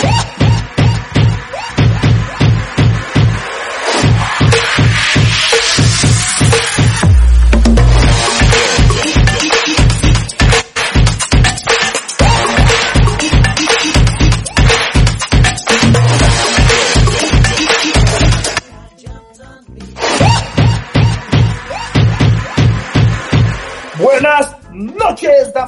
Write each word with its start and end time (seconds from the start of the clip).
Yeah. 0.00 1.77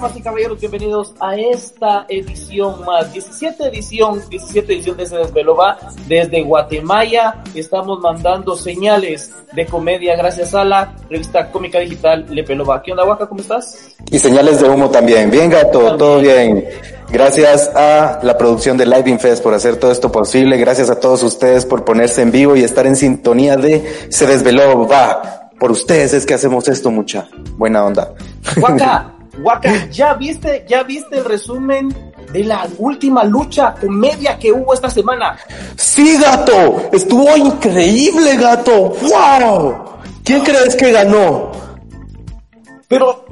Damas 0.01 0.17
y 0.17 0.23
caballeros, 0.23 0.59
bienvenidos 0.59 1.13
a 1.21 1.37
esta 1.37 2.07
edición 2.09 2.87
más, 2.87 3.13
17 3.13 3.67
edición, 3.67 4.23
17 4.31 4.73
edición 4.73 4.97
de 4.97 5.05
Se 5.05 5.17
Desveló 5.17 5.55
va 5.55 5.77
desde 6.09 6.43
Guatemala. 6.43 7.43
Estamos 7.55 8.01
mandando 8.01 8.57
señales 8.57 9.31
de 9.53 9.67
comedia 9.67 10.17
gracias 10.17 10.55
a 10.55 10.65
la 10.65 10.97
revista 11.11 11.51
cómica 11.51 11.81
digital 11.81 12.25
Le 12.31 12.43
Pelova. 12.45 12.83
¿Qué 12.83 12.93
onda, 12.93 13.05
Waka? 13.05 13.27
¿Cómo 13.27 13.43
estás? 13.43 13.95
Y 14.11 14.19
señales 14.19 14.63
de 14.63 14.71
humo 14.71 14.89
también. 14.89 15.31
Bien, 15.31 15.51
gato, 15.51 15.95
todo 15.99 16.21
bien. 16.21 16.65
Gracias 17.11 17.71
a 17.75 18.21
la 18.23 18.39
producción 18.39 18.79
de 18.79 18.87
Live 18.87 19.11
Infest 19.11 19.43
por 19.43 19.53
hacer 19.53 19.77
todo 19.77 19.93
esto 19.93 20.11
posible. 20.11 20.57
Gracias 20.57 20.89
a 20.89 20.99
todos 20.99 21.23
ustedes 21.23 21.67
por 21.67 21.85
ponerse 21.85 22.23
en 22.23 22.33
vivo 22.33 22.57
y 22.57 22.63
estar 22.63 22.87
en 22.87 22.97
sintonía 22.97 23.59
de 23.59 24.07
Se 24.09 24.27
Desveló 24.27 24.89
va. 24.89 25.51
Por 25.59 25.71
ustedes 25.71 26.15
es 26.15 26.25
que 26.25 26.33
hacemos 26.33 26.69
esto, 26.69 26.91
mucha. 26.91 27.29
Buena 27.59 27.85
onda. 27.85 28.15
Waka, 28.57 29.17
Waka, 29.43 29.87
¿ya 29.91 30.15
viste, 30.15 30.65
ya 30.69 30.83
viste 30.83 31.19
el 31.19 31.25
resumen 31.25 32.13
de 32.33 32.45
la 32.45 32.67
última 32.79 33.25
lucha 33.25 33.75
comedia 33.75 34.39
que 34.39 34.53
hubo 34.53 34.75
esta 34.75 34.91
semana? 34.91 35.37
Sí, 35.77 36.19
gato, 36.19 36.91
estuvo 36.93 37.37
increíble, 37.37 38.37
gato. 38.37 38.95
¡Wow! 39.03 39.75
¿Quién 40.25 40.43
crees 40.43 40.77
que 40.77 40.93
ganó? 40.93 41.53
Pero 42.89 43.30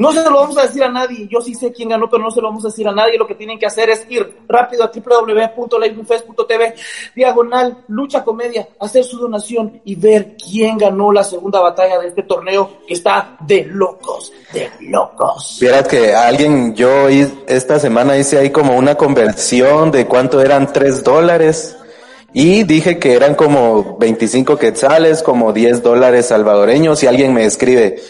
no 0.00 0.12
se 0.12 0.30
lo 0.30 0.36
vamos 0.38 0.56
a 0.56 0.62
decir 0.62 0.82
a 0.82 0.88
nadie. 0.88 1.28
Yo 1.30 1.42
sí 1.42 1.54
sé 1.54 1.70
quién 1.74 1.90
ganó, 1.90 2.08
pero 2.08 2.22
no 2.22 2.30
se 2.30 2.40
lo 2.40 2.48
vamos 2.48 2.64
a 2.64 2.68
decir 2.68 2.88
a 2.88 2.92
nadie. 2.92 3.18
Lo 3.18 3.26
que 3.26 3.34
tienen 3.34 3.58
que 3.58 3.66
hacer 3.66 3.90
es 3.90 4.06
ir 4.08 4.38
rápido 4.48 4.82
a 4.82 4.90
www.livefest.tv, 4.90 6.74
diagonal, 7.14 7.84
lucha 7.88 8.24
comedia, 8.24 8.66
hacer 8.80 9.04
su 9.04 9.18
donación 9.18 9.82
y 9.84 9.96
ver 9.96 10.36
quién 10.42 10.78
ganó 10.78 11.12
la 11.12 11.22
segunda 11.22 11.60
batalla 11.60 11.98
de 11.98 12.08
este 12.08 12.22
torneo 12.22 12.78
que 12.88 12.94
está 12.94 13.36
de 13.40 13.66
locos, 13.66 14.32
de 14.54 14.70
locos. 14.80 15.58
Vieras 15.60 15.86
que 15.86 16.14
alguien, 16.14 16.74
yo 16.74 17.06
esta 17.46 17.78
semana 17.78 18.16
hice 18.16 18.38
ahí 18.38 18.48
como 18.48 18.78
una 18.78 18.94
conversión 18.94 19.90
de 19.90 20.06
cuánto 20.06 20.40
eran 20.40 20.72
tres 20.72 21.04
dólares. 21.04 21.76
Y 22.32 22.62
dije 22.62 22.98
que 22.98 23.12
eran 23.12 23.34
como 23.34 23.98
25 23.98 24.56
quetzales, 24.56 25.22
como 25.22 25.52
10 25.52 25.82
dólares 25.82 26.26
salvadoreños, 26.26 27.02
y 27.02 27.08
alguien 27.08 27.34
me 27.34 27.44
escribe, 27.44 28.00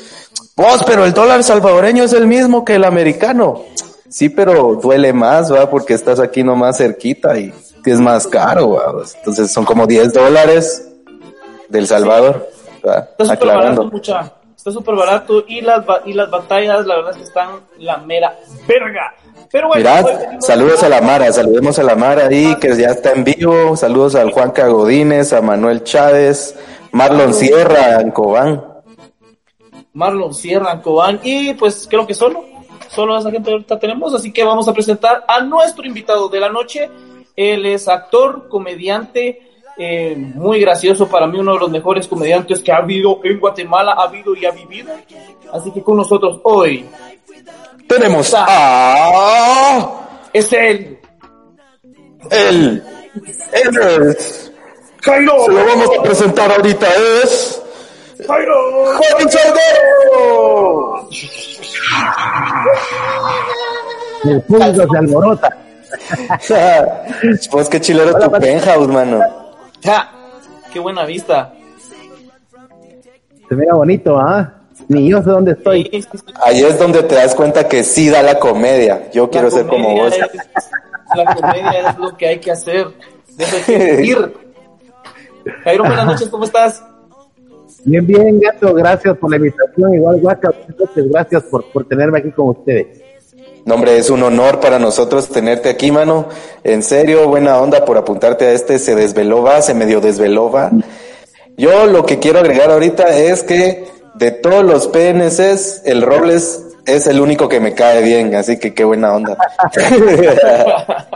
Vos, 0.61 0.85
pero 0.85 1.07
el 1.07 1.15
dólar 1.15 1.43
salvadoreño 1.43 2.05
es 2.05 2.13
el 2.13 2.27
mismo 2.27 2.67
que 2.67 2.75
el 2.75 2.85
americano. 2.85 3.63
Sí, 4.11 4.29
pero 4.29 4.75
duele 4.75 5.13
más, 5.15 5.51
¿va? 5.51 5.71
Porque 5.71 5.95
estás 5.95 6.21
aquí 6.21 6.43
nomás 6.45 6.77
cerquita 6.77 7.39
y 7.39 7.51
es 7.87 7.99
más 7.99 8.27
caro, 8.27 8.73
¿va? 8.73 9.03
Entonces 9.17 9.51
son 9.51 9.65
como 9.65 9.87
10 9.87 10.13
dólares 10.13 10.87
del 11.71 11.87
Salvador, 11.87 12.51
Está 12.83 13.25
súper 13.25 13.49
barato, 13.49 13.85
mucha. 13.85 14.33
Está 14.57 14.71
súper 14.73 14.95
barato 14.95 15.45
y 15.49 15.63
las, 15.63 15.85
y 16.05 16.13
las 16.13 16.31
batallas, 16.31 16.85
la 16.85 16.97
verdad 16.97 17.13
es 17.13 17.17
que 17.17 17.23
están 17.25 17.61
la 17.79 17.97
mera 17.99 18.39
verga. 18.69 19.15
Pero 19.51 19.69
bueno, 19.69 19.81
Mirad, 19.81 20.41
saludos 20.41 20.83
a 20.83 20.89
la 20.91 21.01
Mara, 21.01 21.33
saludemos 21.33 21.79
a 21.79 21.83
la 21.83 21.95
Mara 21.95 22.27
ahí 22.27 22.55
que 22.57 22.77
ya 22.77 22.89
está 22.89 23.13
en 23.13 23.25
vivo, 23.25 23.77
saludos 23.77 24.15
al 24.15 24.31
Juan 24.31 24.51
Cagodines, 24.51 25.33
a 25.33 25.41
Manuel 25.41 25.83
Chávez, 25.85 26.55
Marlon 26.93 27.33
Sierra, 27.33 27.99
Ancobán. 27.99 28.70
Marlon 29.93 30.35
Sierra, 30.35 30.81
Cobán 30.81 31.21
y 31.23 31.55
pues 31.55 31.87
creo 31.89 32.07
que 32.07 32.15
solo, 32.15 32.45
solo 32.89 33.19
esa 33.19 33.31
gente 33.31 33.51
ahorita 33.51 33.79
tenemos, 33.79 34.15
así 34.15 34.33
que 34.33 34.45
vamos 34.45 34.69
a 34.69 34.73
presentar 34.73 35.25
a 35.27 35.41
nuestro 35.41 35.85
invitado 35.85 36.29
de 36.29 36.41
la 36.41 36.49
noche. 36.49 36.91
Él 37.37 37.65
es 37.67 37.89
actor, 37.89 38.49
comediante, 38.49 39.51
eh, 39.79 40.15
muy 40.17 40.61
gracioso 40.61 41.09
para 41.09 41.27
mí, 41.27 41.39
uno 41.39 41.55
de 41.55 41.61
los 41.61 41.71
mejores 41.71 42.07
comediantes 42.07 42.63
que 42.63 42.73
ha 42.73 42.77
habido 42.77 43.21
en 43.25 43.41
Guatemala, 43.41 43.93
ha 43.93 44.05
habido 44.05 44.35
y 44.35 44.45
ha 44.45 44.51
vivido. 44.51 44.93
Así 45.53 45.71
que 45.73 45.83
con 45.83 45.97
nosotros 45.97 46.41
hoy 46.45 46.87
tenemos 47.87 48.33
a... 48.37 49.91
Es 50.33 50.53
él. 50.53 50.99
Él. 52.31 52.85
Él 53.53 54.11
es... 54.11 54.53
Se 55.03 55.21
lo 55.23 55.47
vamos 55.47 55.99
a 55.99 56.03
presentar 56.03 56.53
ahorita, 56.53 56.87
es... 57.23 57.60
¡Jairo! 58.31 58.55
¡Juan 58.97 59.29
Chardero! 59.29 61.09
El 64.25 64.43
público 64.43 64.93
se 64.93 64.99
alborota. 64.99 65.57
pues 67.51 67.69
qué 67.69 67.81
chilero 67.81 68.15
tu 68.19 68.31
penthouse, 68.31 68.89
mano. 68.89 69.21
Ja, 69.83 70.11
qué 70.73 70.79
buena 70.79 71.05
vista. 71.05 71.53
Se 73.49 73.57
mira 73.57 73.75
bonito, 73.75 74.17
¿ah? 74.19 74.53
Ni 74.89 75.11
yo 75.11 75.23
sé 75.23 75.31
dónde 75.31 75.53
estoy. 75.53 75.91
Ahí 76.45 76.63
es 76.63 76.79
donde 76.79 77.03
te 77.03 77.17
das 77.17 77.35
cuenta 77.35 77.67
que 77.67 77.83
sí 77.83 78.09
da 78.09 78.23
la 78.23 78.39
comedia. 78.39 79.11
Yo 79.13 79.29
quiero 79.29 79.51
ser 79.51 79.67
como 79.67 79.93
vos. 79.93 80.15
la 81.17 81.35
comedia 81.35 81.91
es 81.91 81.99
lo 81.99 82.17
que 82.17 82.29
hay 82.29 82.39
que 82.39 82.53
hacer. 82.53 82.87
Debe 83.37 83.63
que 83.65 84.05
ir. 84.05 84.35
Jairo, 85.65 85.85
buenas 85.85 86.07
noches, 86.07 86.29
¿cómo 86.29 86.45
estás? 86.45 86.85
Bien, 87.85 88.07
bien, 88.07 88.41
gato, 88.41 88.75
gracias 88.75 89.17
por 89.17 89.31
la 89.31 89.37
invitación. 89.37 89.95
Igual, 89.95 90.21
Guaca, 90.21 90.53
gracias 90.97 91.43
por, 91.45 91.65
por 91.73 91.87
tenerme 91.87 92.19
aquí 92.19 92.31
con 92.31 92.51
ustedes. 92.51 93.01
No, 93.65 93.75
hombre, 93.75 93.99
es 93.99 94.11
un 94.11 94.23
honor 94.23 94.61
para 94.61 94.79
nosotros 94.79 95.29
tenerte 95.29 95.69
aquí, 95.69 95.91
mano. 95.91 96.29
En 96.65 96.83
serio, 96.83 97.29
buena 97.29 97.59
onda 97.59 97.85
por 97.85 97.99
apuntarte 97.99 98.47
a 98.47 98.53
este. 98.53 98.79
Se 98.79 98.95
desveló, 98.95 99.43
va, 99.43 99.63
se 99.63 99.75
medio 99.75 100.01
desveló, 100.01 100.51
va. 100.51 100.71
Yo 101.57 101.87
lo 101.87 102.07
que 102.07 102.19
quiero 102.19 102.39
agregar 102.39 102.71
ahorita 102.71 103.17
es 103.19 103.43
que 103.43 103.85
de 104.15 104.31
todos 104.31 104.65
los 104.65 104.89
PNCs, 104.89 105.83
el 105.85 106.03
Robles 106.03 106.65
es 106.87 107.07
el 107.07 107.21
único 107.21 107.49
que 107.49 107.61
me 107.61 107.75
cae 107.75 108.03
bien, 108.03 108.35
así 108.35 108.59
que 108.59 108.75
qué 108.75 108.85
buena 108.85 109.15
onda. 109.15 109.37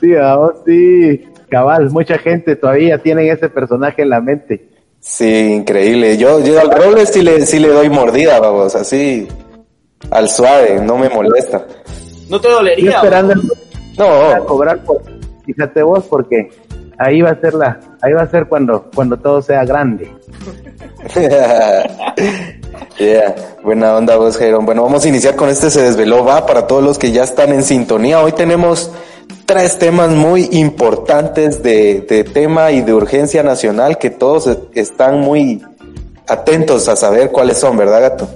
sí, 0.00 0.14
oh, 0.14 0.52
sí, 0.66 1.28
cabal, 1.48 1.90
mucha 1.90 2.18
gente 2.18 2.56
todavía 2.56 2.98
tiene 2.98 3.30
ese 3.30 3.48
personaje 3.48 4.02
en 4.02 4.10
la 4.10 4.20
mente. 4.20 4.75
Sí, 5.08 5.52
increíble. 5.52 6.18
Yo, 6.18 6.40
yo 6.40 6.60
al 6.60 6.68
roble 6.68 7.06
sí 7.06 7.22
le, 7.22 7.46
sí 7.46 7.60
le 7.60 7.68
doy 7.68 7.88
mordida, 7.88 8.40
vamos, 8.40 8.74
así, 8.74 9.28
al 10.10 10.28
suave, 10.28 10.80
no 10.82 10.98
me 10.98 11.08
molesta. 11.08 11.64
¿No 12.28 12.40
te 12.40 12.48
dolería? 12.48 12.96
esperando 12.96 13.34
no. 13.96 14.44
cobrar 14.46 14.82
por, 14.82 15.00
fíjate 15.44 15.84
vos, 15.84 16.02
porque 16.10 16.50
ahí 16.98 17.22
va 17.22 17.30
a 17.30 17.40
ser 17.40 17.54
la, 17.54 17.78
ahí 18.02 18.14
va 18.14 18.22
a 18.22 18.30
ser 18.30 18.46
cuando, 18.48 18.90
cuando 18.92 19.16
todo 19.16 19.40
sea 19.40 19.64
grande. 19.64 20.12
yeah, 22.98 23.32
buena 23.62 23.96
onda 23.96 24.16
vos, 24.16 24.36
Jairón. 24.36 24.66
Bueno, 24.66 24.82
vamos 24.82 25.04
a 25.04 25.08
iniciar 25.08 25.36
con 25.36 25.48
este 25.48 25.70
Se 25.70 25.82
Desveló, 25.82 26.24
va, 26.24 26.44
para 26.46 26.66
todos 26.66 26.82
los 26.82 26.98
que 26.98 27.12
ya 27.12 27.22
están 27.22 27.52
en 27.52 27.62
sintonía. 27.62 28.20
Hoy 28.20 28.32
tenemos 28.32 28.90
tres 29.46 29.78
temas 29.78 30.10
muy 30.10 30.48
importantes 30.52 31.62
de, 31.62 32.00
de, 32.02 32.24
tema 32.24 32.72
y 32.72 32.82
de 32.82 32.92
urgencia 32.92 33.42
nacional 33.42 33.96
que 33.96 34.10
todos 34.10 34.48
están 34.74 35.20
muy 35.20 35.62
atentos 36.26 36.88
a 36.88 36.96
saber 36.96 37.30
cuáles 37.30 37.58
son, 37.58 37.76
¿verdad, 37.76 38.00
gato? 38.02 38.28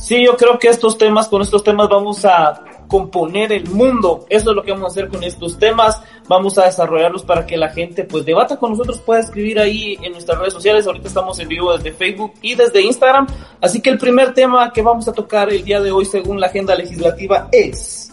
Sí, 0.00 0.24
yo 0.24 0.36
creo 0.36 0.58
que 0.58 0.68
estos 0.68 0.96
temas, 0.96 1.28
con 1.28 1.42
estos 1.42 1.62
temas 1.62 1.88
vamos 1.88 2.24
a 2.24 2.64
componer 2.88 3.52
el 3.52 3.68
mundo. 3.68 4.24
Eso 4.30 4.50
es 4.50 4.56
lo 4.56 4.62
que 4.62 4.72
vamos 4.72 4.86
a 4.86 4.92
hacer 4.92 5.08
con 5.08 5.22
estos 5.22 5.58
temas. 5.58 6.00
Vamos 6.26 6.56
a 6.56 6.64
desarrollarlos 6.64 7.22
para 7.22 7.46
que 7.46 7.56
la 7.56 7.68
gente 7.68 8.04
pues 8.04 8.24
debata 8.24 8.56
con 8.56 8.70
nosotros, 8.70 8.98
pueda 9.00 9.20
escribir 9.20 9.58
ahí 9.58 9.98
en 10.02 10.12
nuestras 10.12 10.38
redes 10.38 10.54
sociales. 10.54 10.86
Ahorita 10.86 11.08
estamos 11.08 11.38
en 11.40 11.48
vivo 11.48 11.76
desde 11.76 11.92
Facebook 11.92 12.32
y 12.40 12.54
desde 12.54 12.80
Instagram. 12.80 13.26
Así 13.60 13.82
que 13.82 13.90
el 13.90 13.98
primer 13.98 14.32
tema 14.32 14.72
que 14.72 14.80
vamos 14.80 15.06
a 15.08 15.12
tocar 15.12 15.50
el 15.50 15.62
día 15.64 15.80
de 15.80 15.92
hoy 15.92 16.06
según 16.06 16.40
la 16.40 16.46
agenda 16.46 16.74
legislativa 16.74 17.48
es... 17.52 18.12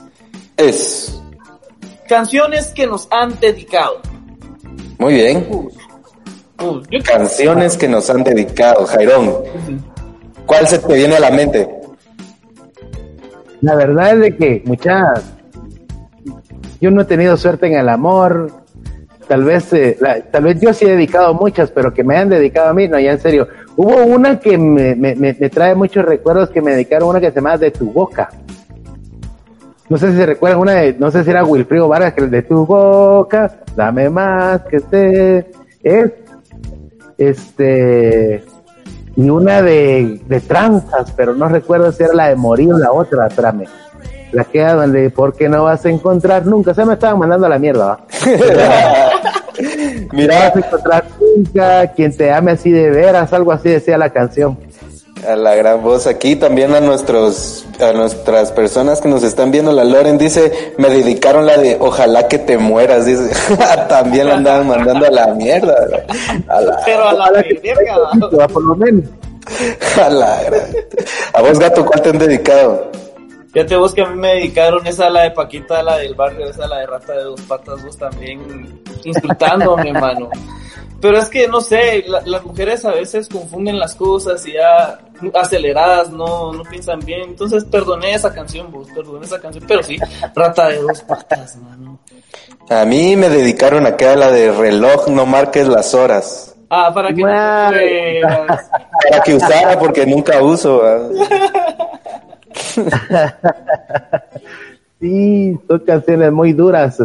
Es 0.57 1.21
Canciones 2.07 2.67
que 2.67 2.85
nos 2.85 3.07
han 3.11 3.39
dedicado. 3.39 4.01
Muy 4.99 5.15
bien. 5.15 5.47
Canciones 7.03 7.77
que 7.77 7.87
nos 7.87 8.09
han 8.09 8.23
dedicado, 8.23 8.85
Jairón. 8.85 9.33
¿Cuál 10.45 10.67
se 10.67 10.79
te 10.79 10.93
viene 10.93 11.15
a 11.15 11.19
la 11.19 11.31
mente? 11.31 11.67
La 13.61 13.75
verdad 13.75 14.13
es 14.13 14.19
de 14.19 14.35
que 14.37 14.63
muchas, 14.65 15.23
yo 16.79 16.91
no 16.91 17.01
he 17.01 17.05
tenido 17.05 17.35
suerte 17.37 17.67
en 17.67 17.73
el 17.73 17.89
amor. 17.89 18.51
Tal 19.27 19.43
vez, 19.43 19.73
eh, 19.73 19.97
tal 20.31 20.43
vez 20.43 20.61
yo 20.61 20.71
sí 20.71 20.85
he 20.85 20.91
dedicado 20.91 21.33
muchas, 21.33 21.71
pero 21.71 21.91
que 21.91 22.03
me 22.03 22.15
han 22.15 22.29
dedicado 22.29 22.69
a 22.69 22.73
mí, 22.73 22.87
no, 22.87 22.99
ya 22.99 23.13
en 23.13 23.19
serio. 23.19 23.47
Hubo 23.75 24.03
una 24.03 24.39
que 24.39 24.55
me, 24.57 24.93
me, 24.95 25.15
me 25.15 25.33
trae 25.33 25.73
muchos 25.73 26.05
recuerdos 26.05 26.51
que 26.51 26.61
me 26.61 26.71
dedicaron, 26.71 27.09
una 27.09 27.19
que 27.19 27.29
se 27.29 27.35
llama 27.35 27.57
De 27.57 27.71
tu 27.71 27.91
boca. 27.91 28.29
No 29.89 29.97
sé 29.97 30.11
si 30.11 30.17
se 30.17 30.25
recuerdan 30.25 30.59
una 30.59 30.73
de, 30.73 30.93
no 30.93 31.11
sé 31.11 31.23
si 31.23 31.29
era 31.29 31.43
Wilfrido 31.43 31.87
Vargas, 31.87 32.13
que 32.13 32.21
el 32.21 32.31
de 32.31 32.41
tu 32.41 32.65
boca, 32.65 33.59
dame 33.75 34.09
más 34.09 34.61
que 34.63 34.77
esté, 34.77 35.51
es, 35.83 36.11
este, 37.17 38.43
y 39.15 39.29
una 39.29 39.61
de, 39.61 40.21
de 40.27 40.39
tranzas, 40.41 41.11
pero 41.15 41.35
no 41.35 41.47
recuerdo 41.47 41.91
si 41.91 42.03
era 42.03 42.13
la 42.13 42.29
de 42.29 42.35
morir 42.35 42.73
o 42.73 42.77
la 42.77 42.91
otra, 42.91 43.27
espérame. 43.27 43.65
La 44.31 44.43
que 44.43 44.59
era 44.59 44.73
donde, 44.73 45.11
porque 45.11 45.47
no 45.47 45.63
vas 45.63 45.85
a 45.85 45.89
encontrar 45.89 46.45
nunca, 46.45 46.73
se 46.73 46.83
me 46.83 46.93
estaban 46.93 47.19
mandando 47.19 47.45
a 47.45 47.49
la 47.49 47.59
mierda, 47.59 47.85
¿va? 47.85 47.99
Mira, 50.11 50.39
vas 50.39 50.55
a 50.55 50.59
encontrar 50.59 51.05
nunca 51.21 51.87
quien 51.93 52.15
te 52.17 52.33
ame 52.33 52.51
así 52.51 52.71
de 52.71 52.89
veras, 52.89 53.31
algo 53.31 53.51
así 53.51 53.69
decía 53.69 53.97
la 53.97 54.09
canción. 54.09 54.57
A 55.27 55.35
la 55.35 55.55
gran 55.55 55.81
voz 55.83 56.07
aquí 56.07 56.35
también 56.35 56.73
a 56.73 56.81
nuestros 56.81 57.65
a 57.79 57.91
nuestras 57.93 58.51
personas 58.51 59.01
que 59.01 59.07
nos 59.09 59.23
están 59.23 59.51
viendo. 59.51 59.71
La 59.71 59.83
Loren 59.83 60.17
dice 60.17 60.73
me 60.77 60.89
dedicaron 60.89 61.45
la 61.45 61.57
de 61.57 61.77
ojalá 61.79 62.27
que 62.27 62.37
te 62.39 62.57
mueras 62.57 63.05
dice. 63.05 63.31
También 63.89 64.27
la 64.27 64.35
andaban 64.35 64.67
mandando 64.67 65.05
a 65.05 65.11
la 65.11 65.27
mierda 65.33 65.75
a 66.47 66.61
la, 66.61 66.77
Pero 66.85 67.07
a 67.07 67.13
la 67.13 67.31
verga, 67.31 67.97
Va, 68.39 68.47
por 68.47 68.63
lo 68.63 68.75
menos. 68.75 69.05
a 70.01 70.09
la 70.09 70.43
gran- 70.43 70.75
a 71.33 71.41
vos 71.41 71.59
gato 71.59 71.85
cuál 71.85 72.01
te 72.01 72.09
han 72.09 72.17
dedicado 72.17 72.89
Fíjate 73.53 73.75
vos 73.77 73.93
que 73.93 74.01
a 74.01 74.07
mí 74.07 74.19
me 74.19 74.33
dedicaron 74.35 74.85
esa 74.85 75.09
la 75.09 75.21
de 75.21 75.31
Paquita, 75.31 75.81
la 75.81 75.97
del 75.97 76.13
barrio, 76.13 76.49
esa 76.49 76.67
la 76.67 76.79
de 76.79 76.87
rata 76.87 77.13
de 77.13 77.23
dos 77.23 77.39
patas, 77.41 77.81
vos 77.85 77.97
también 77.97 78.81
insultándome, 79.05 79.89
hermano. 79.91 80.29
Pero 81.05 81.19
es 81.19 81.29
que 81.29 81.47
no 81.47 81.61
sé, 81.61 82.03
la- 82.07 82.21
las 82.25 82.43
mujeres 82.43 82.83
a 82.83 82.89
veces 82.91 83.29
confunden 83.29 83.77
las 83.77 83.93
cosas 83.93 84.43
y 84.47 84.53
ya 84.53 84.97
aceleradas, 85.35 86.09
no, 86.09 86.51
no 86.51 86.63
piensan 86.63 86.99
bien. 87.01 87.21
Entonces 87.29 87.63
perdoné 87.63 88.15
esa 88.15 88.33
canción, 88.33 88.71
vos, 88.71 88.87
perdoné 88.95 89.23
esa 89.23 89.39
canción. 89.39 89.63
Pero 89.67 89.83
sí, 89.83 89.97
rata 90.33 90.69
de 90.69 90.79
dos 90.81 91.01
patas, 91.03 91.57
mano. 91.57 91.99
a 92.71 92.85
mí 92.85 93.15
me 93.15 93.29
dedicaron 93.29 93.85
acá 93.85 94.13
a 94.13 94.15
la 94.15 94.31
de 94.31 94.51
reloj 94.51 95.07
no 95.09 95.27
marques 95.27 95.67
las 95.67 95.93
horas 95.93 96.55
Ah, 96.71 96.91
para 96.91 97.09
que 97.13 97.21
no 97.21 97.27
para 97.27 99.23
que 99.23 99.35
usara 99.35 99.77
porque 99.77 100.07
nunca 100.07 100.41
uso. 100.41 100.81
Sí, 104.99 105.59
son 105.67 105.79
canciones 105.81 106.31
muy 106.31 106.53
duras. 106.53 106.97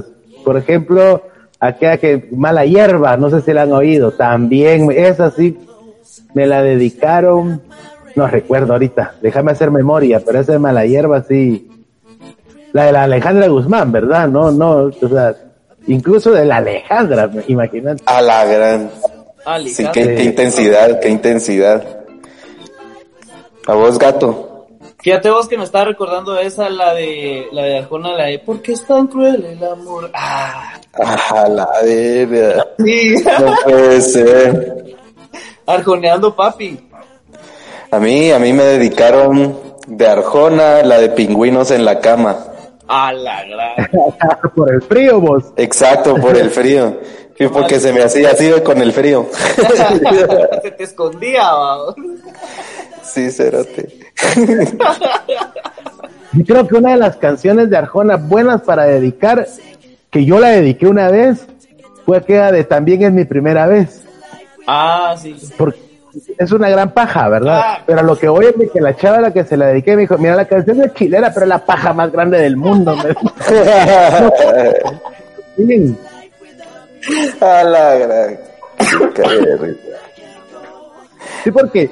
Por 0.44 0.56
ejemplo, 0.56 1.22
aquella 1.60 1.98
que 1.98 2.28
Mala 2.32 2.64
Hierba, 2.64 3.16
no 3.16 3.30
sé 3.30 3.42
si 3.42 3.52
la 3.52 3.62
han 3.62 3.72
oído, 3.72 4.12
también, 4.12 4.90
esa 4.90 5.30
sí, 5.30 5.58
me 6.34 6.46
la 6.46 6.62
dedicaron, 6.62 7.62
no 8.16 8.26
recuerdo 8.26 8.72
ahorita, 8.72 9.14
déjame 9.20 9.52
hacer 9.52 9.70
memoria, 9.70 10.20
pero 10.24 10.40
esa 10.40 10.52
de 10.52 10.58
Mala 10.58 10.86
Hierba 10.86 11.22
sí, 11.22 11.70
la 12.72 12.86
de 12.86 12.92
la 12.92 13.02
Alejandra 13.04 13.46
Guzmán, 13.48 13.92
¿verdad? 13.92 14.26
No, 14.28 14.50
no, 14.50 14.90
o 15.00 15.08
sea, 15.08 15.34
incluso 15.86 16.30
de 16.32 16.44
la 16.46 16.56
Alejandra, 16.56 17.30
imagínate. 17.46 18.02
a 18.06 18.22
la 18.22 18.44
gran 18.46 18.90
sí 19.66 19.84
qué, 19.92 20.14
qué 20.14 20.24
intensidad 20.24 21.00
qué 21.00 21.08
intensidad 21.08 21.82
a 23.66 23.74
vos 23.74 23.98
gato 23.98 24.49
Fíjate 25.02 25.30
vos 25.30 25.48
que 25.48 25.56
me 25.56 25.64
estaba 25.64 25.86
recordando 25.86 26.38
esa, 26.38 26.68
la 26.68 26.92
de, 26.94 27.48
la 27.52 27.62
de 27.62 27.78
Arjona, 27.78 28.12
la 28.12 28.26
de, 28.26 28.38
¿por 28.38 28.60
qué 28.60 28.72
es 28.72 28.84
tan 28.84 29.06
cruel 29.06 29.44
el 29.44 29.64
amor? 29.64 30.10
Ah, 30.14 30.78
a 31.30 31.48
la 31.48 31.68
verga 31.82 32.66
sí. 32.78 33.14
no 33.40 33.54
puede 33.64 34.00
ser 34.00 34.96
Arjoneando 35.66 36.34
papi. 36.34 36.88
A 37.92 37.98
mí, 37.98 38.30
a 38.30 38.38
mí 38.38 38.52
me 38.52 38.64
dedicaron 38.64 39.58
de 39.86 40.06
Arjona, 40.06 40.82
la 40.82 40.98
de 40.98 41.10
pingüinos 41.10 41.70
en 41.70 41.84
la 41.84 42.00
cama. 42.00 42.36
A 42.86 43.12
la 43.12 43.44
gran. 43.44 43.90
Por 44.54 44.72
el 44.72 44.82
frío, 44.82 45.20
vos. 45.20 45.44
Exacto, 45.56 46.16
por 46.16 46.36
el 46.36 46.50
frío. 46.50 46.98
Sí, 47.38 47.46
porque 47.48 47.78
se 47.78 47.92
me 47.92 48.02
hacía 48.02 48.30
así 48.30 48.46
de 48.46 48.62
con 48.62 48.82
el 48.82 48.92
frío. 48.92 49.26
Se 50.62 50.70
te 50.72 50.84
escondía, 50.84 51.52
va. 51.52 51.94
Sí, 53.02 53.30
cerote. 53.30 54.09
Y 56.32 56.44
creo 56.44 56.66
que 56.66 56.76
una 56.76 56.92
de 56.92 56.96
las 56.96 57.16
canciones 57.16 57.70
de 57.70 57.76
Arjona 57.76 58.16
buenas 58.16 58.62
para 58.62 58.84
dedicar, 58.84 59.46
que 60.10 60.24
yo 60.24 60.38
la 60.38 60.48
dediqué 60.50 60.86
una 60.86 61.10
vez, 61.10 61.46
fue 62.06 62.18
aquella 62.18 62.52
de 62.52 62.64
También 62.64 63.02
es 63.02 63.12
mi 63.12 63.24
primera 63.24 63.66
vez. 63.66 64.04
Ah, 64.66 65.14
sí. 65.18 65.36
Porque 65.58 65.80
es 66.38 66.52
una 66.52 66.68
gran 66.68 66.92
paja, 66.92 67.28
¿verdad? 67.28 67.60
Ah. 67.62 67.82
Pero 67.86 68.02
lo 68.02 68.16
que 68.16 68.28
voy 68.28 68.46
es 68.46 68.56
de 68.56 68.68
que 68.68 68.80
la 68.80 68.96
chava 68.96 69.18
a 69.18 69.20
la 69.22 69.32
que 69.32 69.44
se 69.44 69.56
la 69.56 69.66
dediqué 69.66 69.96
me 69.96 70.02
dijo, 70.02 70.18
mira, 70.18 70.36
la 70.36 70.46
canción 70.46 70.82
es 70.82 70.94
chilera, 70.94 71.32
pero 71.32 71.44
es 71.44 71.48
la 71.48 71.64
paja 71.64 71.92
más 71.92 72.12
grande 72.12 72.38
del 72.38 72.56
mundo. 72.56 72.96
me 72.96 73.08
dijo. 73.08 73.20
Sí. 75.56 75.94
A 77.40 77.64
la 77.64 77.94
gran. 77.96 78.38
Qué 79.14 79.22
de 79.22 79.56
risa. 79.56 79.80
Sí, 81.44 81.50
porque 81.50 81.90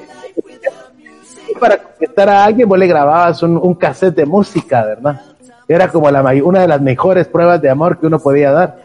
para 1.59 1.77
conquistar 1.77 2.29
a 2.29 2.43
alguien 2.45 2.67
vos 2.67 2.77
le 2.79 2.87
grababas 2.87 3.41
un, 3.43 3.57
un 3.57 3.73
cassette 3.75 4.15
de 4.15 4.25
música, 4.25 4.83
¿verdad? 4.83 5.21
Era 5.67 5.87
como 5.89 6.09
la, 6.09 6.21
una 6.43 6.61
de 6.61 6.67
las 6.67 6.81
mejores 6.81 7.27
pruebas 7.27 7.61
de 7.61 7.69
amor 7.69 7.99
que 7.99 8.07
uno 8.07 8.19
podía 8.19 8.51
dar. 8.51 8.77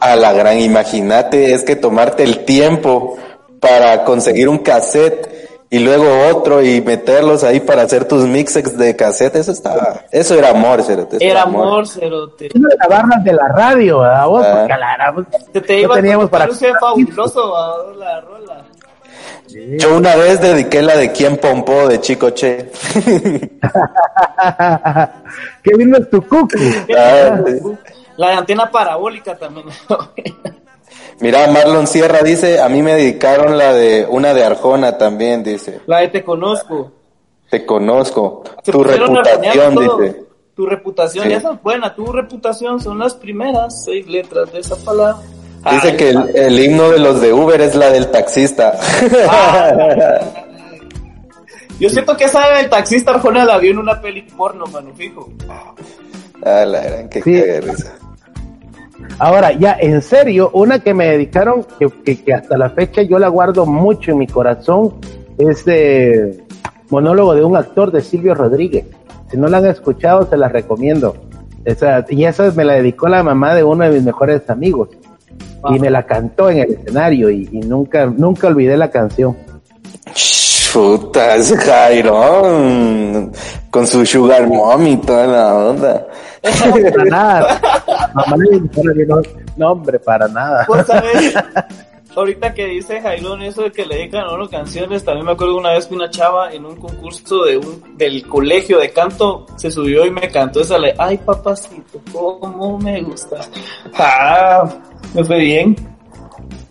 A 0.00 0.14
la 0.14 0.32
gran, 0.32 0.58
imagínate, 0.58 1.52
es 1.52 1.64
que 1.64 1.74
tomarte 1.76 2.22
el 2.22 2.44
tiempo 2.44 3.16
para 3.60 4.04
conseguir 4.04 4.48
un 4.48 4.58
cassette 4.58 5.34
y 5.68 5.80
luego 5.80 6.06
otro 6.30 6.62
y 6.62 6.80
meterlos 6.80 7.42
ahí 7.42 7.58
para 7.58 7.82
hacer 7.82 8.04
tus 8.06 8.22
mixes 8.24 8.78
de 8.78 8.94
cassette, 8.94 9.34
eso 9.36 9.50
estaba, 9.50 10.02
eso 10.12 10.34
era 10.34 10.50
amor, 10.50 10.82
cerote, 10.84 11.16
eso 11.16 11.24
Era 11.24 11.42
amor, 11.42 11.88
cerote. 11.88 12.50
Una 12.54 12.68
de 12.68 12.76
grabarlas 12.76 13.24
de 13.24 13.32
la 13.32 13.48
radio, 13.48 13.98
¿verdad? 14.00 14.26
Vos, 14.28 14.44
Ah. 14.46 14.56
porque 14.58 14.72
a 14.74 14.78
la- 14.78 14.96
la- 14.98 15.24
Te, 15.52 15.60
te 15.60 15.72
no 15.74 15.80
iba 15.80 15.94
teníamos 15.96 16.30
para... 16.30 16.46
fabuloso, 16.78 17.50
va, 17.50 17.74
la 17.98 18.20
rola. 18.20 18.64
Yo 19.48 19.96
una 19.96 20.16
vez 20.16 20.40
dediqué 20.40 20.82
la 20.82 20.96
de 20.96 21.12
quién 21.12 21.36
pompó 21.36 21.86
de 21.88 22.00
Chico 22.00 22.30
Che. 22.30 22.70
que 25.62 25.74
vino 25.76 25.98
tu 26.06 26.22
cucu. 26.22 26.58
Ah, 26.96 27.40
sí. 27.46 27.60
La 28.16 28.28
de 28.30 28.34
antena 28.34 28.70
parabólica 28.70 29.36
también. 29.36 29.66
Mira, 31.20 31.46
Marlon 31.48 31.86
Sierra 31.86 32.22
dice, 32.22 32.60
a 32.60 32.68
mí 32.68 32.82
me 32.82 32.94
dedicaron 32.94 33.56
la 33.56 33.72
de 33.72 34.06
una 34.08 34.34
de 34.34 34.44
Arjona 34.44 34.98
también, 34.98 35.42
dice. 35.42 35.80
La 35.86 36.00
de 36.00 36.08
te 36.08 36.24
conozco. 36.24 36.92
Te 37.50 37.64
conozco. 37.64 38.42
Se 38.62 38.72
tu 38.72 38.82
reputación, 38.82 39.76
dice. 39.76 40.22
Tu 40.54 40.66
reputación, 40.66 41.26
Sí. 41.26 41.32
esa 41.34 41.52
es 41.52 41.62
buena. 41.62 41.94
Tu 41.94 42.04
reputación 42.12 42.80
son 42.80 42.98
las 42.98 43.14
primeras 43.14 43.84
seis 43.84 44.06
letras 44.06 44.52
de 44.52 44.60
esa 44.60 44.76
palabra. 44.76 45.18
Dice 45.70 45.88
Ay, 45.90 45.96
que 45.96 46.10
el, 46.10 46.36
el 46.36 46.60
himno 46.60 46.90
de 46.90 46.98
los 46.98 47.20
de 47.20 47.32
Uber 47.32 47.60
es 47.60 47.74
la 47.74 47.90
del 47.90 48.08
taxista. 48.10 48.74
Ah. 49.28 50.20
Yo 51.78 51.90
siento 51.90 52.16
que 52.16 52.24
esa 52.24 52.48
del 52.50 52.70
taxista 52.70 53.10
Arjona 53.12 53.44
la 53.44 53.58
vi 53.58 53.68
en 53.68 53.78
una 53.78 54.00
peli 54.00 54.22
porno, 54.22 54.64
mano, 54.66 54.90
fijo. 54.96 55.28
Ah, 56.42 56.64
la 56.64 56.80
gran, 56.82 57.08
que 57.08 57.22
Sí. 57.22 57.32
cague 57.32 57.52
de 57.52 57.60
risa. 57.60 57.92
Ahora, 59.18 59.52
ya, 59.52 59.76
en 59.78 60.00
serio, 60.02 60.50
una 60.52 60.78
que 60.78 60.94
me 60.94 61.06
dedicaron, 61.08 61.66
que, 61.78 61.88
que, 62.04 62.22
que 62.22 62.34
hasta 62.34 62.56
la 62.56 62.70
fecha 62.70 63.02
yo 63.02 63.18
la 63.18 63.28
guardo 63.28 63.66
mucho 63.66 64.10
en 64.12 64.18
mi 64.18 64.26
corazón, 64.26 64.94
es 65.38 65.64
eh, 65.66 66.44
monólogo 66.88 67.34
de 67.34 67.44
un 67.44 67.56
actor 67.56 67.90
de 67.92 68.00
Silvio 68.00 68.34
Rodríguez. 68.34 68.86
Si 69.30 69.36
no 69.36 69.48
la 69.48 69.58
han 69.58 69.66
escuchado, 69.66 70.26
se 70.28 70.36
la 70.36 70.48
recomiendo. 70.48 71.16
Esa, 71.64 72.04
y 72.08 72.24
esa 72.24 72.50
me 72.52 72.64
la 72.64 72.74
dedicó 72.74 73.08
la 73.08 73.22
mamá 73.22 73.54
de 73.54 73.64
uno 73.64 73.84
de 73.84 73.90
mis 73.90 74.02
mejores 74.02 74.48
amigos. 74.48 74.90
Y 75.70 75.78
me 75.78 75.90
la 75.90 76.04
cantó 76.04 76.50
en 76.50 76.58
el 76.58 76.72
escenario 76.72 77.30
y, 77.30 77.48
y 77.50 77.60
nunca, 77.60 78.06
nunca 78.06 78.46
olvidé 78.48 78.76
la 78.76 78.90
canción. 78.90 79.36
Chuta, 80.14 81.36
ese 81.36 81.56
Jairo. 81.56 83.30
Con 83.70 83.86
su 83.86 84.04
sugar 84.04 84.46
mom 84.46 84.86
y 84.86 84.96
toda 84.98 85.26
la 85.26 85.54
onda. 85.54 86.06
Para 86.42 87.04
nada. 87.04 87.60
Mamá 88.14 88.36
no, 89.56 89.72
hombre, 89.72 89.98
para 89.98 90.28
nada. 90.28 90.64
Pues, 90.66 90.86
¿sabes? 90.86 91.34
Ahorita 92.16 92.54
que 92.54 92.64
dice 92.64 92.98
Jailón 93.02 93.42
eso 93.42 93.64
de 93.64 93.70
que 93.70 93.84
le 93.84 93.96
dedican 93.96 94.22
a 94.22 94.32
uno 94.32 94.48
canciones, 94.48 95.04
también 95.04 95.26
me 95.26 95.32
acuerdo 95.32 95.58
una 95.58 95.72
vez 95.72 95.84
que 95.84 95.94
una 95.94 96.08
chava 96.08 96.50
en 96.50 96.64
un 96.64 96.74
concurso 96.76 97.44
de 97.44 97.58
un, 97.58 97.98
del 97.98 98.26
colegio 98.26 98.78
de 98.78 98.90
canto 98.90 99.44
se 99.56 99.70
subió 99.70 100.06
y 100.06 100.10
me 100.10 100.30
cantó 100.30 100.62
esa 100.62 100.78
le, 100.78 100.94
ay 100.96 101.18
papacito, 101.18 102.00
cómo 102.10 102.78
me 102.78 103.02
gusta. 103.02 103.36
Ah, 103.98 104.66
me 105.12 105.22
fue 105.24 105.40
bien. 105.40 105.76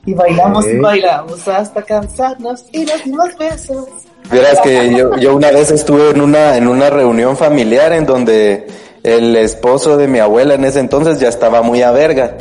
Y 0.07 0.15
bailamos 0.15 0.65
y 0.67 0.77
bailamos 0.77 1.47
hasta 1.47 1.83
cansarnos 1.83 2.65
y 2.71 2.83
nos 2.83 3.03
dimos 3.03 3.37
besos. 3.37 3.87
Verás 4.31 4.59
que 4.61 4.95
yo, 4.97 5.15
yo 5.17 5.35
una 5.35 5.51
vez 5.51 5.69
estuve 5.69 6.09
en 6.09 6.21
una, 6.21 6.57
en 6.57 6.67
una 6.67 6.89
reunión 6.89 7.37
familiar 7.37 7.93
en 7.93 8.07
donde 8.07 8.65
el 9.03 9.35
esposo 9.35 9.95
de 9.95 10.07
mi 10.07 10.17
abuela 10.17 10.55
en 10.55 10.65
ese 10.65 10.79
entonces 10.79 11.19
ya 11.19 11.29
estaba 11.29 11.61
muy 11.61 11.83
a 11.83 11.91
verga. 11.91 12.35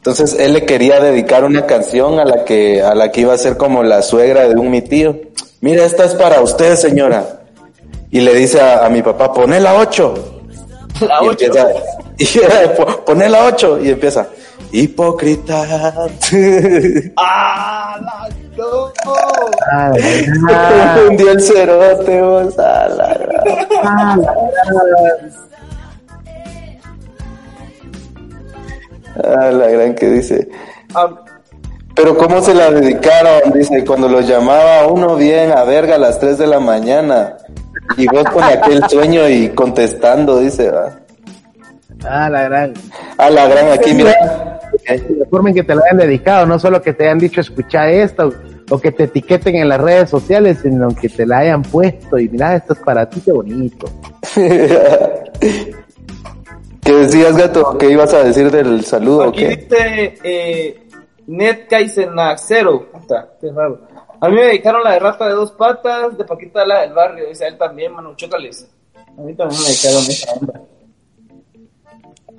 Entonces 0.00 0.34
él 0.38 0.54
le 0.54 0.64
quería 0.64 0.98
dedicar 0.98 1.44
una 1.44 1.66
canción 1.66 2.18
a 2.18 2.24
la 2.24 2.44
que, 2.46 2.82
a 2.82 2.94
la 2.94 3.10
que 3.12 3.20
iba 3.20 3.34
a 3.34 3.38
ser 3.38 3.58
como 3.58 3.82
la 3.82 4.00
suegra 4.00 4.48
de 4.48 4.54
un 4.56 4.70
mi 4.70 4.80
tío. 4.80 5.16
Mira, 5.60 5.84
esta 5.84 6.04
es 6.06 6.14
para 6.14 6.40
usted, 6.40 6.74
señora. 6.76 7.40
Y 8.10 8.20
le 8.20 8.34
dice 8.34 8.60
a, 8.62 8.86
a 8.86 8.88
mi 8.88 9.02
papá, 9.02 9.30
poné 9.32 9.60
la 9.60 9.74
ocho. 9.74 10.14
La 11.02 11.18
y 11.22 11.28
8. 11.28 11.44
empieza, 11.46 11.68
y, 12.64 12.68
po- 12.76 13.04
pone 13.04 13.28
la 13.28 13.44
8 13.44 13.78
y 13.82 13.90
empieza, 13.90 14.26
hipócrita. 14.72 15.64
¡Ah, 17.18 17.98
la 18.00 18.28
no! 18.56 18.92
Ah, 19.70 19.92
el 21.10 21.42
cerote, 21.42 22.22
vos, 22.22 22.58
a 22.58 22.88
la 22.88 23.14
gran. 23.14 23.44
ah, 23.84 24.16
la 24.16 24.32
gran 29.16 29.94
que 29.94 30.10
dice. 30.10 30.48
Ah, 30.94 31.08
Pero 31.94 32.16
cómo 32.16 32.40
se 32.40 32.54
la 32.54 32.70
dedicaron, 32.70 33.52
dice, 33.52 33.84
cuando 33.84 34.08
los 34.08 34.26
llamaba 34.26 34.86
uno 34.86 35.16
bien 35.16 35.52
a 35.52 35.64
verga 35.64 35.96
a 35.96 35.98
las 35.98 36.18
3 36.18 36.38
de 36.38 36.46
la 36.46 36.60
mañana. 36.60 37.36
Y 37.96 38.06
vos 38.06 38.24
con 38.32 38.42
aquel 38.44 38.82
sueño 38.88 39.28
y 39.28 39.48
contestando, 39.50 40.38
dice, 40.38 40.70
va. 40.70 40.90
ah, 42.08 42.30
la 42.30 42.42
gran. 42.44 42.74
A 43.18 43.30
la 43.30 43.48
gran 43.48 43.72
aquí, 43.72 43.94
mira. 43.94 44.14
La 44.88 45.26
forma 45.28 45.48
en 45.50 45.56
que 45.56 45.62
te 45.64 45.74
lo 45.74 45.82
hayan 45.84 45.98
dedicado, 45.98 46.46
no 46.46 46.58
solo 46.58 46.80
que 46.80 46.92
te 46.92 47.04
hayan 47.04 47.18
dicho 47.18 47.40
escucha 47.40 47.90
esto 47.90 48.32
o 48.70 48.78
que 48.78 48.92
te 48.92 49.04
etiqueten 49.04 49.56
en 49.56 49.68
las 49.68 49.80
redes 49.80 50.08
sociales, 50.08 50.58
sino 50.62 50.88
que 50.94 51.08
te 51.08 51.26
la 51.26 51.38
hayan 51.38 51.62
puesto 51.62 52.18
y 52.18 52.28
mira, 52.28 52.54
esto 52.54 52.74
es 52.74 52.78
para 52.78 53.08
ti, 53.10 53.20
qué 53.20 53.32
bonito. 53.32 53.86
¿Qué 56.90 56.96
decías, 56.96 57.36
gato? 57.36 57.78
¿Qué 57.78 57.88
ibas 57.92 58.12
a 58.14 58.24
decir 58.24 58.50
del 58.50 58.84
saludo 58.84 59.26
o 59.26 59.28
Aquí 59.28 59.38
qué? 59.44 59.56
dice 59.56 60.18
eh, 60.24 60.82
Net 61.28 61.68
Kaisenaxero. 61.68 62.90
Puta, 62.90 63.28
qué 63.40 63.52
raro. 63.52 63.80
A 64.20 64.28
mí 64.28 64.34
me 64.34 64.42
dedicaron 64.46 64.82
la 64.82 64.94
de 64.94 64.98
rata 64.98 65.28
de 65.28 65.34
dos 65.34 65.52
patas, 65.52 66.18
de 66.18 66.24
Paquita 66.24 66.64
la 66.66 66.80
del 66.80 66.92
barrio. 66.92 67.28
Dice 67.28 67.44
a 67.44 67.48
él 67.48 67.56
también, 67.56 67.92
mano, 67.92 68.16
chócales. 68.16 68.66
A 69.16 69.20
mí 69.20 69.34
también 69.34 69.60
me 69.62 69.68
dedicaron 69.68 70.00
esa 70.00 70.32
onda. 70.32 70.60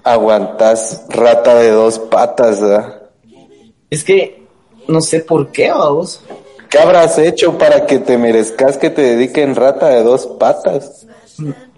Aguantas 0.03 1.05
rata 1.07 1.55
de 1.55 1.69
dos 1.71 1.97
patas, 1.99 2.59
¿verdad? 2.59 3.03
Es 3.89 4.03
que 4.03 4.43
no 4.89 4.99
sé 4.99 5.21
por 5.21 5.49
qué, 5.53 5.71
vamos. 5.71 6.21
¿Qué 6.69 6.77
habrás 6.77 7.17
hecho 7.19 7.57
para 7.57 7.85
que 7.85 7.99
te 7.99 8.17
merezcas 8.17 8.77
que 8.77 8.89
te 8.89 9.01
dediquen 9.01 9.55
rata 9.55 9.87
de 9.87 10.03
dos 10.03 10.27
patas? 10.27 11.07
Me- 11.37 11.70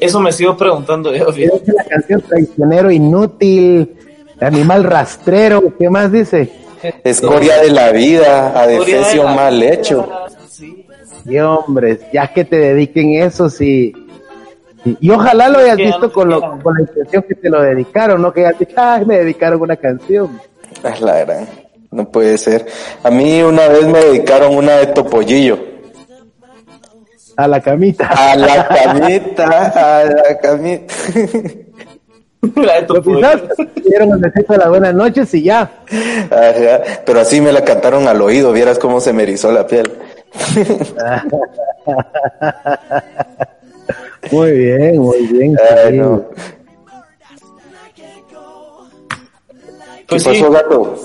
Eso 0.00 0.20
me 0.20 0.32
sigo 0.32 0.56
preguntando 0.56 1.14
yo. 1.14 1.26
la 1.66 1.84
canción 1.84 2.20
traicionero 2.22 2.90
inútil, 2.90 3.96
animal 4.40 4.84
rastrero, 4.84 5.72
¿qué 5.78 5.90
más 5.90 6.10
dice? 6.12 6.50
Escoria 7.02 7.60
de 7.62 7.70
la 7.70 7.90
vida, 7.92 8.60
adefesio 8.60 9.22
de 9.22 9.28
la 9.28 9.34
mal 9.34 9.62
hecho. 9.62 10.08
sí. 10.48 10.86
Y 11.26 11.38
hombres, 11.38 12.00
ya 12.12 12.32
que 12.32 12.44
te 12.44 12.56
dediquen 12.56 13.14
eso, 13.14 13.48
sí. 13.48 13.92
Y, 14.84 14.96
y 15.00 15.10
ojalá 15.10 15.48
lo 15.48 15.58
hayas 15.58 15.76
Que 15.78 15.84
visto 15.86 16.00
no 16.08 16.12
con, 16.12 16.28
lo- 16.28 16.40
con 16.62 16.74
la 16.74 16.80
intención 16.82 17.24
que 17.26 17.34
te 17.34 17.48
lo 17.48 17.62
dedicaron, 17.62 18.20
no 18.20 18.30
que 18.32 18.44
hayas 18.46 18.58
dicho, 18.58 18.74
ay, 18.76 19.06
me 19.06 19.18
dedicaron 19.18 19.60
una 19.62 19.76
canción. 19.76 20.38
Es 20.84 21.00
la 21.00 21.20
gran. 21.24 21.48
No 21.90 22.10
puede 22.10 22.36
ser. 22.36 22.66
A 23.02 23.10
mí 23.10 23.42
una 23.42 23.68
vez 23.68 23.86
me 23.86 24.00
dedicaron 24.04 24.54
una 24.54 24.72
de 24.76 24.86
topollillo. 24.88 25.58
A 27.36 27.48
la 27.48 27.60
camita. 27.60 28.06
A 28.06 28.36
la 28.36 28.68
camita, 28.68 30.00
a 30.00 30.04
la 30.04 30.38
camita. 30.38 30.94
La 32.56 32.82
de 32.82 32.86
Lo 32.86 33.00
dieron 33.82 34.20
de 34.20 34.30
las 34.58 34.68
buenas 34.68 34.94
noches 34.94 35.32
y 35.32 35.44
ya. 35.44 35.62
Ajá. 36.30 36.82
Pero 37.06 37.20
así 37.20 37.40
me 37.40 37.52
la 37.52 37.64
cantaron 37.64 38.06
al 38.06 38.20
oído, 38.20 38.52
vieras 38.52 38.78
cómo 38.78 39.00
se 39.00 39.14
me 39.14 39.22
erizó 39.22 39.50
la 39.50 39.66
piel. 39.66 39.90
Muy 44.30 44.52
bien, 44.52 44.98
muy 44.98 45.26
bien. 45.26 45.56
Ay, 45.58 45.92
sí. 45.92 45.98
no. 45.98 46.24
¿Qué 49.98 50.06
Pues 50.08 50.22
sí, 50.22 50.28
pasó, 50.30 50.50
gato? 50.50 50.98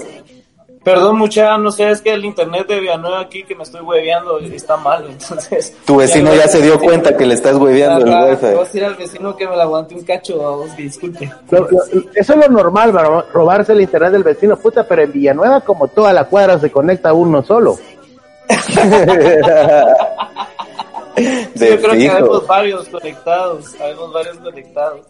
Perdón 0.84 1.18
mucha, 1.18 1.58
no 1.58 1.72
sé, 1.72 1.90
es 1.92 2.02
que 2.02 2.14
el 2.14 2.26
internet 2.26 2.68
de 2.68 2.80
Villanueva 2.80 3.20
aquí 3.22 3.44
que 3.44 3.54
me 3.56 3.64
estoy 3.64 3.82
hueveando 3.82 4.40
está 4.40 4.78
mal, 4.78 5.06
entonces... 5.10 5.76
Tu 5.86 5.96
vecino 5.98 6.34
ya 6.34 6.48
se 6.48 6.62
dio 6.62 6.80
cuenta 6.80 7.16
que 7.18 7.26
le 7.26 7.34
estás 7.36 7.56
hueveando 7.58 8.06
el 8.06 8.32
wifi. 8.32 8.46
voy 8.48 8.56
a 8.56 8.60
decir 8.64 8.86
al 8.86 8.96
vecino 8.96 9.36
que 9.36 9.48
me 9.48 9.56
la 9.56 9.64
aguante 9.64 9.96
un 9.96 10.04
cacho, 10.04 10.38
vamos, 10.38 10.76
disculpe. 10.78 11.32
Lo- 11.52 11.68
lo- 11.70 11.84
eso 12.16 12.34
es 12.34 12.40
lo 12.40 12.48
normal, 12.50 12.94
robarse 13.34 13.74
el 13.74 13.82
internet 13.82 14.12
del 14.14 14.24
vecino, 14.24 14.56
puta, 14.58 14.88
pero 14.88 15.02
en 15.04 15.12
Villanueva 15.12 15.62
como 15.62 15.88
toda 15.90 16.14
la 16.14 16.26
cuadra 16.26 16.58
se 16.60 16.72
conecta 16.72 17.14
uno 17.14 17.44
solo. 17.44 17.78
Sí, 21.18 21.68
yo 21.68 21.82
creo 21.82 21.92
que 21.92 22.10
habemos 22.10 22.48
varios 22.48 22.88
conectados, 22.88 23.76
habemos 23.82 24.14
varios 24.14 24.38
conectados. 24.38 25.02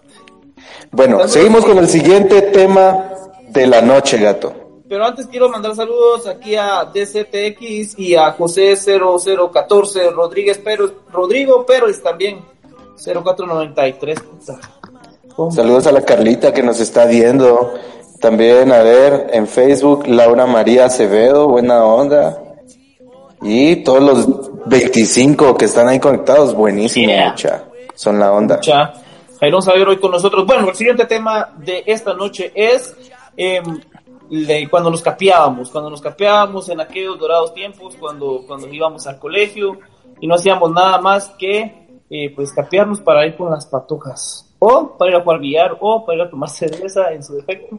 Bueno, 0.92 1.28
seguimos 1.28 1.64
con 1.66 1.78
el 1.78 1.88
siguiente 1.88 2.42
tema 2.42 3.06
de 3.50 3.68
la 3.68 3.82
noche, 3.82 4.18
gato. 4.18 4.69
Pero 4.90 5.06
antes 5.06 5.28
quiero 5.28 5.50
mandar 5.50 5.76
saludos 5.76 6.26
aquí 6.28 6.56
a 6.56 6.84
DCTX 6.86 8.00
y 8.00 8.16
a 8.16 8.32
José 8.32 8.76
0014 8.76 10.10
Rodríguez 10.10 10.58
Pérez, 10.58 10.92
Rodrigo 11.14 11.64
Pérez 11.66 12.02
también, 12.02 12.42
0493. 12.98 14.20
puta. 14.20 14.60
Hombre. 15.36 15.56
Saludos 15.56 15.86
a 15.88 15.92
la 15.92 16.02
Carlita 16.02 16.52
que 16.54 16.64
nos 16.64 16.80
está 16.80 17.06
viendo. 17.06 17.74
También, 18.20 18.72
a 18.74 18.80
ver, 18.80 19.28
en 19.32 19.48
Facebook, 19.48 20.06
Laura 20.08 20.46
María 20.48 20.86
Acevedo, 20.86 21.48
buena 21.48 21.86
onda. 21.86 22.42
Y 23.42 23.78
todos 23.78 24.02
los 24.02 24.66
25 24.66 25.56
que 25.56 25.66
están 25.66 25.88
ahí 25.88 26.00
conectados, 26.00 26.54
buenísimo, 26.54 27.08
Yeah. 27.08 27.30
mucha. 27.30 27.64
Son 27.96 28.20
la 28.20 28.32
onda. 28.34 28.56
Mucha. 28.58 28.94
Jairo 29.40 29.62
Saber 29.62 29.88
hoy 29.88 29.98
con 30.00 30.12
nosotros. 30.12 30.46
Bueno, 30.46 30.68
el 30.68 30.76
siguiente 30.76 31.06
tema 31.06 31.54
de 31.58 31.84
esta 31.86 32.14
noche 32.14 32.52
es 32.54 32.94
em, 33.38 33.80
le- 34.30 34.70
cuando 34.70 34.90
nos 34.92 35.02
capeábamos, 35.02 35.70
cuando 35.70 35.90
nos 35.90 36.02
capeábamos 36.02 36.70
en 36.70 36.80
aquellos 36.82 37.18
dorados 37.20 37.54
tiempos, 37.54 37.96
cuando, 38.00 38.44
cuando 38.48 38.68
íbamos 38.68 39.06
al 39.08 39.20
colegio 39.20 39.80
y 40.20 40.28
no 40.28 40.36
hacíamos 40.36 40.72
nada 40.72 41.00
más 41.00 41.30
que 41.38 41.88
eh, 42.10 42.34
pues 42.36 42.52
capearnos 42.54 43.02
para 43.02 43.26
ir 43.26 43.36
con 43.38 43.52
las 43.52 43.66
patojas, 43.68 44.46
o 44.60 44.98
para 44.98 45.12
ir 45.12 45.18
a 45.18 45.22
jugar 45.22 45.40
billar, 45.40 45.78
o 45.80 46.06
para 46.06 46.18
ir 46.18 46.22
a 46.24 46.30
tomar 46.30 46.50
cerveza 46.64 47.12
en 47.14 47.24
su 47.24 47.36
defecto. 47.36 47.78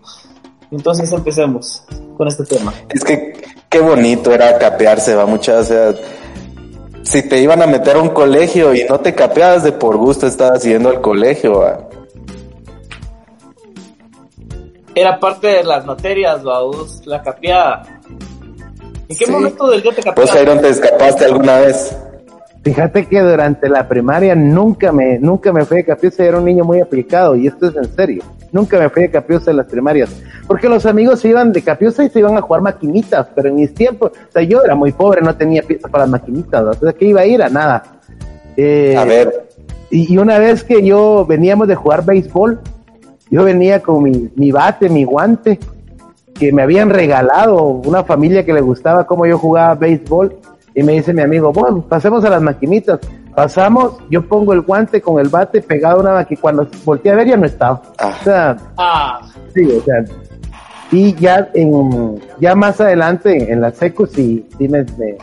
Entonces 0.71 1.11
empecemos 1.13 1.83
con 2.17 2.29
este 2.29 2.45
tema. 2.45 2.73
Es 2.89 3.03
que 3.03 3.33
qué 3.69 3.81
bonito 3.81 4.33
era 4.33 4.57
capearse, 4.57 5.17
va 5.17 5.27
mucha, 5.27 5.59
o 5.59 5.65
sea, 5.65 5.93
si 7.03 7.29
te 7.29 7.43
iban 7.43 7.61
a 7.61 7.67
meter 7.67 7.97
a 7.97 8.01
un 8.03 8.11
colegio 8.11 8.73
y 8.73 8.85
no 8.89 9.01
te 9.01 9.13
capeabas 9.15 9.65
de 9.65 9.73
por 9.73 9.97
gusto, 9.97 10.29
estabas 10.29 10.63
yendo 10.63 10.91
al 10.91 11.01
colegio, 11.01 11.59
va. 11.61 11.89
Era 14.95 15.19
parte 15.21 15.47
de 15.47 15.65
las 15.65 15.87
materias, 15.87 16.43
vamos, 16.43 17.03
la 17.07 17.23
capeada. 17.23 17.83
¿En 19.09 19.17
qué 19.17 19.25
Sí. 19.27 19.31
momento 19.31 19.69
del 19.71 19.83
día 19.83 19.93
te 19.93 20.03
¿Vos, 20.03 20.05
capeabas? 20.15 20.43
Iron, 20.43 20.61
te 20.61 20.69
escapaste 20.69 21.25
alguna 21.25 21.59
vez? 21.61 21.97
Fíjate 22.63 23.07
que 23.07 23.21
durante 23.21 23.69
la 23.71 23.89
primaria 23.89 24.35
nunca 24.35 24.93
me, 24.93 25.19
nunca 25.19 25.51
me 25.53 25.65
fui 25.65 25.79
de 25.79 25.85
capiusa, 25.87 26.25
era 26.25 26.39
un 26.39 26.45
niño 26.45 26.63
muy 26.65 26.81
aplicado, 26.81 27.35
y 27.35 27.47
esto 27.47 27.69
es 27.69 27.77
en 27.77 27.97
serio. 27.97 28.23
Nunca 28.53 28.79
me 28.79 28.91
fui 28.91 29.03
de 29.03 29.11
capiusa 29.11 29.51
en 29.51 29.57
las 29.57 29.67
primarias. 29.67 30.11
Porque 30.47 30.69
los 30.69 30.85
amigos 30.85 31.21
se 31.21 31.29
iban 31.29 31.53
de 31.53 31.63
capiusa 31.63 32.05
y 32.05 32.11
se 32.11 32.19
iban 32.19 32.37
a 32.37 32.43
jugar 32.43 32.61
maquinitas, 32.61 33.29
pero 33.35 33.49
en 33.49 33.55
mis 33.55 33.73
tiempos, 33.73 34.11
o 34.13 34.33
sea, 34.33 34.43
yo 34.43 34.63
era 34.63 34.75
muy 34.75 34.93
pobre, 34.93 35.23
no 35.23 35.35
tenía 35.35 35.63
pieza 35.63 35.89
para 35.89 36.05
las 36.05 36.11
maquinitas, 36.11 36.63
¿no? 36.63 36.71
o 36.71 36.75
sea, 36.75 36.93
que 36.93 37.05
iba 37.07 37.23
a 37.23 37.27
ir 37.27 37.43
a 37.43 37.49
nada. 37.49 37.83
Eh, 38.57 38.95
A 38.99 39.05
ver, 39.05 39.49
y, 39.91 40.13
y 40.13 40.19
una 40.19 40.39
vez 40.39 40.63
que 40.63 40.85
yo 40.85 41.25
veníamos 41.27 41.67
de 41.67 41.77
jugar 41.77 42.05
béisbol, 42.05 42.61
yo 43.31 43.45
venía 43.45 43.81
con 43.81 44.03
mi, 44.03 44.31
mi 44.37 44.51
bate, 44.53 44.89
mi 44.89 45.05
guante, 45.05 45.59
que 46.35 46.53
me 46.53 46.63
habían 46.63 46.91
regalado 46.91 47.63
una 47.65 48.03
familia 48.05 48.45
que 48.45 48.53
le 48.53 48.61
gustaba 48.61 49.07
cómo 49.07 49.27
yo 49.27 49.39
jugaba 49.39 49.75
béisbol. 49.75 50.37
Y 50.75 50.83
me 50.83 50.93
dice 50.93 51.13
mi 51.13 51.21
amigo, 51.23 51.53
bueno, 51.53 51.83
pasemos 51.83 52.25
a 52.25 52.31
las 52.31 52.41
maquinitas. 52.43 53.01
Pasamos, 53.35 53.99
yo 54.11 54.27
pongo 54.27 54.53
el 54.53 54.61
guante 54.63 55.01
con 55.01 55.21
el 55.21 55.29
bate 55.29 55.61
pegado 55.63 55.99
a 55.99 56.01
una 56.01 56.13
maquinita. 56.15 56.43
Cuando 56.43 56.69
volteé 56.85 57.13
a 57.13 57.17
ver 57.17 57.27
ya 57.29 57.37
no 57.37 57.47
estaba. 57.47 57.83
Ah. 57.99 58.15
O 58.21 58.25
sea, 58.25 58.57
Ah, 58.77 59.21
sí, 59.55 59.65
o 59.71 59.83
sea. 59.83 60.05
Y 60.93 61.15
ya 61.15 61.49
en, 61.55 62.21
ya 62.41 62.55
más 62.57 62.81
adelante 62.81 63.53
en 63.53 63.61
la 63.61 63.71
secu 63.71 64.07
sí, 64.07 64.47
sí 64.59 64.69
me, 64.69 64.83
me- 64.99 65.19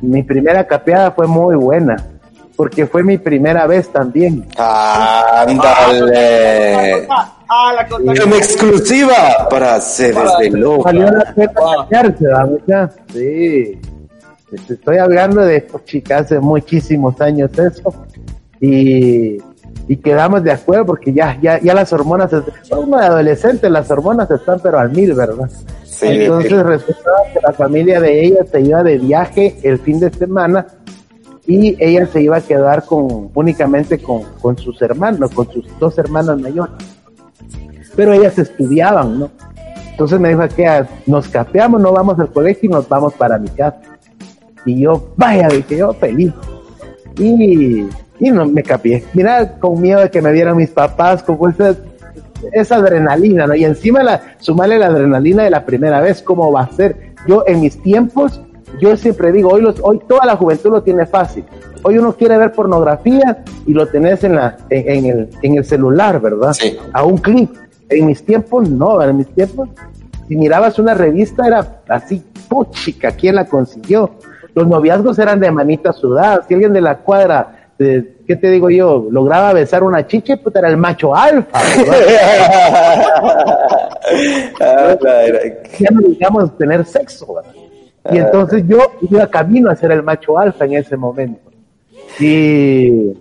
mi 0.00 0.22
primera 0.22 0.66
capeada 0.66 1.10
fue 1.10 1.26
muy 1.26 1.56
buena. 1.56 1.96
Porque 2.56 2.86
fue 2.86 3.02
mi 3.02 3.18
primera 3.18 3.66
vez 3.66 3.88
también. 3.88 4.46
ándale. 5.76 7.06
ah, 7.48 7.72
la 7.76 7.86
cosa 7.88 8.12
En 8.24 8.32
exclusiva 8.32 9.48
para 9.50 9.80
se 9.80 10.12
desde 10.12 10.50
Valió 10.82 11.10
la 11.10 11.32
pena 11.34 11.52
Wow. 11.56 11.76
capearse, 11.82 12.24
¿verdad? 12.26 12.92
Sí. 13.12 13.80
Te 14.66 14.74
estoy 14.74 14.98
hablando 14.98 15.40
de 15.40 15.62
pues, 15.62 15.84
chicas 15.84 16.22
hace 16.22 16.38
muchísimos 16.38 17.20
años 17.20 17.50
eso. 17.58 17.92
Y, 18.60 19.38
y 19.88 19.96
quedamos 19.96 20.44
de 20.44 20.52
acuerdo 20.52 20.86
porque 20.86 21.12
ya, 21.12 21.36
ya, 21.42 21.60
ya 21.60 21.74
las 21.74 21.92
hormonas, 21.92 22.30
para 22.30 22.80
uno 22.80 22.98
de 22.98 23.06
adolescente, 23.06 23.68
las 23.68 23.90
hormonas 23.90 24.30
están 24.30 24.60
pero 24.62 24.78
al 24.78 24.90
mil, 24.92 25.12
¿verdad? 25.14 25.50
Sí, 25.84 26.06
Entonces 26.08 26.62
resultaba 26.62 27.16
que 27.32 27.40
la 27.42 27.52
familia 27.52 28.00
de 28.00 28.24
ella 28.26 28.44
se 28.50 28.60
iba 28.60 28.82
de 28.82 28.98
viaje 28.98 29.56
el 29.64 29.78
fin 29.80 29.98
de 30.00 30.10
semana 30.10 30.66
y 31.46 31.76
ella 31.78 32.06
se 32.06 32.22
iba 32.22 32.38
a 32.38 32.40
quedar 32.40 32.84
con 32.84 33.30
únicamente 33.34 33.98
con, 33.98 34.22
con 34.40 34.56
sus 34.56 34.80
hermanos, 34.80 35.30
con 35.32 35.50
sus 35.50 35.66
dos 35.78 35.98
hermanas 35.98 36.40
mayores. 36.40 36.74
Pero 37.94 38.12
ellas 38.12 38.38
estudiaban, 38.38 39.18
¿no? 39.18 39.30
Entonces 39.90 40.18
me 40.18 40.30
dijo 40.30 40.42
que 40.48 40.66
ah, 40.66 40.88
nos 41.06 41.28
capeamos, 41.28 41.80
no 41.80 41.92
vamos 41.92 42.18
al 42.18 42.32
colegio 42.32 42.68
y 42.68 42.72
nos 42.72 42.88
vamos 42.88 43.14
para 43.14 43.38
mi 43.38 43.48
casa. 43.48 43.80
Y 44.64 44.80
yo, 44.80 45.12
vaya, 45.16 45.48
dije 45.48 45.76
yo, 45.76 45.92
feliz. 45.92 46.32
Y, 47.18 47.86
y 48.18 48.30
no 48.30 48.46
me 48.46 48.62
capié. 48.62 49.04
Mira, 49.12 49.58
con 49.60 49.80
miedo 49.80 50.00
de 50.00 50.10
que 50.10 50.20
me 50.20 50.32
vieran 50.32 50.56
mis 50.56 50.70
papás, 50.70 51.22
con 51.22 51.38
esa, 51.50 51.76
esa 52.52 52.76
adrenalina, 52.76 53.46
¿no? 53.46 53.54
Y 53.54 53.64
encima 53.64 54.02
la, 54.02 54.20
sumarle 54.38 54.78
la 54.78 54.86
adrenalina 54.86 55.44
de 55.44 55.50
la 55.50 55.64
primera 55.64 56.00
vez, 56.00 56.22
¿cómo 56.22 56.50
va 56.50 56.62
a 56.62 56.72
ser? 56.72 57.14
Yo 57.28 57.44
en 57.46 57.60
mis 57.60 57.80
tiempos, 57.82 58.40
yo 58.80 58.96
siempre 58.96 59.32
digo, 59.32 59.50
hoy, 59.50 59.62
los, 59.62 59.76
hoy 59.82 60.00
toda 60.08 60.26
la 60.26 60.36
juventud 60.36 60.70
lo 60.70 60.82
tiene 60.82 61.06
fácil. 61.06 61.44
Hoy 61.82 61.98
uno 61.98 62.14
quiere 62.14 62.38
ver 62.38 62.52
pornografía 62.52 63.44
y 63.66 63.72
lo 63.72 63.86
tenés 63.86 64.24
en, 64.24 64.36
la, 64.36 64.56
en, 64.70 65.06
el, 65.06 65.28
en 65.42 65.58
el 65.58 65.64
celular, 65.64 66.20
¿verdad? 66.20 66.52
Sí. 66.52 66.76
A 66.92 67.04
un 67.04 67.18
clic. 67.18 67.50
En 67.90 68.06
mis 68.06 68.24
tiempos, 68.24 68.68
no, 68.68 69.02
en 69.02 69.16
mis 69.18 69.28
tiempos, 69.28 69.68
si 70.26 70.36
mirabas 70.36 70.78
una 70.78 70.94
revista 70.94 71.46
era 71.46 71.82
así, 71.88 72.24
puchica, 72.48 73.12
¿quién 73.12 73.34
la 73.34 73.44
consiguió? 73.44 74.10
Los 74.54 74.66
noviazgos 74.66 75.18
eran 75.18 75.40
de 75.40 75.50
manitas 75.50 75.96
sudadas. 75.96 76.46
Si 76.48 76.54
alguien 76.54 76.72
de 76.72 76.80
la 76.80 76.98
cuadra, 76.98 77.68
de, 77.78 78.16
¿qué 78.26 78.36
te 78.36 78.50
digo 78.50 78.70
yo? 78.70 79.06
Lograba 79.10 79.52
besar 79.52 79.82
una 79.82 80.06
chiche, 80.06 80.38
pues 80.38 80.54
era 80.56 80.68
el 80.68 80.76
macho 80.76 81.14
alfa. 81.14 81.58
Ah, 84.60 84.96
ya 85.78 85.90
no 85.90 86.00
digamos 86.06 86.56
tener 86.58 86.84
sexo. 86.84 87.34
¿verdad? 87.34 87.63
Y 88.10 88.18
entonces 88.18 88.64
yo 88.66 88.78
iba 89.02 89.26
camino 89.28 89.70
a 89.70 89.76
ser 89.76 89.92
el 89.92 90.02
macho 90.02 90.38
alfa 90.38 90.64
en 90.66 90.74
ese 90.74 90.96
momento. 90.96 91.50
Y, 92.20 93.12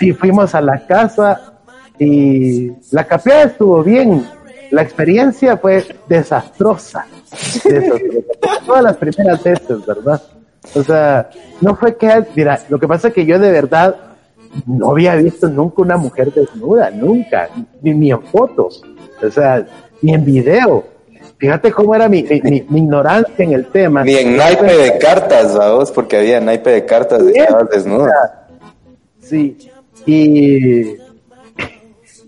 y 0.00 0.12
fuimos 0.12 0.54
a 0.54 0.60
la 0.60 0.84
casa 0.86 1.60
y 1.98 2.72
la 2.90 3.04
capeada 3.04 3.44
estuvo 3.44 3.82
bien. 3.82 4.26
La 4.70 4.82
experiencia 4.82 5.56
fue 5.56 5.84
desastrosa. 6.08 7.06
desastrosa. 7.64 8.64
Todas 8.66 8.82
las 8.82 8.96
primeras 8.96 9.42
veces, 9.42 9.86
¿verdad? 9.86 10.20
O 10.74 10.82
sea, 10.82 11.30
no 11.60 11.76
fue 11.76 11.96
que, 11.96 12.24
mira, 12.34 12.60
lo 12.68 12.78
que 12.78 12.88
pasa 12.88 13.08
es 13.08 13.14
que 13.14 13.24
yo 13.24 13.38
de 13.38 13.52
verdad 13.52 13.94
no 14.66 14.90
había 14.90 15.14
visto 15.14 15.48
nunca 15.48 15.82
una 15.82 15.96
mujer 15.96 16.32
desnuda, 16.32 16.90
nunca, 16.90 17.48
ni, 17.82 17.94
ni 17.94 18.10
en 18.10 18.22
fotos, 18.22 18.82
o 19.22 19.30
sea, 19.30 19.64
ni 20.02 20.14
en 20.14 20.24
video. 20.24 20.84
Fíjate 21.38 21.70
cómo 21.70 21.94
era 21.94 22.08
mi, 22.08 22.22
mi, 22.22 22.66
mi 22.68 22.80
ignorancia 22.80 23.44
en 23.44 23.52
el 23.52 23.66
tema. 23.66 24.02
Ni 24.02 24.14
en 24.14 24.36
naipe 24.36 24.74
de 24.74 24.98
cartas, 24.98 25.56
vamos, 25.56 25.90
porque 25.90 26.16
había 26.16 26.40
naipe 26.40 26.70
de 26.70 26.84
cartas 26.86 27.24
de 27.24 27.32
estabas 27.32 27.68
desnuda. 27.68 28.46
Sí, 29.20 29.70
y, 30.06 30.96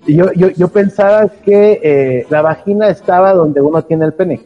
yo, 0.06 0.32
yo, 0.34 0.48
yo 0.50 0.68
pensaba 0.68 1.28
que 1.28 1.80
eh, 1.82 2.26
la 2.28 2.42
vagina 2.42 2.88
estaba 2.88 3.32
donde 3.32 3.60
uno 3.60 3.82
tiene 3.82 4.04
el 4.04 4.12
pene. 4.12 4.40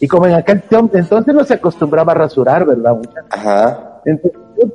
Y 0.00 0.08
como 0.08 0.26
en 0.26 0.34
aquel 0.34 0.62
entonces 0.70 1.34
no 1.34 1.44
se 1.44 1.54
acostumbraba 1.54 2.12
a 2.12 2.16
rasurar, 2.16 2.66
¿verdad? 2.66 2.94
muchacho? 2.94 3.26
Ajá. 3.30 4.00
Entonces, 4.04 4.40
yo 4.58 4.68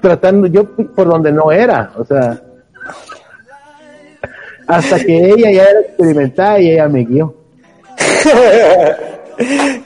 tratando, 0.00 0.46
yo 0.46 0.64
por 0.66 1.08
donde 1.08 1.32
no 1.32 1.50
era, 1.50 1.92
o 1.96 2.04
sea, 2.04 2.42
hasta 4.66 4.98
que 4.98 5.30
ella 5.30 5.50
ya 5.50 5.64
era 5.64 5.80
experimentada 5.80 6.60
y 6.60 6.70
ella 6.70 6.88
me 6.88 7.04
guió. 7.04 7.34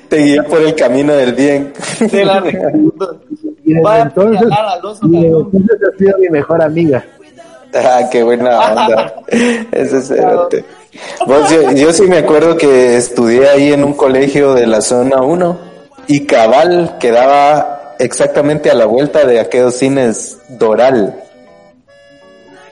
Te 0.08 0.16
guió 0.22 0.44
por 0.44 0.60
el 0.62 0.74
camino 0.74 1.14
del 1.14 1.32
bien. 1.34 1.72
Se 2.08 2.24
la. 2.24 2.42
Y 3.64 3.74
desde 3.74 3.82
Vaya 3.82 4.02
entonces, 4.04 4.48
y 5.02 5.10
desde 5.10 5.26
entonces 5.26 5.78
ha 5.82 5.98
sido 5.98 6.18
mi 6.18 6.28
mejor 6.30 6.62
amiga. 6.62 7.04
Ah, 7.74 8.00
qué 8.10 8.22
buena 8.22 8.58
onda. 8.58 9.14
Ese 9.72 10.00
cerote. 10.00 10.64
Vos, 11.26 11.50
yo, 11.50 11.72
yo 11.72 11.92
sí 11.92 12.04
me 12.04 12.16
acuerdo 12.16 12.56
que 12.56 12.96
estudié 12.96 13.46
ahí 13.46 13.72
en 13.74 13.84
un 13.84 13.92
colegio 13.92 14.54
de 14.54 14.66
la 14.66 14.80
zona 14.80 15.20
1 15.20 15.58
y 16.06 16.24
cabal 16.24 16.96
quedaba 16.98 17.94
exactamente 17.98 18.70
a 18.70 18.74
la 18.74 18.86
vuelta 18.86 19.26
de 19.26 19.38
aquellos 19.38 19.74
cines 19.74 20.38
Doral. 20.48 21.14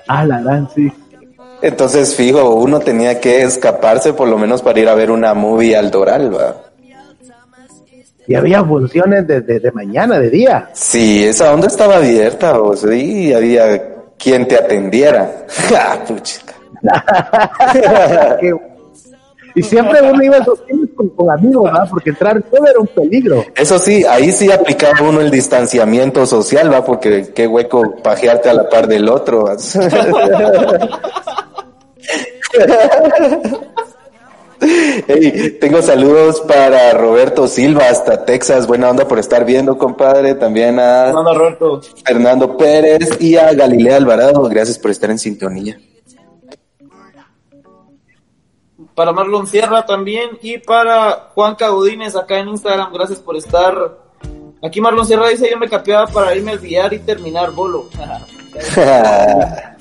Ah, 0.08 0.24
la 0.24 0.40
gran, 0.40 0.68
sí. 0.70 0.90
Entonces, 1.66 2.14
fijo, 2.14 2.54
uno 2.54 2.78
tenía 2.78 3.20
que 3.20 3.42
escaparse 3.42 4.12
por 4.12 4.28
lo 4.28 4.38
menos 4.38 4.62
para 4.62 4.78
ir 4.78 4.88
a 4.88 4.94
ver 4.94 5.10
una 5.10 5.34
movie 5.34 5.76
al 5.76 5.90
Doral, 5.90 6.32
va. 6.32 6.54
Y 8.28 8.34
había 8.36 8.62
funciones 8.64 9.26
desde 9.26 9.58
de 9.60 9.72
mañana, 9.72 10.18
de 10.20 10.30
día. 10.30 10.70
Sí, 10.72 11.24
esa 11.24 11.52
onda 11.52 11.66
estaba 11.66 11.96
abierta, 11.96 12.60
o 12.60 12.74
sea, 12.76 12.94
y 12.94 13.32
había 13.32 13.82
quien 14.16 14.46
te 14.46 14.56
atendiera. 14.56 15.44
Ah, 15.76 15.98
puchica. 16.06 16.54
Qué- 18.40 18.54
y 19.56 19.62
siempre 19.62 20.02
uno 20.02 20.22
iba 20.22 20.36
a 20.36 20.40
esos 20.40 20.60
con, 20.94 21.08
con 21.10 21.30
amigos, 21.30 21.64
¿verdad? 21.64 21.88
Porque 21.88 22.10
entrar 22.10 22.42
todo 22.42 22.66
era 22.66 22.78
un 22.78 22.88
peligro. 22.88 23.42
Eso 23.54 23.78
sí, 23.78 24.04
ahí 24.04 24.30
sí 24.30 24.52
aplicaba 24.52 25.00
uno 25.08 25.22
el 25.22 25.30
distanciamiento 25.30 26.26
social, 26.26 26.70
va, 26.70 26.84
porque 26.84 27.32
qué 27.34 27.46
hueco 27.46 27.96
pajearte 28.02 28.50
a 28.50 28.54
la 28.54 28.68
par 28.68 28.86
del 28.86 29.08
otro. 29.08 29.46
Hey, 34.58 35.58
tengo 35.60 35.82
saludos 35.82 36.40
para 36.40 36.92
Roberto 36.94 37.46
Silva 37.46 37.88
hasta 37.90 38.24
Texas, 38.24 38.66
buena 38.66 38.90
onda 38.90 39.06
por 39.06 39.18
estar 39.18 39.44
viendo, 39.44 39.76
compadre. 39.76 40.34
También 40.34 40.78
a 40.78 41.12
Roberto. 41.12 41.82
Fernando 42.04 42.56
Pérez 42.56 43.20
y 43.20 43.36
a 43.36 43.52
Galilea 43.52 43.96
Alvarado, 43.96 44.42
gracias 44.44 44.78
por 44.78 44.90
estar 44.90 45.10
en 45.10 45.18
sintonía. 45.18 45.78
Para 48.94 49.12
Marlon 49.12 49.46
Sierra 49.46 49.84
también 49.84 50.38
y 50.40 50.56
para 50.56 51.28
Juan 51.34 51.54
Caudines 51.54 52.16
acá 52.16 52.38
en 52.38 52.48
Instagram, 52.48 52.92
gracias 52.94 53.18
por 53.18 53.36
estar. 53.36 53.98
Aquí 54.62 54.80
Marlon 54.80 55.04
Sierra 55.06 55.28
dice 55.28 55.50
yo 55.50 55.58
me 55.58 55.68
capeaba 55.68 56.06
para 56.06 56.34
irme 56.34 56.52
al 56.52 56.58
billar 56.58 56.94
y 56.94 57.00
terminar 57.00 57.50
bolo. 57.50 57.90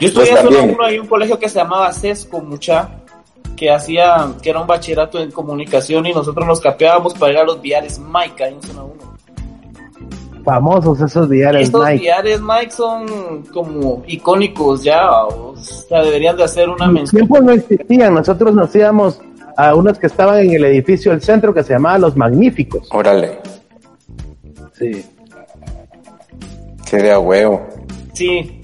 Yo 0.00 0.08
estudié 0.08 0.30
Pues 0.30 0.30
en 0.30 0.36
zona 0.46 0.56
también. 0.58 0.74
uno, 0.76 0.84
hay 0.84 0.98
un 0.98 1.06
colegio 1.06 1.38
que 1.38 1.48
se 1.48 1.58
llamaba 1.58 1.92
Sesco, 1.92 2.40
mucha, 2.40 2.88
que 3.56 3.70
hacía, 3.70 4.26
que 4.42 4.50
era 4.50 4.60
un 4.60 4.66
bachillerato 4.66 5.20
en 5.20 5.30
comunicación 5.30 6.04
y 6.06 6.12
nosotros 6.12 6.46
nos 6.46 6.60
capeábamos 6.60 7.14
para 7.14 7.32
ir 7.32 7.38
a 7.38 7.44
los 7.44 7.60
billares 7.60 7.98
Mike 8.00 8.42
ahí 8.44 8.54
en 8.54 8.62
zona 8.62 8.82
1. 8.82 8.94
Famosos 10.44 11.00
esos 11.00 11.30
diarios, 11.30 11.62
Estos 11.62 11.84
Mike. 11.84 12.00
billares 12.00 12.40
Mike 12.42 12.70
son 12.70 13.42
como 13.52 14.02
icónicos 14.06 14.82
ya, 14.84 15.24
o 15.24 15.56
sea, 15.56 16.02
deberían 16.02 16.36
de 16.36 16.44
hacer 16.44 16.68
una 16.68 16.84
En 16.86 16.92
mención. 16.92 17.20
tiempos 17.20 17.42
no 17.44 17.52
existían. 17.52 18.12
Nosotros 18.12 18.54
nos 18.54 18.74
íbamos 18.76 19.20
a 19.56 19.74
unos 19.74 19.98
que 19.98 20.06
estaban 20.08 20.40
en 20.40 20.52
el 20.52 20.64
edificio 20.64 21.12
del 21.12 21.22
centro 21.22 21.54
que 21.54 21.62
se 21.62 21.72
llamaba 21.72 21.96
Los 21.98 22.16
Magníficos. 22.16 22.88
Órale, 22.92 23.38
Sí. 24.72 25.04
qué 26.90 26.96
de 26.98 27.12
a 27.12 27.20
huevo. 27.20 27.62
Sí, 28.12 28.60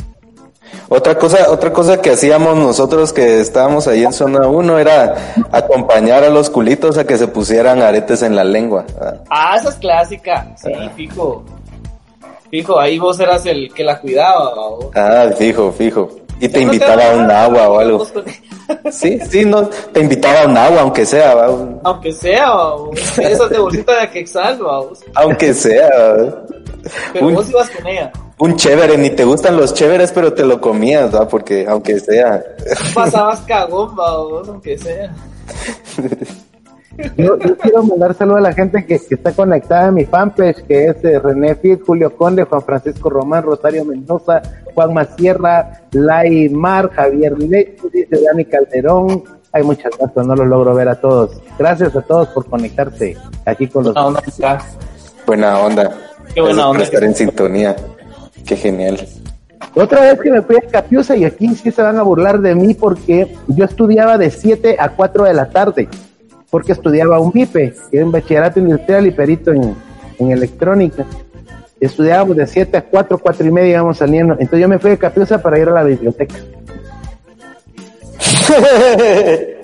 Otra 0.93 1.17
cosa, 1.17 1.49
otra 1.51 1.73
cosa 1.73 2.03
que 2.03 2.11
hacíamos 2.11 2.57
nosotros 2.57 3.13
que 3.13 3.41
estábamos 3.41 3.87
ahí 3.87 4.03
en 4.03 4.13
zona 4.13 4.49
1 4.49 4.77
era 4.79 5.35
acompañar 5.53 6.25
a 6.25 6.31
los 6.31 6.51
culitos 6.51 6.99
a 6.99 7.05
que 7.07 7.17
se 7.17 7.29
pusieran 7.29 7.81
aretes 7.81 8.23
en 8.23 8.35
la 8.35 8.43
lengua. 8.43 8.85
Ah, 9.01 9.15
Ah, 9.31 9.57
esa 9.57 9.69
es 9.69 9.77
clásica. 9.77 10.49
Sí, 10.57 10.73
fijo. 10.97 11.45
Fijo, 12.51 12.81
ahí 12.81 12.99
vos 12.99 13.21
eras 13.21 13.47
el 13.47 13.73
que 13.73 13.85
la 13.85 14.01
cuidaba. 14.01 14.51
¿o? 14.57 14.91
Ah, 14.97 15.27
fijo, 15.39 15.71
fijo. 15.71 16.11
Y 16.41 16.49
te 16.49 16.61
invitaba 16.63 17.13
a 17.13 17.15
un 17.17 17.31
agua 17.31 17.69
o 17.69 17.79
algo. 17.79 18.07
Sí, 18.93 19.19
sí, 19.29 19.45
no, 19.45 19.67
te 19.67 19.99
invitaba 19.99 20.43
a 20.43 20.47
un 20.47 20.57
agua, 20.57 20.83
aunque 20.83 21.05
sea, 21.05 21.35
va, 21.35 21.51
un- 21.51 21.81
Aunque 21.83 22.13
sea, 22.13 22.53
esas 23.21 23.51
de 23.51 23.59
bolsita 23.59 24.01
de 24.01 24.09
Quexal, 24.11 24.61
aunque 25.15 25.53
sea. 25.55 25.89
va. 25.89 26.43
pero 27.13 27.27
Un- 27.27 27.35
vos 27.35 27.51
ibas 27.51 27.69
con 27.71 27.85
ella. 27.89 28.13
Un 28.41 28.57
chévere, 28.57 28.97
ni 28.97 29.11
te 29.11 29.25
gustan 29.25 29.57
los 29.57 29.75
chéveres, 29.75 30.13
pero 30.13 30.33
te 30.33 30.47
lo 30.47 30.61
comías, 30.61 31.15
¿va? 31.15 31.29
Porque 31.29 31.67
aunque 31.69 32.01
sea. 32.01 32.43
Pasabas 32.95 33.41
cagón, 33.41 33.95
¿o? 33.99 34.43
aunque 34.49 34.79
sea. 34.79 35.15
Yo, 37.17 37.39
yo 37.39 37.57
quiero 37.59 37.83
mandar 37.83 38.15
saludos 38.15 38.39
a 38.39 38.43
la 38.43 38.53
gente 38.53 38.85
que, 38.85 38.99
que 38.99 39.15
está 39.15 39.33
conectada 39.33 39.89
a 39.89 39.91
mi 39.91 40.05
fanpage, 40.07 40.67
que 40.67 40.87
es 40.87 41.05
eh, 41.05 41.19
René 41.19 41.55
Fiel, 41.55 41.81
Julio 41.87 42.17
Conde, 42.17 42.45
Juan 42.45 42.63
Francisco 42.63 43.11
Román, 43.11 43.43
Rosario 43.43 43.85
Mendoza, 43.85 44.43
Juan 44.75 44.95
Macierra, 44.95 45.83
Lai 45.93 46.49
Mar, 46.49 46.91
Javier 46.91 47.39
Leche, 47.39 47.77
dice 47.93 48.21
Dani 48.25 48.45
Calderón. 48.47 49.23
Hay 49.53 49.63
muchas 49.63 49.93
gracias, 49.99 50.27
no 50.27 50.35
los 50.35 50.47
logro 50.47 50.75
ver 50.75 50.89
a 50.89 51.01
todos. 51.01 51.41
Gracias 51.59 51.95
a 51.95 52.03
todos 52.03 52.29
por 52.29 52.47
conectarse 52.47 53.17
aquí 53.45 53.67
con 53.67 53.85
los... 53.85 53.95
Buena 53.95 54.09
onda. 54.09 54.23
Buena 55.27 55.59
onda. 55.59 55.97
Qué 56.35 56.41
buena 56.41 56.63
por 56.63 56.71
onda. 56.71 56.85
estar 56.85 57.05
en 57.05 57.15
sintonía. 57.15 57.77
Qué 58.47 58.57
genial. 58.57 58.99
Otra 59.75 60.01
vez 60.01 60.21
que 60.21 60.31
me 60.31 60.43
fui 60.43 60.57
a 60.57 60.61
Capiusa 60.61 61.17
y 61.17 61.25
aquí 61.25 61.55
sí 61.55 61.71
se 61.71 61.83
van 61.83 61.99
a 61.99 62.03
burlar 62.03 62.41
de 62.41 62.55
mí 62.55 62.75
porque 62.75 63.37
yo 63.47 63.65
estudiaba 63.65 64.19
de 64.19 64.31
7 64.31 64.77
a 64.79 64.91
4 64.91 65.25
de 65.25 65.35
la 65.35 65.49
tarde, 65.51 65.89
porque 66.51 66.73
estudiaba 66.73 67.21
un 67.21 67.31
BIPE, 67.31 67.75
que 67.91 67.99
es 67.99 68.05
un 68.05 68.11
bachillerato 68.11 68.59
industrial 68.59 69.07
y 69.07 69.13
perito 69.13 69.53
en, 69.53 69.77
en 70.19 70.31
electrónica. 70.33 71.07
estudiábamos 71.79 72.37
de 72.37 72.47
7 72.47 72.77
a 72.77 72.83
4, 72.83 73.19
4 73.19 73.47
y 73.47 73.51
media 73.51 73.73
íbamos 73.75 73.99
saliendo. 73.99 74.35
Entonces 74.35 74.61
yo 74.61 74.69
me 74.69 74.79
fui 74.79 74.91
de 74.91 74.99
Capiusa 74.99 75.41
para 75.41 75.59
ir 75.59 75.69
a 75.69 75.73
la 75.73 75.85
biblioteca. 75.85 76.37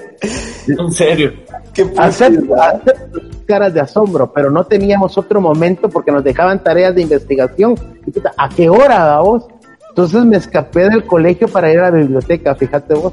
en 0.68 0.92
serio. 0.92 1.32
Hacer, 1.96 2.42
hacer 2.58 2.96
caras 3.46 3.74
de 3.74 3.80
asombro, 3.80 4.32
pero 4.32 4.50
no 4.50 4.64
teníamos 4.64 5.16
otro 5.18 5.40
momento 5.40 5.88
porque 5.88 6.10
nos 6.10 6.24
dejaban 6.24 6.62
tareas 6.62 6.94
de 6.94 7.02
investigación. 7.02 7.74
¿A 8.36 8.48
qué 8.48 8.68
hora, 8.68 9.20
vos? 9.20 9.46
Entonces 9.90 10.24
me 10.24 10.36
escapé 10.36 10.88
del 10.88 11.06
colegio 11.06 11.48
para 11.48 11.72
ir 11.72 11.78
a 11.78 11.90
la 11.90 11.96
biblioteca, 11.96 12.54
fíjate 12.54 12.94
vos. 12.94 13.12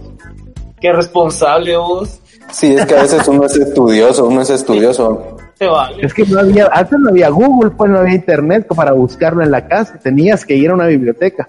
Qué 0.81 0.91
responsable 0.91 1.77
vos. 1.77 2.19
Sí, 2.51 2.75
es 2.75 2.85
que 2.85 2.95
a 2.95 3.03
veces 3.03 3.25
uno 3.27 3.45
es 3.45 3.55
estudioso, 3.55 4.25
uno 4.25 4.41
es 4.41 4.49
estudioso. 4.49 5.37
Te 5.57 5.67
vale. 5.67 6.05
Es 6.05 6.13
que 6.13 6.25
no 6.25 6.39
había, 6.39 6.67
antes 6.73 6.99
no 6.99 7.09
había 7.09 7.29
Google, 7.29 7.71
pues 7.71 7.89
no 7.89 7.99
había 7.99 8.15
internet 8.15 8.67
para 8.67 8.91
buscarlo 8.91 9.43
en 9.43 9.51
la 9.51 9.65
casa, 9.67 9.97
tenías 9.97 10.45
que 10.45 10.55
ir 10.55 10.71
a 10.71 10.73
una 10.73 10.87
biblioteca. 10.87 11.47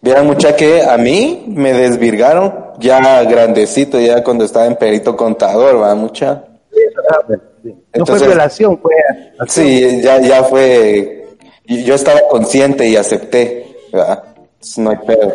Vieran 0.00 0.26
mucha 0.26 0.54
que 0.54 0.82
a 0.82 0.96
mí 0.96 1.44
me 1.48 1.72
desvirgaron 1.72 2.66
ya 2.78 3.22
grandecito, 3.24 3.98
ya 3.98 4.22
cuando 4.22 4.44
estaba 4.44 4.66
en 4.66 4.76
perito 4.76 5.16
contador, 5.16 5.80
va 5.82 5.94
mucha. 5.94 6.44
No 7.64 7.74
Entonces- 7.92 8.18
fue 8.18 8.26
violación, 8.28 8.78
fue. 8.78 8.92
Sí, 9.48 10.00
ya, 10.02 10.20
ya 10.20 10.44
fue, 10.44 11.26
yo 11.66 11.94
estaba 11.94 12.20
consciente 12.30 12.86
y 12.88 12.96
acepté, 12.96 13.76
¿verdad? 13.92 14.22
No 14.76 14.90
hay 14.90 14.96
pedo. 14.98 15.32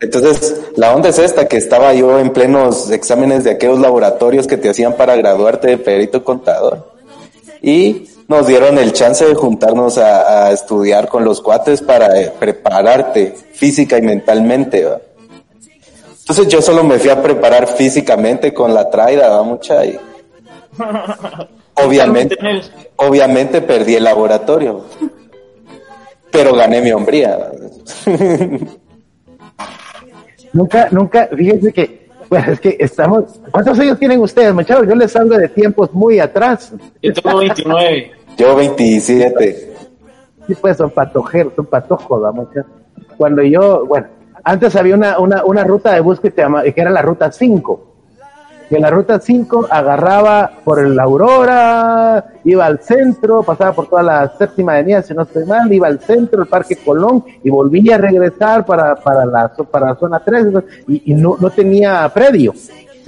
Entonces, 0.00 0.60
la 0.76 0.94
onda 0.94 1.08
es 1.08 1.18
esta, 1.18 1.48
que 1.48 1.56
estaba 1.56 1.92
yo 1.92 2.20
en 2.20 2.32
plenos 2.32 2.90
exámenes 2.90 3.42
de 3.44 3.50
aquellos 3.52 3.80
laboratorios 3.80 4.46
que 4.46 4.56
te 4.56 4.68
hacían 4.68 4.94
para 4.94 5.16
graduarte 5.16 5.68
de 5.68 5.78
perito 5.78 6.22
contador. 6.22 6.92
Y 7.60 8.08
nos 8.28 8.46
dieron 8.46 8.78
el 8.78 8.92
chance 8.92 9.24
de 9.24 9.34
juntarnos 9.34 9.96
a, 9.98 10.46
a 10.46 10.52
estudiar 10.52 11.08
con 11.08 11.24
los 11.24 11.40
cuates 11.40 11.80
para 11.80 12.20
eh, 12.20 12.30
prepararte 12.38 13.34
física 13.52 13.98
y 13.98 14.02
mentalmente, 14.02 14.84
¿va? 14.84 15.00
Entonces 16.20 16.48
yo 16.48 16.60
solo 16.60 16.84
me 16.84 16.98
fui 16.98 17.08
a 17.08 17.22
preparar 17.22 17.66
físicamente 17.66 18.52
con 18.52 18.74
la 18.74 18.90
traida, 18.90 19.30
¿va? 19.30 19.42
Mucha 19.42 19.82
y 19.86 19.98
obviamente, 21.74 22.36
obviamente 22.96 23.62
perdí 23.62 23.94
el 23.94 24.04
laboratorio, 24.04 24.84
pero 26.30 26.54
gané 26.54 26.82
mi 26.82 26.92
hombría. 26.92 27.50
Nunca, 30.50 30.88
nunca, 30.90 31.28
fíjense 31.36 31.72
que, 31.74 32.08
bueno, 32.30 32.52
es 32.52 32.60
que 32.60 32.74
estamos, 32.80 33.24
¿cuántos 33.50 33.78
años 33.78 33.98
tienen 33.98 34.18
ustedes, 34.18 34.54
muchachos? 34.54 34.88
Yo 34.88 34.94
les 34.94 35.12
salgo 35.12 35.36
de 35.36 35.46
tiempos 35.50 35.92
muy 35.92 36.18
atrás. 36.20 36.72
Yo 37.02 37.12
tengo 37.12 37.38
29. 37.38 38.17
Yo 38.38 38.54
27. 38.54 39.74
Sí, 40.46 40.54
pues 40.54 40.76
son 40.76 40.90
patojeros, 40.90 41.52
son 41.56 41.66
patojos, 41.66 42.22
la 42.22 42.30
muchachos. 42.30 42.70
Cuando 43.16 43.42
yo, 43.42 43.84
bueno, 43.84 44.06
antes 44.44 44.76
había 44.76 44.94
una, 44.94 45.18
una, 45.18 45.44
una 45.44 45.64
ruta 45.64 45.92
de 45.92 46.00
bus 46.00 46.20
que, 46.20 46.30
se 46.30 46.42
llama, 46.42 46.62
que 46.62 46.80
era 46.80 46.90
la 46.90 47.02
ruta 47.02 47.32
5. 47.32 47.84
Y 48.70 48.76
en 48.76 48.82
la 48.82 48.90
ruta 48.90 49.18
5 49.18 49.66
agarraba 49.70 50.52
por 50.62 50.78
el 50.78 50.98
Aurora, 51.00 52.32
iba 52.44 52.64
al 52.64 52.78
centro, 52.80 53.42
pasaba 53.42 53.72
por 53.72 53.88
toda 53.88 54.02
la 54.02 54.32
séptima 54.38 54.74
avenida, 54.74 55.02
si 55.02 55.14
no 55.14 55.22
estoy 55.22 55.44
mal, 55.44 55.72
iba 55.72 55.88
al 55.88 55.98
centro, 55.98 56.42
el 56.42 56.48
Parque 56.48 56.76
Colón, 56.76 57.24
y 57.42 57.50
volvía 57.50 57.96
a 57.96 57.98
regresar 57.98 58.64
para, 58.64 58.94
para, 58.94 59.26
la, 59.26 59.48
para 59.48 59.86
la 59.88 59.96
zona 59.96 60.20
3, 60.20 60.46
y, 60.86 61.12
y 61.12 61.14
no, 61.14 61.36
no 61.40 61.50
tenía 61.50 62.08
predio. 62.14 62.52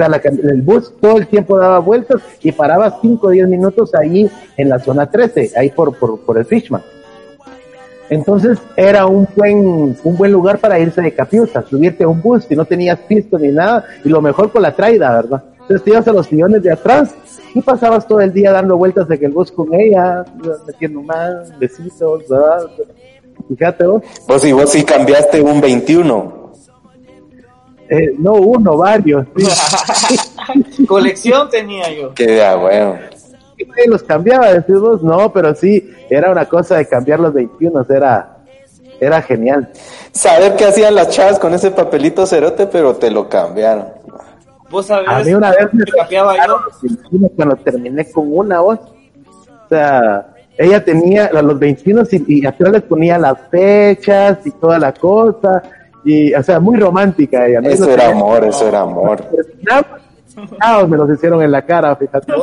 Sea, 0.01 0.09
la 0.09 0.17
el 0.17 0.63
bus 0.63 0.95
todo 0.99 1.19
el 1.19 1.27
tiempo 1.27 1.59
daba 1.59 1.79
vueltas 1.79 2.23
y 2.43 2.53
paraba 2.53 2.99
5 3.03 3.27
o 3.27 3.31
10 3.31 3.49
minutos 3.49 3.95
ahí 3.95 4.31
en 4.57 4.69
la 4.71 4.79
zona 4.79 5.11
13, 5.11 5.53
ahí 5.57 5.69
por, 5.69 5.95
por, 5.95 6.21
por 6.21 6.39
el 6.39 6.47
Fishman. 6.47 6.81
Entonces 8.09 8.57
era 8.77 9.05
un 9.05 9.29
buen, 9.37 9.95
un 10.03 10.17
buen 10.17 10.33
lugar 10.33 10.59
para 10.59 10.79
irse 10.79 11.03
de 11.03 11.13
Capiusa, 11.13 11.61
subirte 11.69 12.05
a 12.05 12.09
un 12.09 12.23
bus 12.23 12.45
si 12.45 12.57
no 12.57 12.65
tenías 12.65 12.99
pisto 13.01 13.39
ni 13.39 13.49
nada, 13.49 13.85
y 14.03 14.09
lo 14.09 14.23
mejor 14.23 14.51
con 14.51 14.63
la 14.63 14.75
traida, 14.75 15.17
¿verdad? 15.17 15.45
Entonces 15.61 15.85
te 15.85 15.91
ibas 15.91 16.09
a 16.09 16.13
los 16.15 16.27
sillones 16.27 16.63
de 16.63 16.73
atrás 16.73 17.15
y 17.55 17.61
pasabas 17.61 18.09
todo 18.09 18.23
el 18.23 18.33
día 18.33 18.53
dando 18.53 18.79
vueltas 18.79 19.07
de 19.07 19.19
que 19.19 19.27
el 19.27 19.33
bus 19.33 19.53
con 19.53 19.75
ella, 19.75 20.25
metiendo 20.67 21.03
más, 21.03 21.59
besitos, 21.59 22.27
¿verdad? 22.27 22.71
Fíjate 23.51 23.85
vos, 23.85 24.03
Vos 24.27 24.45
y 24.47 24.53
vos 24.53 24.71
sí 24.71 24.83
cambiaste 24.83 25.43
un 25.43 25.61
21. 25.61 26.40
Eh, 27.91 28.15
no 28.19 28.35
uno, 28.35 28.77
varios, 28.77 29.27
sí. 29.37 30.87
Colección 30.87 31.51
tenía 31.51 31.93
yo. 31.93 32.15
Que 32.15 32.25
de 32.25 32.55
bueno. 32.55 32.97
Los 33.89 34.05
cambiaba, 34.05 34.53
decís 34.53 34.79
vos, 34.79 35.03
no, 35.03 35.33
pero 35.33 35.55
sí, 35.57 35.91
era 36.09 36.31
una 36.31 36.47
cosa 36.47 36.77
de 36.77 36.87
cambiar 36.87 37.19
los 37.19 37.35
21, 37.35 37.85
era, 37.91 38.39
era 39.01 39.21
genial. 39.23 39.69
Saber 40.13 40.55
qué 40.55 40.67
hacían 40.67 40.95
las 40.95 41.09
chavas 41.09 41.41
con 41.41 41.53
ese 41.53 41.73
papelito 41.73 42.27
cerote, 42.27 42.69
pero 42.69 42.95
te 42.95 43.11
lo 43.11 43.29
cambiaron. 43.29 43.87
Vos 44.71 44.87
sabés. 44.87 45.09
A 45.09 45.19
mí 45.25 45.35
una 45.35 45.51
vez 45.51 45.75
me 45.75 45.85
que 45.85 45.91
capeaba 45.91 46.37
yo. 46.37 46.41
sacaron 46.41 46.63
los 46.65 46.83
21 46.83 47.29
cuando 47.35 47.57
terminé 47.57 48.11
con 48.13 48.33
una 48.33 48.61
voz. 48.61 48.79
O 48.79 49.69
sea, 49.69 50.33
ella 50.57 50.85
tenía 50.85 51.27
a 51.27 51.43
los 51.43 51.59
21 51.59 52.03
y, 52.13 52.39
y 52.39 52.47
atrás 52.47 52.71
les 52.71 52.83
ponía 52.83 53.19
las 53.19 53.37
fechas 53.51 54.39
y 54.45 54.53
toda 54.53 54.79
la 54.79 54.93
cosa. 54.93 55.61
Y, 56.05 56.33
o 56.35 56.43
sea, 56.43 56.61
muy 56.61 56.79
romántica 56.79 57.47
ella. 57.47 57.61
¿no? 57.61 57.69
Eso 57.69 57.85
Eso 57.85 57.93
era 57.93 58.11
amor, 58.11 58.45
eso 58.45 58.69
era 58.69 58.81
amor. 58.81 59.25
Ah, 60.61 60.87
me 60.87 60.97
los 60.97 61.11
hicieron 61.11 61.43
en 61.43 61.51
la 61.51 61.63
cara, 61.63 61.95
fíjate 61.97 62.33
A 62.33 62.37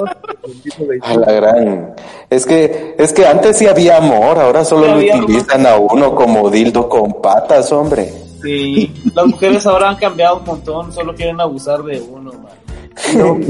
21. 0.47 1.19
la 1.25 1.31
gran. 1.31 1.95
Es 2.29 2.45
que, 2.45 2.95
es 2.97 3.13
que 3.13 3.25
antes 3.25 3.57
sí 3.57 3.65
había 3.65 3.97
amor, 3.97 4.37
ahora 4.37 4.63
solo 4.63 4.87
lo 4.87 4.97
utilizan 4.97 5.65
a 5.65 5.77
uno 5.77 6.13
como 6.13 6.49
dildo 6.49 6.87
con 6.89 7.21
patas, 7.21 7.71
hombre. 7.71 8.11
Sí, 8.41 8.93
las 9.15 9.25
mujeres 9.25 9.65
ahora 9.65 9.89
han 9.89 9.95
cambiado 9.95 10.37
un 10.37 10.45
montón, 10.45 10.93
solo 10.93 11.15
quieren 11.15 11.39
abusar 11.41 11.81
de 11.83 11.99
uno, 12.01 12.31
man. 12.33 13.41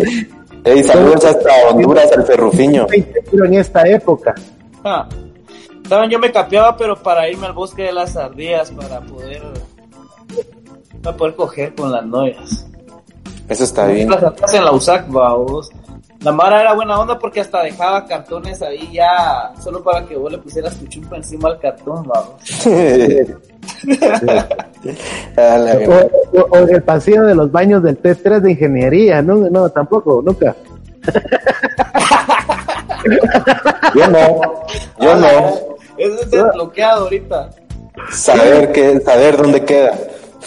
Ey, 0.63 0.83
saludos 0.83 1.25
hasta 1.25 1.49
Honduras, 1.69 2.11
al 2.15 2.23
ferrufiño. 2.25 2.87
Pero 3.31 3.45
en 3.45 3.53
esta 3.55 3.87
época. 3.87 4.35
Ah. 4.83 5.07
Saben, 5.87 6.09
yo 6.09 6.19
me 6.19 6.31
capeaba, 6.31 6.75
pero 6.75 6.97
para 6.97 7.29
irme 7.29 7.47
al 7.47 7.53
bosque 7.53 7.83
de 7.83 7.93
las 7.93 8.17
ardillas, 8.17 8.71
para 8.71 8.99
poder, 8.99 9.41
para 11.01 11.15
poder 11.17 11.35
coger 11.35 11.75
con 11.75 11.91
las 11.91 12.05
novias. 12.05 12.65
Eso 13.49 13.63
está 13.63 13.87
bien. 13.87 14.09
Las 14.09 14.23
atrás 14.23 14.53
en 14.53 14.65
la 14.65 14.71
USAC, 14.71 15.07
vamos. 15.09 15.69
La 16.21 16.31
Mara 16.31 16.61
era 16.61 16.73
buena 16.73 16.99
onda 16.99 17.17
porque 17.19 17.39
hasta 17.41 17.61
dejaba 17.61 18.03
cartones 18.05 18.61
ahí 18.63 18.89
ya, 18.91 19.53
solo 19.63 19.83
para 19.83 20.03
que 20.05 20.15
vos 20.17 20.31
le 20.31 20.39
pusieras 20.39 20.75
tu 20.77 20.87
chumpa 20.87 21.15
encima 21.17 21.49
al 21.49 21.59
cartón, 21.59 22.03
vamos. 22.07 22.33
A. 25.37 25.57
O, 25.87 26.39
o- 26.39 26.47
o 26.49 26.57
en 26.57 26.75
el 26.75 26.83
pasillo 26.83 27.23
de 27.23 27.35
los 27.35 27.51
baños 27.51 27.83
del 27.83 28.01
T3 28.01 28.39
de 28.39 28.51
ingeniería. 28.51 29.21
No, 29.21 29.35
no, 29.35 29.69
tampoco, 29.69 30.21
nunca. 30.25 30.55
Yo 33.95 34.07
no, 34.07 34.41
yo 34.99 35.15
no. 35.15 35.27
Eso 35.97 36.21
es 36.21 36.31
desbloqueado 36.31 37.03
ahorita. 37.03 37.49
Saber 38.11 38.71
que, 38.71 38.99
saber 38.99 39.37
dónde 39.37 39.63
queda. 39.63 39.97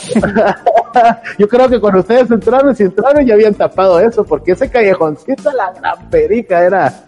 Yo 1.39 1.49
creo 1.49 1.69
que 1.69 1.81
cuando 1.81 2.01
ustedes 2.01 2.31
entraron, 2.31 2.75
si 2.75 2.85
entraron 2.85 3.25
ya 3.25 3.35
habían 3.35 3.55
tapado 3.55 4.01
eso, 4.01 4.25
porque 4.25 4.53
ese 4.53 4.69
callejoncito, 4.69 5.51
la 5.53 5.73
gran 5.73 6.11
perica 6.11 6.65
era. 6.65 7.05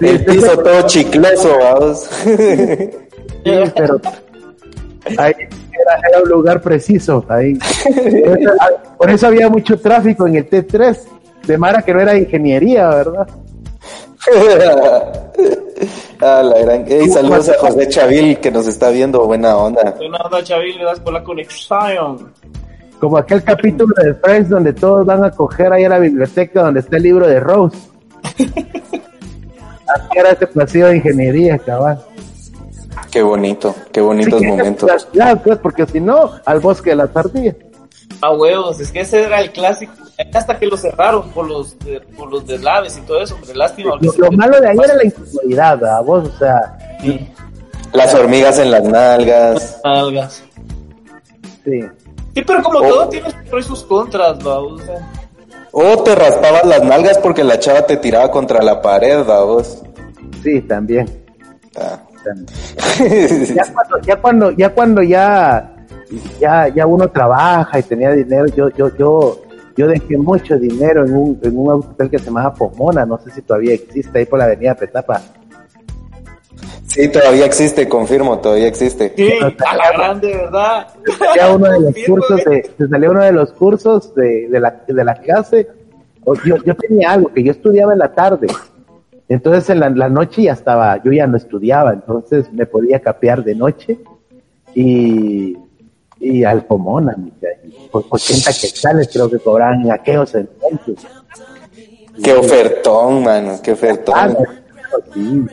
El 0.00 0.24
piso 0.24 0.56
todo 0.58 0.82
chicloso, 0.86 1.58
vamos. 1.58 2.08
Sí, 2.24 3.50
pero 3.74 4.00
ahí 5.18 5.34
era, 5.38 6.08
era 6.08 6.22
un 6.22 6.28
lugar 6.28 6.60
preciso. 6.60 7.24
Ahí. 7.28 7.58
Por 8.98 9.10
eso, 9.10 9.26
había 9.26 9.48
mucho 9.48 9.78
tráfico 9.78 10.26
en 10.26 10.36
el 10.36 10.48
T3, 10.48 10.98
de 11.46 11.58
Mara 11.58 11.82
que 11.82 11.92
no 11.92 12.00
era 12.00 12.16
ingeniería, 12.16 12.88
¿verdad? 12.88 13.28
A 16.20 16.42
la 16.42 16.58
gran. 16.60 16.86
Saludos 17.10 17.48
a 17.48 17.58
José 17.58 17.88
Chavil 17.88 18.38
que 18.38 18.50
nos 18.50 18.66
está 18.66 18.90
viendo, 18.90 19.24
buena 19.26 19.56
onda. 19.56 19.94
Buena 19.96 20.18
onda, 20.18 20.42
Chavil, 20.42 20.78
gracias 20.78 21.00
por 21.00 21.12
la 21.12 21.22
conexión. 21.22 22.32
Como 23.00 23.18
aquel 23.18 23.42
capítulo 23.42 23.94
de 24.02 24.14
Friends 24.14 24.48
donde 24.48 24.72
todos 24.72 25.04
van 25.04 25.24
a 25.24 25.30
coger 25.30 25.72
ahí 25.72 25.84
a 25.84 25.88
la 25.88 25.98
biblioteca 25.98 26.62
donde 26.62 26.80
está 26.80 26.96
el 26.96 27.02
libro 27.02 27.26
de 27.26 27.40
Rose. 27.40 27.76
Así 29.86 30.08
era 30.16 30.30
ese 30.30 30.46
pasillo 30.46 30.86
de 30.88 30.96
ingeniería, 30.96 31.58
cabal. 31.58 32.02
Qué 33.10 33.22
bonito, 33.22 33.74
qué 33.92 34.00
bonitos 34.00 34.40
Sí, 34.40 34.46
momentos. 34.46 35.08
Ya, 35.12 35.36
pues, 35.36 35.58
porque 35.58 35.86
si 35.86 36.00
no, 36.00 36.30
al 36.44 36.60
bosque 36.60 36.90
de 36.90 36.96
las 36.96 37.16
ardillas. 37.16 37.54
A 38.26 38.30
huevos, 38.32 38.80
es 38.80 38.90
que 38.92 39.00
ese 39.00 39.22
era 39.24 39.40
el 39.40 39.50
clásico. 39.52 39.92
Hasta 40.32 40.58
que 40.58 40.66
lo 40.66 40.76
cerraron 40.76 41.28
por 41.30 41.48
los, 41.48 41.78
de, 41.80 42.00
por 42.16 42.30
los 42.30 42.46
deslaves 42.46 42.96
y 42.96 43.00
todo 43.02 43.20
eso, 43.22 43.34
hombre, 43.34 43.54
lástima. 43.54 43.96
Lo, 44.00 44.12
lo 44.16 44.30
malo 44.32 44.60
de 44.60 44.68
ahí 44.68 44.76
era 44.82 44.94
la 44.94 45.04
incomodidad, 45.04 45.78
¿verdad? 45.78 46.02
vos, 46.04 46.28
o 46.28 46.38
sea, 46.38 46.78
Sí, 47.00 47.28
Las 47.92 48.14
hormigas 48.14 48.58
en 48.60 48.70
las 48.70 48.82
nalgas. 48.84 49.80
algas. 49.84 50.42
sí. 51.64 51.80
Sí, 52.34 52.42
pero 52.44 52.62
como 52.62 52.78
Oh. 52.80 52.82
todo 52.88 53.08
tiene 53.10 53.30
sus 53.30 53.42
pros 53.48 53.64
y 53.64 53.68
sus 53.68 53.82
contras, 53.84 54.38
¿va? 54.46 54.58
O 54.58 54.78
sea, 54.78 55.08
O 55.72 56.02
te 56.02 56.14
raspabas 56.14 56.64
las 56.64 56.82
nalgas 56.82 57.18
porque 57.18 57.44
la 57.44 57.58
chava 57.58 57.86
te 57.86 57.96
tiraba 57.96 58.30
contra 58.30 58.62
la 58.62 58.80
pared, 58.82 59.24
vamos. 59.24 59.82
Sí, 60.42 60.60
también. 60.62 61.06
ya 63.54 63.64
cuando, 63.72 64.00
ya 64.06 64.16
cuando, 64.20 64.50
ya 64.52 64.70
cuando 64.74 65.02
ya, 65.02 65.73
ya, 66.40 66.68
ya 66.68 66.86
uno 66.86 67.08
trabaja 67.08 67.78
y 67.78 67.82
tenía 67.82 68.10
dinero, 68.12 68.46
yo, 68.46 68.68
yo, 68.70 68.94
yo, 68.96 69.42
yo 69.76 69.88
dejé 69.88 70.16
mucho 70.16 70.58
dinero 70.58 71.04
en 71.04 71.14
un, 71.14 71.40
en 71.42 71.58
un 71.58 71.70
hotel 71.72 72.10
que 72.10 72.18
se 72.18 72.26
llama 72.26 72.52
Pomona, 72.54 73.04
no 73.04 73.18
sé 73.18 73.30
si 73.30 73.42
todavía 73.42 73.74
existe 73.74 74.18
ahí 74.18 74.26
por 74.26 74.38
la 74.38 74.46
avenida 74.46 74.74
Petapa. 74.74 75.20
Sí, 76.86 77.08
todavía 77.08 77.46
existe, 77.46 77.88
confirmo, 77.88 78.38
todavía 78.38 78.68
existe. 78.68 79.12
Sí, 79.16 79.32
a 79.42 79.76
la 79.76 79.92
grande, 79.92 80.28
¿verdad? 80.28 80.86
Salía 81.18 81.52
uno 81.52 81.72
de 81.72 81.80
los 81.80 81.94
cursos 82.06 82.44
de, 82.44 82.70
se 82.78 82.88
salió 82.88 83.10
uno 83.10 83.24
de 83.24 83.32
los 83.32 83.52
cursos 83.52 84.14
de, 84.14 84.48
de 84.48 84.60
la, 84.60 84.82
de 84.86 85.04
la 85.04 85.14
clase. 85.16 85.66
Yo, 86.44 86.56
yo 86.64 86.74
tenía 86.76 87.10
algo 87.10 87.32
que 87.32 87.42
yo 87.42 87.50
estudiaba 87.50 87.94
en 87.94 87.98
la 87.98 88.14
tarde. 88.14 88.46
Entonces 89.28 89.68
en 89.70 89.80
la, 89.80 89.90
la 89.90 90.08
noche 90.08 90.42
ya 90.42 90.52
estaba, 90.52 91.02
yo 91.02 91.10
ya 91.10 91.26
no 91.26 91.36
estudiaba, 91.36 91.92
entonces 91.92 92.52
me 92.52 92.66
podía 92.66 93.00
capear 93.00 93.42
de 93.42 93.54
noche 93.56 93.98
y, 94.74 95.56
y 96.20 96.44
al 96.44 96.64
Pomona, 96.64 97.16
por 97.90 98.04
80 98.08 98.50
quetzales 98.52 99.08
creo 99.12 99.30
que 99.30 99.38
cobraban 99.38 99.90
aquellos 99.90 100.34
entonces. 100.34 101.06
Qué 102.22 102.32
ofertón, 102.32 103.24
mano, 103.24 103.58
qué 103.62 103.72
ofertón. 103.72 104.14
Ah, 104.16 104.34
sí. 105.12 105.44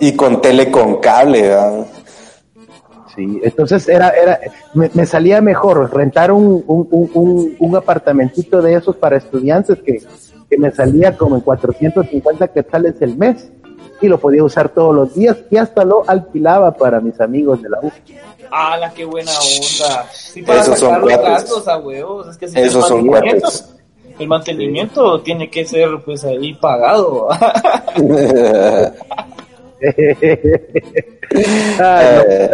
Y 0.00 0.12
con 0.16 0.40
tele 0.42 0.70
con 0.70 1.00
cable, 1.00 1.42
¿verdad? 1.42 1.86
Sí, 3.14 3.40
entonces 3.44 3.88
era, 3.88 4.10
era, 4.10 4.40
me, 4.74 4.90
me 4.92 5.06
salía 5.06 5.40
mejor 5.40 5.94
rentar 5.94 6.32
un, 6.32 6.64
un, 6.66 6.88
un, 6.90 7.10
un, 7.14 7.56
un 7.60 7.76
apartamentito 7.76 8.60
de 8.60 8.74
esos 8.74 8.96
para 8.96 9.16
estudiantes 9.16 9.78
que, 9.82 10.02
que 10.50 10.58
me 10.58 10.72
salía 10.72 11.16
como 11.16 11.36
en 11.36 11.42
450 11.42 12.48
quetzales 12.48 13.00
el 13.00 13.16
mes 13.16 13.52
y 14.00 14.08
lo 14.08 14.18
podía 14.18 14.42
usar 14.44 14.68
todos 14.68 14.94
los 14.94 15.14
días 15.14 15.36
y 15.50 15.56
hasta 15.56 15.84
lo 15.84 16.02
alquilaba 16.08 16.72
para 16.72 17.00
mis 17.00 17.20
amigos 17.20 17.62
de 17.62 17.68
la 17.70 17.78
U. 17.82 17.90
¡Hala, 18.50 18.92
qué 18.94 19.04
buena 19.04 19.30
onda! 19.32 20.06
Sí, 20.12 20.42
para 20.42 20.60
Esos 20.60 20.78
son 20.78 20.92
los 21.00 21.02
cuates. 21.10 21.26
gastos 21.28 21.68
a 21.68 21.78
huevos. 21.78 22.28
Es 22.28 22.36
que 22.36 22.48
si 22.48 22.58
Esos 22.58 22.84
el 22.84 22.88
son 22.88 23.06
mantenimiento- 23.06 23.40
cuates. 23.42 23.70
El 24.18 24.28
mantenimiento 24.28 25.20
tiene 25.22 25.50
que 25.50 25.64
ser, 25.66 25.88
pues, 26.04 26.22
ahí 26.24 26.54
pagado. 26.54 27.28
Ay, 27.34 28.02
no, 28.02 28.18
Eh. 31.80 32.50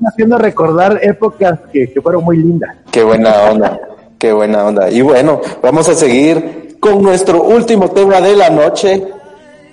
me 0.00 0.08
haciendo 0.08 0.38
recordar 0.38 0.98
épocas 1.02 1.58
que, 1.72 1.90
que 1.92 2.00
fueron 2.00 2.24
muy 2.24 2.36
lindas. 2.36 2.76
Qué 2.90 3.02
buena 3.02 3.50
onda, 3.50 3.80
qué 4.18 4.32
buena 4.32 4.66
onda. 4.66 4.90
Y 4.90 5.00
bueno, 5.02 5.40
vamos 5.62 5.88
a 5.88 5.94
seguir 5.94 6.76
con 6.80 7.02
nuestro 7.02 7.42
último 7.42 7.90
tema 7.90 8.20
de 8.20 8.36
la 8.36 8.50
noche, 8.50 9.06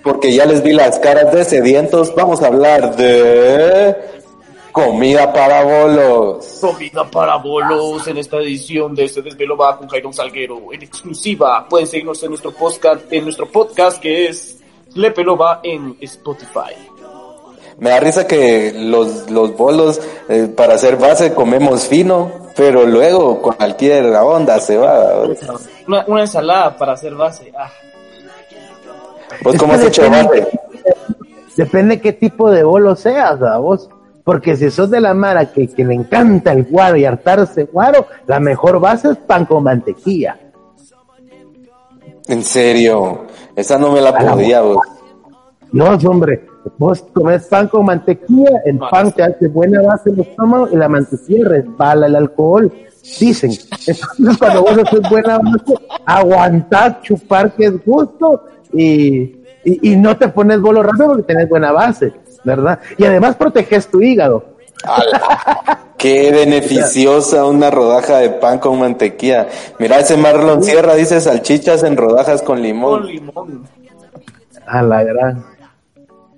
porque 0.08 0.34
ya 0.34 0.46
les 0.46 0.64
vi 0.64 0.72
las 0.72 0.98
caras 1.00 1.34
de 1.34 1.44
sedientos. 1.44 2.16
Vamos 2.16 2.42
a 2.42 2.48
hablar 2.48 2.96
de 2.96 3.94
comida 4.72 5.34
para 5.34 5.66
bolos. 5.66 6.60
Comida 6.62 7.04
para 7.12 7.36
bolos 7.36 8.08
en 8.08 8.18
esta 8.18 8.38
edición 8.38 8.96
de 8.96 9.04
este 9.04 9.22
desvelo 9.22 9.58
va 9.58 9.78
con 9.78 9.90
Jairo 9.90 10.14
Salguero 10.14 10.72
en 10.72 10.82
exclusiva. 10.82 11.68
Pueden 11.68 11.88
seguirnos 11.88 12.24
en 12.24 12.30
nuestro 12.30 12.54
podcast, 12.54 13.02
en 13.12 13.26
nuestro 13.26 13.52
podcast 13.52 14.00
que 14.00 14.28
es 14.28 14.60
Le 14.96 15.12
Pelo 15.12 15.36
va 15.36 15.60
en 15.62 15.98
Spotify. 16.00 16.74
Me 17.78 17.90
da 17.90 18.00
risa 18.00 18.26
que 18.26 18.72
los, 18.74 19.30
los 19.30 19.58
bolos 19.58 20.00
eh, 20.30 20.48
para 20.56 20.76
hacer 20.76 20.96
base 20.96 21.34
comemos 21.34 21.86
fino, 21.86 22.32
pero 22.56 22.86
luego 22.86 23.42
cualquier 23.42 24.06
onda 24.16 24.58
se 24.62 24.78
va. 24.78 25.24
Una, 25.86 26.06
una 26.08 26.22
ensalada 26.22 26.78
para 26.78 26.94
hacer 26.94 27.14
base. 27.14 27.52
Ah, 27.60 27.70
¿Vos 29.48 29.56
Es 29.56 29.62
cómo 29.62 29.74
que 29.74 29.80
has 29.80 29.86
hecho 29.86 30.02
depende-? 30.04 30.48
Depende 31.56 32.02
qué 32.02 32.12
tipo 32.12 32.52
de 32.52 32.64
bolo 32.64 32.96
seas, 32.98 33.42
a 33.42 33.58
vos. 33.58 33.90
Porque 34.26 34.58
si 34.58 34.70
sos 34.70 34.90
de 34.90 35.00
la 35.00 35.14
mara 35.14 35.46
que, 35.54 35.70
que 35.70 35.86
le 35.86 35.94
encanta 35.94 36.52
el 36.52 36.66
guaro 36.66 36.98
y 36.98 37.06
hartarse 37.06 37.64
guaro, 37.64 38.08
la 38.26 38.42
mejor 38.42 38.82
base 38.82 39.12
es 39.12 39.18
pan 39.18 39.46
con 39.46 39.64
mantequilla. 39.64 40.38
En 42.28 42.44
serio, 42.44 43.22
esa 43.56 43.80
no 43.80 43.94
me 43.94 44.02
la 44.02 44.10
A 44.10 44.22
la 44.22 44.34
podía, 44.34 44.62
vos. 44.62 44.86
No, 45.72 45.86
hombre, 46.10 46.46
vos 46.78 47.06
comes 47.14 47.46
pan 47.46 47.70
con 47.70 47.86
mantequilla, 47.86 48.62
el 48.66 48.80
pan 48.80 49.14
te 49.14 49.24
hace 49.24 49.48
buena 49.48 49.82
base 49.82 50.10
en 50.10 50.16
el 50.16 50.22
estómago 50.28 50.68
y 50.74 50.76
la 50.76 50.90
mantequilla 50.90 51.48
resbala 51.48 52.08
el 52.08 52.18
alcohol. 52.18 52.70
Dicen. 53.18 53.52
Entonces, 53.52 54.38
cuando 54.38 54.62
vos 54.62 54.78
haces 54.78 55.10
buena 55.10 55.40
base, 55.40 55.74
aguantás 56.06 57.02
chupar 57.02 57.54
que 57.54 57.68
es 57.68 57.86
gusto 57.86 58.44
y, 58.74 59.37
y, 59.68 59.92
y 59.92 59.96
no 59.98 60.16
te 60.16 60.30
pones 60.30 60.62
bolo 60.62 60.82
rápido 60.82 61.08
porque 61.10 61.24
tenés 61.24 61.50
buena 61.50 61.74
base, 61.74 62.14
¿verdad? 62.46 62.80
Y 62.98 63.04
además 63.04 63.36
proteges 63.36 63.88
tu 63.88 64.02
hígado. 64.02 64.46
¡Ala! 64.84 65.84
Qué 65.98 66.32
beneficiosa 66.32 67.44
una 67.46 67.70
rodaja 67.70 68.20
de 68.20 68.30
pan 68.30 68.60
con 68.60 68.80
mantequilla. 68.80 69.48
Mira, 69.80 70.00
ese 70.00 70.16
Marlon 70.16 70.64
Sierra 70.64 70.94
dice 70.94 71.20
salchichas 71.20 71.84
en 71.84 71.98
rodajas 71.98 72.42
con 72.44 72.58
con 72.58 72.62
limón. 72.62 73.08
limón. 73.08 73.68
A 74.68 74.84
la 74.84 75.04
gran. 75.04 75.44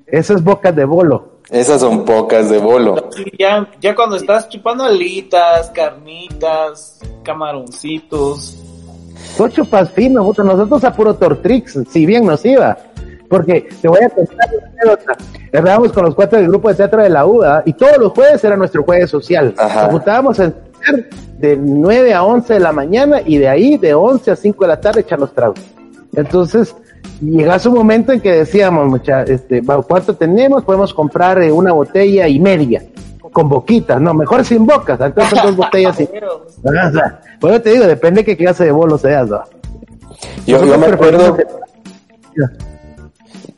Eso 0.07 0.33
es 0.33 0.43
bocas 0.43 0.75
de 0.75 0.85
bolo. 0.85 1.39
Esas 1.51 1.81
son 1.81 2.05
pocas 2.05 2.49
de 2.49 2.57
bolo. 2.57 3.09
Sí, 3.11 3.25
ya, 3.37 3.69
ya 3.81 3.93
cuando 3.93 4.15
estás 4.15 4.47
chupando 4.49 4.85
alitas, 4.85 5.69
carnitas, 5.71 6.99
camaroncitos. 7.23 8.55
Tú 9.35 9.47
chupas 9.49 9.91
fino, 9.91 10.23
nosotros 10.23 10.83
a 10.83 10.93
puro 10.93 11.15
Tortrix, 11.15 11.79
si 11.91 12.05
bien 12.05 12.25
nos 12.25 12.45
iba. 12.45 12.77
Porque 13.29 13.69
te 13.81 13.87
voy 13.87 13.99
a 14.03 14.09
contar 14.09 14.49
una 14.57 14.67
anécdota. 14.67 15.17
Estábamos 15.51 15.91
con 15.93 16.05
los 16.05 16.15
cuatro 16.15 16.39
del 16.39 16.47
grupo 16.47 16.69
de 16.69 16.75
teatro 16.75 17.03
de 17.03 17.09
la 17.09 17.25
UDA 17.25 17.63
y 17.65 17.73
todos 17.73 17.97
los 17.97 18.11
jueves 18.11 18.43
era 18.43 18.57
nuestro 18.57 18.83
jueves 18.83 19.09
social. 19.09 19.53
Ajá. 19.57 19.83
Nos 19.83 19.91
juntábamos 19.91 20.39
a 20.39 20.51
de 21.37 21.55
9 21.57 22.13
a 22.13 22.23
11 22.23 22.53
de 22.53 22.59
la 22.59 22.71
mañana 22.71 23.21
y 23.25 23.37
de 23.37 23.47
ahí 23.47 23.77
de 23.77 23.93
11 23.93 24.31
a 24.31 24.35
5 24.35 24.63
de 24.63 24.67
la 24.67 24.81
tarde 24.81 25.01
echar 25.01 25.19
los 25.19 25.33
tragos. 25.33 25.59
Entonces, 26.13 26.75
llegaba 27.21 27.61
un 27.65 27.73
momento 27.73 28.11
en 28.11 28.19
que 28.19 28.31
decíamos, 28.31 28.87
mucha, 28.87 29.23
este, 29.23 29.61
¿cuánto 29.63 30.15
tenemos? 30.15 30.63
Podemos 30.63 30.93
comprar 30.93 31.41
eh, 31.41 31.51
una 31.51 31.71
botella 31.71 32.27
y 32.27 32.39
media 32.39 32.83
con 33.31 33.47
boquitas, 33.47 34.01
no, 34.01 34.13
mejor 34.13 34.43
sin 34.43 34.65
bocas, 34.65 34.99
entonces 34.99 35.39
dos 35.43 35.55
botellas 35.55 35.99
y 35.99 36.07
Pero, 36.07 36.47
o 36.63 36.91
sea, 36.91 37.21
por 37.39 37.51
eso 37.51 37.61
te 37.61 37.69
digo, 37.71 37.85
depende 37.85 38.25
qué 38.25 38.35
clase 38.35 38.65
de 38.65 38.71
bolo 38.71 38.97
seas, 38.97 39.29
¿no? 39.29 39.43
Yo, 40.47 40.65
yo 40.65 40.79
me 40.79 40.87
acuerdo, 40.87 41.37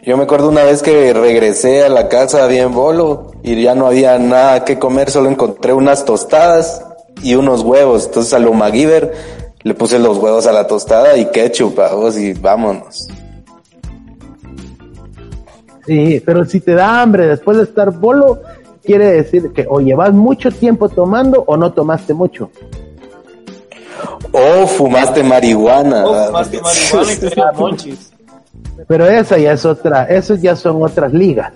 yo 0.03 0.17
me 0.17 0.23
acuerdo 0.23 0.49
una 0.49 0.63
vez 0.63 0.81
que 0.81 1.13
regresé 1.13 1.83
a 1.83 1.89
la 1.89 2.09
casa 2.09 2.47
bien 2.47 2.73
bolo 2.73 3.31
y 3.43 3.61
ya 3.61 3.75
no 3.75 3.85
había 3.85 4.17
nada 4.17 4.65
que 4.65 4.79
comer, 4.79 5.11
solo 5.11 5.29
encontré 5.29 5.73
unas 5.73 6.05
tostadas 6.05 6.83
y 7.21 7.35
unos 7.35 7.61
huevos. 7.61 8.05
Entonces 8.07 8.33
a 8.33 8.39
lo 8.39 8.53
MacGyver 8.53 9.13
le 9.63 9.73
puse 9.75 9.99
los 9.99 10.17
huevos 10.17 10.47
a 10.47 10.51
la 10.51 10.65
tostada 10.65 11.17
y 11.17 11.25
ketchup, 11.25 11.79
vos, 11.93 12.17
y 12.17 12.33
vámonos. 12.33 13.09
Sí, 15.85 16.21
pero 16.25 16.45
si 16.45 16.59
te 16.59 16.73
da 16.73 17.01
hambre 17.01 17.27
después 17.27 17.57
de 17.57 17.63
estar 17.63 17.91
bolo, 17.91 18.41
quiere 18.83 19.05
decir 19.05 19.51
que 19.53 19.65
o 19.69 19.79
llevas 19.79 20.13
mucho 20.13 20.51
tiempo 20.51 20.89
tomando 20.89 21.43
o 21.45 21.57
no 21.57 21.73
tomaste 21.73 22.13
mucho. 22.13 22.49
O 24.31 24.65
fumaste 24.67 25.23
marihuana. 25.23 26.03
¿verdad? 26.03 26.31
más 26.31 26.47
que 26.47 26.61
marihuana 26.61 27.13
y 27.13 27.17
te 27.17 27.29
da 27.35 27.51
monchis. 27.51 28.11
Pero 28.87 29.05
esa 29.07 29.37
ya 29.37 29.53
es 29.53 29.65
otra, 29.65 30.05
esos 30.05 30.41
ya 30.41 30.55
son 30.55 30.81
otras 30.83 31.13
ligas. 31.13 31.53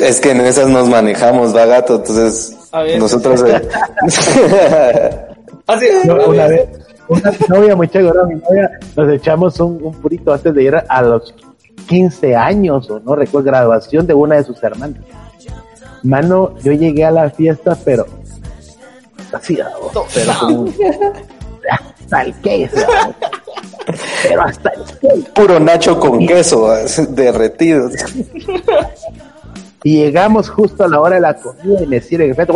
Es 0.00 0.20
que 0.20 0.32
en 0.32 0.40
esas 0.42 0.68
nos 0.68 0.88
manejamos, 0.88 1.54
va 1.56 1.64
gato, 1.66 1.96
entonces 1.96 2.56
A 2.72 2.82
ver. 2.82 2.98
nosotros... 2.98 3.42
eh, 3.46 3.68
Así, 5.66 5.86
a 6.08 6.12
una 6.28 6.46
ver, 6.48 6.68
vez, 6.68 6.86
una 7.08 7.32
novia, 7.48 7.76
mucha 7.76 8.00
gorda, 8.00 8.24
mi 8.26 8.34
novia, 8.34 8.70
nos 8.96 9.12
echamos 9.12 9.58
un, 9.60 9.78
un 9.82 9.94
purito 9.94 10.32
antes 10.32 10.52
de 10.54 10.62
ir 10.64 10.74
a 10.86 11.02
los 11.02 11.34
15 11.88 12.34
años, 12.36 12.90
o 12.90 13.00
no 13.00 13.14
recuerdo, 13.14 13.46
graduación 13.46 14.06
de 14.06 14.14
una 14.14 14.36
de 14.36 14.44
sus 14.44 14.62
hermanas. 14.62 15.00
Mano, 16.02 16.54
yo 16.62 16.72
llegué 16.72 17.04
a 17.04 17.10
la 17.10 17.30
fiesta, 17.30 17.76
pero 17.84 18.06
así, 19.32 19.58
pero 20.14 20.32
como 20.40 20.64
hasta 21.70 22.22
el 22.22 22.34
queso, 22.40 22.76
ah, 22.88 23.10
pero 24.22 24.42
hasta 24.42 24.70
el 25.02 25.24
puro 25.34 25.60
nacho 25.60 25.98
con 25.98 26.26
queso 26.26 26.68
derretido. 27.10 27.90
Y 29.82 29.96
llegamos 29.96 30.50
justo 30.50 30.84
a 30.84 30.88
la 30.88 31.00
hora 31.00 31.14
de 31.14 31.22
la 31.22 31.34
comida 31.34 31.82
y 31.82 31.86
me 31.86 32.00
sirve 32.00 32.28
el 32.28 32.34
plato, 32.34 32.54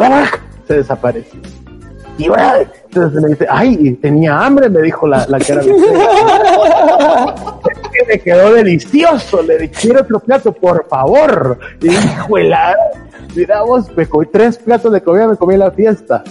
se 0.67 0.75
desapareció. 0.75 1.41
Y 2.19 2.29
¡guau! 2.29 2.67
entonces 2.85 3.23
me 3.23 3.31
dice, 3.31 3.47
ay, 3.51 3.95
tenía 3.95 4.39
hambre, 4.39 4.69
me 4.69 4.83
dijo 4.83 5.07
la, 5.07 5.27
la 5.27 5.39
cara. 5.39 5.63
Es 5.63 5.67
que 5.67 5.73
me 8.07 8.21
quedó 8.21 8.53
delicioso, 8.53 9.43
le 9.43 9.57
dije, 9.59 9.73
quiero 9.81 10.03
otro 10.03 10.21
plato, 10.21 10.53
por 10.53 10.87
favor. 10.87 11.59
Y 11.81 11.89
dijo, 11.89 12.37
mira 13.35 13.63
vos, 13.63 13.91
me 13.97 14.07
comí 14.07 14.27
tres 14.27 14.59
platos 14.59 14.93
de 14.93 15.01
comida, 15.01 15.27
me 15.27 15.37
comí 15.37 15.55
en 15.55 15.61
la 15.61 15.71
fiesta. 15.73 16.23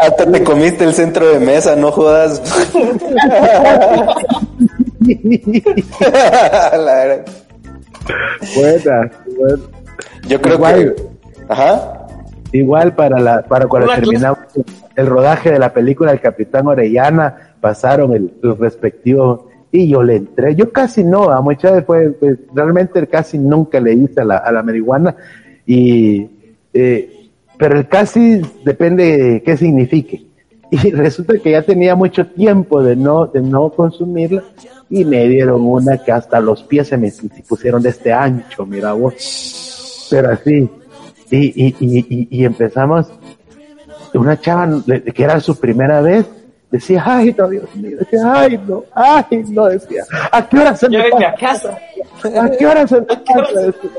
Hasta 0.00 0.30
te 0.30 0.44
comiste 0.44 0.84
el 0.84 0.94
centro 0.94 1.28
de 1.28 1.40
mesa, 1.40 1.76
no 1.76 1.90
jodas. 1.92 2.42
La 6.72 6.94
verdad. 6.94 7.24
Buena, 8.54 9.10
buena. 9.36 9.62
Yo 10.26 10.40
creo 10.40 10.54
Igual. 10.56 10.94
que. 10.94 11.02
Ajá. 11.48 11.94
Igual 12.52 12.94
para 12.94 13.18
la 13.20 13.42
para 13.42 13.66
cuando 13.66 13.92
terminamos 13.92 14.38
el 14.96 15.06
rodaje 15.06 15.52
de 15.52 15.58
la 15.58 15.72
película 15.72 16.12
El 16.12 16.20
Capitán 16.20 16.66
Orellana, 16.66 17.52
pasaron 17.60 18.14
el, 18.14 18.32
el 18.42 18.56
respectivo 18.56 19.48
y 19.70 19.88
yo 19.88 20.02
le 20.02 20.16
entré. 20.16 20.54
Yo 20.54 20.72
casi 20.72 21.04
no, 21.04 21.30
a 21.30 21.40
muchas 21.40 21.72
veces 21.72 21.86
fue, 21.86 22.10
pues, 22.10 22.38
realmente 22.54 23.06
casi 23.06 23.38
nunca 23.38 23.80
le 23.80 23.92
hice 23.92 24.22
a 24.22 24.24
la, 24.24 24.38
a 24.38 24.50
la 24.50 24.62
marihuana 24.62 25.14
y 25.66 26.28
eh, 26.72 27.17
pero 27.58 27.78
el 27.78 27.88
casi 27.88 28.40
depende 28.64 29.16
de 29.16 29.42
qué 29.42 29.56
signifique. 29.56 30.24
Y 30.70 30.90
resulta 30.90 31.38
que 31.38 31.52
ya 31.52 31.62
tenía 31.62 31.94
mucho 31.94 32.26
tiempo 32.26 32.82
de 32.82 32.94
no 32.94 33.26
de 33.26 33.40
no 33.40 33.70
consumirla 33.70 34.44
y 34.90 35.02
me 35.02 35.26
dieron 35.26 35.64
una 35.64 35.96
que 35.96 36.12
hasta 36.12 36.40
los 36.40 36.62
pies 36.62 36.88
se 36.88 36.98
me 36.98 37.10
se 37.10 37.26
pusieron 37.48 37.82
de 37.82 37.88
este 37.88 38.12
ancho, 38.12 38.66
mira 38.66 38.92
vos. 38.92 40.08
Pero 40.10 40.30
así, 40.30 40.68
y, 41.30 41.38
y, 41.38 41.74
y, 41.80 42.28
y, 42.30 42.44
empezamos, 42.44 43.06
una 44.14 44.38
chava 44.40 44.82
que 45.14 45.22
era 45.22 45.40
su 45.40 45.58
primera 45.58 46.00
vez, 46.00 46.26
decía, 46.70 47.02
ay, 47.04 47.34
no, 47.36 47.48
Dios 47.48 47.74
mío, 47.74 47.98
decía, 47.98 48.32
ay, 48.32 48.60
no, 48.66 48.84
ay, 48.94 49.44
no, 49.48 49.66
decía, 49.66 50.04
¿a 50.32 50.48
qué 50.48 50.58
hora 50.58 50.76
se 50.76 50.88
me 50.88 50.98
a 50.98 51.10
pasa? 51.10 51.34
casa. 51.38 51.78
¿A 52.40 52.50
qué 52.50 52.66
hora 52.66 52.86
se 52.86 53.00
me 53.00 53.06
pasa? 53.06 53.60
Decía. 53.60 53.90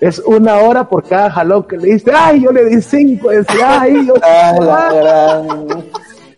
Es 0.00 0.20
una 0.20 0.58
hora 0.58 0.88
por 0.88 1.02
cada 1.02 1.30
jalón 1.30 1.64
que 1.64 1.76
le 1.76 1.88
diste, 1.94 2.12
ay, 2.14 2.42
yo 2.42 2.52
le 2.52 2.64
di 2.66 2.80
cinco, 2.80 3.30
decía, 3.30 3.80
ay, 3.80 4.06
yo, 4.06 4.14
Ah, 4.22 5.42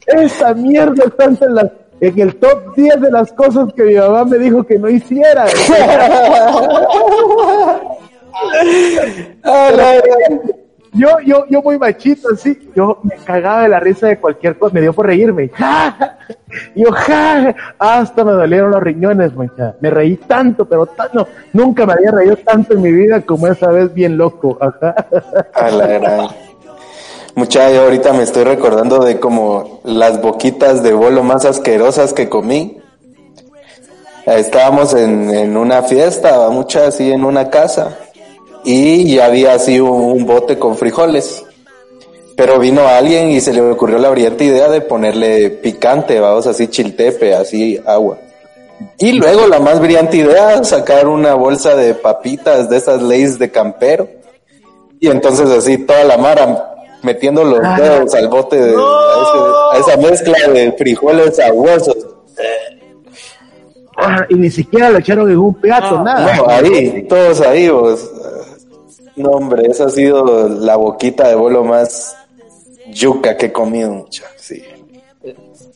esa 0.06 0.54
mierda 0.54 1.04
está 1.04 1.24
en, 1.24 1.54
la- 1.54 1.70
en 2.00 2.18
el 2.18 2.36
top 2.36 2.74
10 2.74 3.00
de 3.00 3.10
las 3.10 3.30
cosas 3.32 3.72
que 3.74 3.82
mi 3.84 3.94
mamá 3.94 4.24
me 4.24 4.38
dijo 4.38 4.62
que 4.64 4.78
no 4.78 4.88
hiciera. 4.88 5.44
Yo, 10.92 11.20
yo, 11.24 11.46
yo 11.48 11.62
muy 11.62 11.78
machito, 11.78 12.28
así, 12.34 12.70
yo 12.74 12.98
me 13.04 13.14
cagaba 13.16 13.62
de 13.62 13.68
la 13.68 13.78
risa 13.78 14.08
de 14.08 14.18
cualquier 14.18 14.58
cosa, 14.58 14.74
me 14.74 14.80
dio 14.80 14.92
por 14.92 15.06
reírme. 15.06 15.48
¡Ja! 15.54 16.18
Yo, 16.74 16.90
ja, 16.90 17.54
hasta 17.78 18.24
me 18.24 18.32
dolieron 18.32 18.72
los 18.72 18.82
riñones, 18.82 19.32
mucha. 19.34 19.76
Me 19.80 19.90
reí 19.90 20.16
tanto, 20.16 20.64
pero 20.64 20.86
tanto, 20.86 21.28
nunca 21.52 21.86
me 21.86 21.92
había 21.92 22.10
reído 22.10 22.36
tanto 22.36 22.74
en 22.74 22.82
mi 22.82 22.90
vida 22.90 23.20
como 23.20 23.46
esa 23.46 23.68
vez 23.68 23.94
bien 23.94 24.16
loco. 24.16 24.58
Ajá. 24.60 24.94
A 25.54 25.70
la 25.70 25.86
gran. 25.86 26.28
Mucha, 27.36 27.70
yo 27.70 27.82
ahorita 27.82 28.12
me 28.12 28.24
estoy 28.24 28.42
recordando 28.42 28.98
de 29.04 29.20
como 29.20 29.80
las 29.84 30.20
boquitas 30.20 30.82
de 30.82 30.92
bolo 30.92 31.22
más 31.22 31.44
asquerosas 31.44 32.12
que 32.12 32.28
comí. 32.28 32.82
Estábamos 34.26 34.94
en, 34.94 35.30
en 35.30 35.56
una 35.56 35.82
fiesta, 35.82 36.48
mucha 36.50 36.88
así 36.88 37.10
en 37.12 37.24
una 37.24 37.48
casa, 37.48 37.96
y 38.64 39.14
ya 39.16 39.26
había 39.26 39.54
así 39.54 39.80
un, 39.80 39.90
un 39.90 40.26
bote 40.26 40.58
con 40.58 40.76
frijoles. 40.76 41.44
Pero 42.36 42.58
vino 42.58 42.86
alguien 42.88 43.30
y 43.30 43.40
se 43.40 43.52
le 43.52 43.60
ocurrió 43.60 43.98
la 43.98 44.08
brillante 44.10 44.44
idea 44.44 44.68
de 44.70 44.80
ponerle 44.80 45.50
picante, 45.50 46.18
vamos, 46.20 46.46
así 46.46 46.68
chiltepe, 46.68 47.34
así 47.34 47.78
agua. 47.86 48.16
Y 48.98 49.12
luego 49.12 49.46
la 49.46 49.60
más 49.60 49.78
brillante 49.78 50.16
idea, 50.16 50.64
sacar 50.64 51.06
una 51.06 51.34
bolsa 51.34 51.74
de 51.76 51.92
papitas 51.94 52.70
de 52.70 52.78
esas 52.78 53.02
leyes 53.02 53.38
de 53.38 53.50
campero. 53.50 54.08
Y 54.98 55.08
entonces 55.08 55.50
así 55.50 55.78
toda 55.78 56.04
la 56.04 56.16
mara 56.16 56.66
metiendo 57.02 57.44
los 57.44 57.60
dedos 57.76 58.14
al 58.14 58.28
bote 58.28 58.56
de 58.58 58.72
No. 58.72 58.86
a, 58.86 59.76
ese- 59.78 59.88
a 59.88 59.90
esa 59.92 60.00
mezcla 60.00 60.48
de 60.52 60.72
frijoles 60.72 61.38
aguosos. 61.40 61.96
Ah, 63.96 64.24
y 64.30 64.34
ni 64.34 64.50
siquiera 64.50 64.88
lo 64.90 64.98
echaron 64.98 65.30
en 65.30 65.38
un 65.38 65.54
plato, 65.54 65.96
No, 65.98 66.04
nada. 66.04 66.36
No, 66.36 66.48
ahí, 66.48 67.06
todos 67.08 67.40
ahí, 67.42 67.68
vos. 67.68 68.10
No, 69.20 69.30
hombre, 69.30 69.66
esa 69.68 69.86
ha 69.86 69.90
sido 69.90 70.48
la 70.48 70.76
boquita 70.76 71.28
de 71.28 71.34
bolo 71.34 71.64
más 71.64 72.16
yuca 72.88 73.36
que 73.36 73.46
he 73.46 73.52
comido, 73.52 73.90
mucha. 73.92 74.24
Sí. 74.36 74.62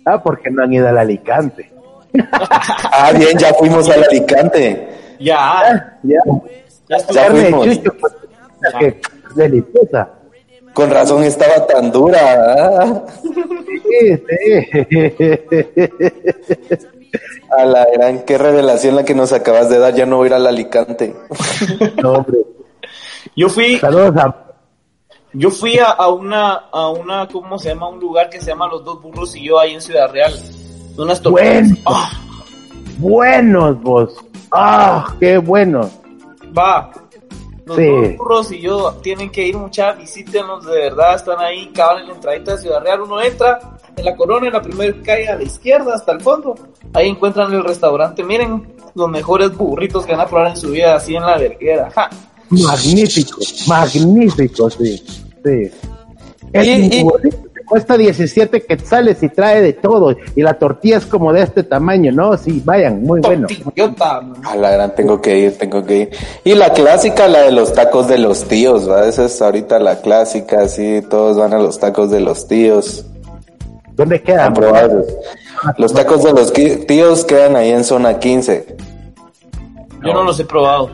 Ah, 0.04 0.22
porque 0.22 0.50
no 0.50 0.62
han 0.62 0.72
ido 0.72 0.88
al 0.88 0.98
Alicante. 0.98 1.70
Ah, 2.96 3.11
bien, 3.12 3.37
ya 3.37 3.52
fuimos 3.54 3.88
al 3.90 4.04
Alicante. 4.04 4.88
Ya, 5.18 5.98
Ya, 6.04 6.18
ya. 6.88 6.98
Ya 7.11 7.28
de 7.30 7.40
fuimos. 7.42 7.66
chucho, 7.66 7.92
pues, 8.00 8.12
que 8.78 9.00
deliciosa. 9.35 10.09
Con 10.72 10.90
razón 10.90 11.24
estaba 11.24 11.66
tan 11.66 11.90
dura. 11.90 12.18
¿ah? 12.80 13.02
Sí, 13.22 14.16
sí. 14.16 15.18
A 17.57 17.64
la 17.64 17.87
gran, 17.92 18.20
qué 18.24 18.38
revelación 18.38 18.96
la 18.96 19.04
que 19.04 19.14
nos 19.14 19.33
acabas 19.33 19.68
de 19.68 19.78
dar. 19.78 19.94
Ya 19.94 20.07
no 20.07 20.16
voy 20.18 20.26
a 20.26 20.30
ir 20.30 20.35
al 20.35 20.46
Alicante. 20.46 21.14
No, 22.02 22.12
hombre. 22.14 22.38
Yo 23.36 23.48
fui, 23.48 23.78
Saludos 23.78 24.16
a 24.16 24.34
yo 25.36 25.50
fui 25.50 25.78
a, 25.78 25.90
a 25.90 26.08
una, 26.10 26.52
a 26.72 26.88
una, 26.90 27.26
¿cómo 27.26 27.58
se 27.58 27.70
llama? 27.70 27.88
Un 27.88 27.98
lugar 27.98 28.30
que 28.30 28.40
se 28.40 28.46
llama 28.52 28.68
Los 28.68 28.84
Dos 28.84 29.02
Burros 29.02 29.34
y 29.34 29.42
yo 29.44 29.58
ahí 29.58 29.74
en 29.74 29.80
Ciudad 29.80 30.08
Real. 30.12 30.32
Unas 30.96 31.20
tortillas. 31.20 31.70
Bueno. 31.70 31.76
Ah, 31.86 32.12
buenos 32.98 33.82
vos. 33.82 34.16
Ah, 34.52 35.12
qué 35.18 35.38
bueno. 35.38 35.90
va. 36.56 36.90
Los 37.66 37.76
Sí. 37.78 37.86
dos 37.86 38.16
burros 38.18 38.52
y 38.52 38.60
yo 38.60 38.92
tienen 39.02 39.30
que 39.30 39.48
ir 39.48 39.56
mucha, 39.56 39.92
visítenos, 39.92 40.66
de 40.66 40.76
verdad, 40.80 41.14
están 41.16 41.40
ahí, 41.40 41.66
cabal 41.74 42.02
en 42.02 42.08
la 42.08 42.14
entradita 42.14 42.52
de 42.52 42.58
Ciudad 42.58 42.82
Real, 42.82 43.00
uno 43.00 43.20
entra 43.22 43.58
en 43.96 44.04
la 44.04 44.14
corona, 44.14 44.46
en 44.48 44.52
la 44.52 44.60
primera 44.60 44.94
calle 45.02 45.28
a 45.30 45.36
la 45.36 45.42
izquierda 45.44 45.94
hasta 45.94 46.12
el 46.12 46.20
fondo, 46.20 46.54
ahí 46.92 47.08
encuentran 47.08 47.50
el 47.54 47.64
restaurante, 47.64 48.22
miren 48.22 48.74
los 48.94 49.08
mejores 49.08 49.56
burritos 49.56 50.04
que 50.04 50.12
van 50.12 50.20
a 50.20 50.26
probar 50.26 50.48
en 50.48 50.56
su 50.58 50.72
vida, 50.72 50.94
así 50.94 51.16
en 51.16 51.22
la 51.24 51.38
verguera, 51.38 51.90
ja. 51.90 52.10
Magnífico, 52.50 53.38
magnífico, 53.66 54.70
sí. 54.70 55.02
sí. 55.44 55.70
El 56.52 56.66
Y- 56.68 57.00
y- 57.00 57.07
cuesta 57.66 57.96
17 57.96 58.62
quetzales 58.62 59.22
y 59.22 59.28
trae 59.30 59.62
de 59.62 59.72
todo. 59.72 60.14
Y 60.37 60.42
la 60.42 60.54
tortilla 60.59 60.98
es 60.98 61.07
como 61.07 61.33
de 61.33 61.42
este 61.42 61.62
tamaño, 61.62 62.12
¿no? 62.12 62.37
Sí, 62.37 62.62
vayan, 62.64 63.02
muy 63.02 63.20
bueno. 63.20 63.48
A 64.44 64.54
la 64.54 64.70
gran, 64.70 64.94
tengo 64.94 65.20
que 65.20 65.38
ir, 65.38 65.59
tengo 65.59 65.83
que 65.83 65.96
ir. 65.96 66.11
Y 66.44 66.54
la 66.54 66.72
clásica, 66.72 67.26
la 67.26 67.40
de 67.42 67.52
los 67.52 67.72
tacos 67.72 68.07
de 68.07 68.18
los 68.18 68.44
tíos, 68.44 68.88
¿va? 68.88 69.07
Esa 69.09 69.24
es 69.24 69.40
ahorita 69.40 69.78
la 69.78 70.00
clásica, 70.02 70.68
sí, 70.68 71.00
todos 71.09 71.38
van 71.38 71.54
a 71.54 71.59
los 71.59 71.80
tacos 71.80 72.11
de 72.11 72.20
los 72.20 72.46
tíos. 72.46 73.07
¿Dónde 73.94 74.20
queda? 74.22 74.46
a 74.46 74.52
probarlos. 74.52 75.07
Los 75.78 75.94
tacos 75.94 76.22
de 76.22 76.33
los 76.33 76.52
tíos 76.52 77.24
quedan 77.24 77.57
ahí 77.57 77.70
en 77.70 77.85
zona 77.85 78.18
15. 78.18 78.76
Yo 80.04 80.12
no 80.12 80.22
los 80.24 80.38
he 80.38 80.44
probado. 80.44 80.90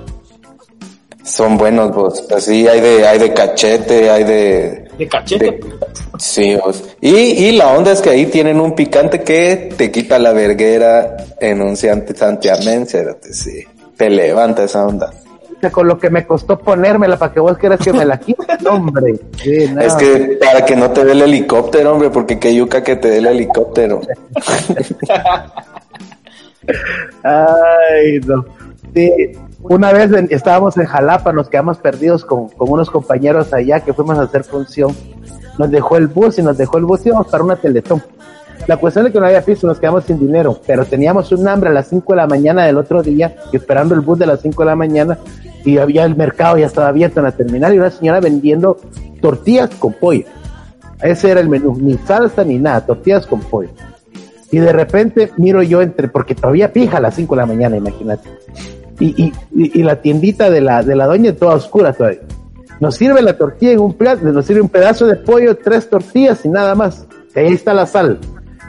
Son 1.24 1.56
buenos, 1.58 1.94
vos. 1.94 2.24
Así 2.34 2.66
hay 2.66 2.80
de, 2.80 3.06
hay 3.06 3.18
de 3.18 3.32
cachete, 3.32 4.10
hay 4.10 4.24
de... 4.24 4.88
De 4.98 5.08
cachete. 5.08 5.44
de- 5.44 5.60
sí, 6.18 6.56
vos. 6.56 6.82
Y, 7.00 7.10
y 7.14 7.52
la 7.52 7.72
onda 7.76 7.92
es 7.92 8.00
que 8.00 8.10
ahí 8.10 8.26
tienen 8.26 8.60
un 8.60 8.74
picante 8.74 9.20
que 9.22 9.70
te 9.76 9.90
quita 9.90 10.18
la 10.18 10.32
verguera 10.32 11.16
en 11.40 11.62
un 11.62 11.76
santi- 11.76 12.14
santiamén, 12.16 12.86
sí. 12.86 13.64
Te 13.96 14.10
levanta 14.10 14.64
esa 14.64 14.86
onda. 14.86 15.10
Con 15.72 15.88
lo 15.88 15.98
que 15.98 16.08
me 16.08 16.26
costó 16.26 16.58
ponérmela 16.58 17.18
para 17.18 17.34
que 17.34 17.40
vos 17.40 17.58
quieras 17.58 17.80
que 17.84 17.92
me 17.92 18.06
la 18.06 18.18
quites, 18.18 18.46
hombre. 18.66 19.14
Sí, 19.42 19.66
no. 19.70 19.82
Es 19.82 19.92
que 19.94 20.38
para 20.42 20.64
que 20.64 20.74
no 20.74 20.90
te 20.90 21.04
dé 21.04 21.12
el 21.12 21.20
helicóptero, 21.20 21.92
hombre, 21.92 22.08
porque 22.08 22.38
qué 22.38 22.54
yuca 22.54 22.82
que 22.82 22.96
te 22.96 23.10
dé 23.10 23.18
el 23.18 23.26
helicóptero. 23.26 24.00
Ay, 27.22 28.20
no. 28.26 28.44
Sí, 28.94 29.12
una 29.62 29.92
vez 29.92 30.12
en- 30.12 30.28
estábamos 30.30 30.76
en 30.78 30.86
Jalapa, 30.86 31.32
nos 31.32 31.48
quedamos 31.48 31.78
perdidos 31.78 32.24
con, 32.24 32.48
unos 32.58 32.90
compañeros 32.90 33.52
allá 33.52 33.80
que 33.80 33.92
fuimos 33.92 34.18
a 34.18 34.22
hacer 34.22 34.44
función. 34.44 34.94
Nos 35.58 35.70
dejó 35.70 35.96
el 35.96 36.06
bus 36.06 36.38
y 36.38 36.42
nos 36.42 36.56
dejó 36.56 36.78
el 36.78 36.84
bus 36.84 37.04
y 37.04 37.08
íbamos 37.08 37.26
para 37.28 37.44
una 37.44 37.56
teletón. 37.56 38.02
La 38.66 38.76
cuestión 38.76 39.06
es 39.06 39.12
que 39.12 39.20
no 39.20 39.26
había 39.26 39.42
piso, 39.42 39.66
nos 39.66 39.78
quedamos 39.80 40.04
sin 40.04 40.18
dinero, 40.18 40.58
pero 40.66 40.84
teníamos 40.84 41.32
un 41.32 41.46
hambre 41.48 41.70
a 41.70 41.72
las 41.72 41.88
5 41.88 42.12
de 42.12 42.16
la 42.18 42.26
mañana 42.26 42.64
del 42.66 42.76
otro 42.76 43.02
día, 43.02 43.34
esperando 43.52 43.94
el 43.94 44.00
bus 44.00 44.18
de 44.18 44.26
las 44.26 44.40
5 44.40 44.62
de 44.62 44.66
la 44.66 44.76
mañana, 44.76 45.18
y 45.64 45.78
había 45.78 46.04
el 46.04 46.14
mercado, 46.14 46.56
ya 46.58 46.66
estaba 46.66 46.88
abierto 46.88 47.20
en 47.20 47.24
la 47.24 47.32
terminal, 47.32 47.74
y 47.74 47.78
una 47.78 47.90
señora 47.90 48.20
vendiendo 48.20 48.76
tortillas 49.20 49.70
con 49.78 49.94
pollo. 49.94 50.24
Ese 51.02 51.30
era 51.30 51.40
el 51.40 51.48
menú, 51.48 51.76
ni 51.80 51.96
salsa 51.98 52.44
ni 52.44 52.58
nada, 52.58 52.84
tortillas 52.84 53.26
con 53.26 53.40
pollo. 53.40 53.70
Y 54.50 54.58
de 54.58 54.72
repente 54.72 55.30
miro 55.38 55.62
yo 55.62 55.80
entre, 55.80 56.08
porque 56.08 56.34
todavía 56.34 56.72
pija 56.72 56.98
a 56.98 57.00
las 57.00 57.14
5 57.14 57.34
de 57.34 57.40
la 57.40 57.46
mañana, 57.46 57.76
imagínate. 57.76 58.28
Y, 59.00 59.24
y, 59.24 59.32
y, 59.52 59.82
la 59.82 59.96
tiendita 60.02 60.50
de 60.50 60.60
la, 60.60 60.82
de 60.82 60.94
la 60.94 61.06
doña 61.06 61.34
toda 61.34 61.54
oscura 61.54 61.92
todavía. 61.92 62.20
Nos 62.80 62.96
sirve 62.96 63.22
la 63.22 63.36
tortilla 63.36 63.72
en 63.72 63.80
un 63.80 63.94
plato, 63.94 64.24
nos 64.26 64.44
sirve 64.46 64.60
un 64.60 64.68
pedazo 64.68 65.06
de 65.06 65.16
pollo, 65.16 65.56
tres 65.56 65.88
tortillas 65.88 66.44
y 66.44 66.48
nada 66.48 66.74
más. 66.74 67.06
Ahí 67.34 67.52
está 67.52 67.72
la 67.74 67.86
sal. 67.86 68.18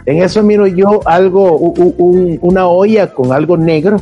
En 0.05 0.23
eso 0.23 0.41
miro 0.41 0.65
yo 0.67 1.01
algo, 1.05 1.57
u- 1.57 1.73
u- 1.77 1.95
un- 1.97 2.39
una 2.41 2.67
olla 2.67 3.13
con 3.13 3.31
algo 3.31 3.57
negro. 3.57 3.97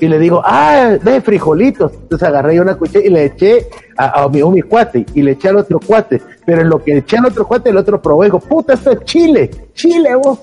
Y 0.00 0.06
le 0.06 0.18
digo, 0.18 0.40
ah, 0.44 0.96
ve 1.02 1.20
frijolitos. 1.20 1.92
Entonces 1.92 2.28
agarré 2.28 2.54
yo 2.56 2.62
una 2.62 2.76
cuchara 2.76 3.04
y 3.04 3.08
le 3.10 3.24
eché 3.24 3.66
a, 3.96 4.22
a 4.22 4.28
mi, 4.28 4.40
a 4.40 4.46
mi 4.46 4.62
cuate 4.62 5.04
y 5.14 5.22
le 5.22 5.32
eché 5.32 5.48
al 5.48 5.56
otro 5.56 5.80
cuate. 5.80 6.22
Pero 6.46 6.60
en 6.62 6.68
lo 6.68 6.82
que 6.84 6.98
eché 6.98 7.16
al 7.16 7.26
otro 7.26 7.46
cuate, 7.48 7.70
el 7.70 7.76
otro 7.78 8.00
probó 8.00 8.22
y 8.22 8.26
dijo, 8.26 8.38
puta, 8.38 8.74
esto 8.74 8.92
es 8.92 9.00
chile, 9.04 9.50
chile 9.74 10.14
vos. 10.14 10.38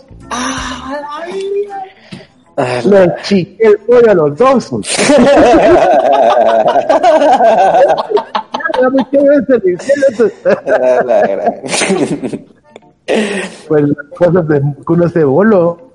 Le 2.58 3.14
chiqué 3.24 3.68
el 3.68 3.78
pollo 3.80 4.12
a 4.12 4.14
los 4.14 4.38
dos. 4.38 4.70
pues 13.68 13.84
cosas 14.18 14.48
de 14.48 14.62
cosas 14.86 15.14
de 15.14 15.24
bolo. 15.26 15.92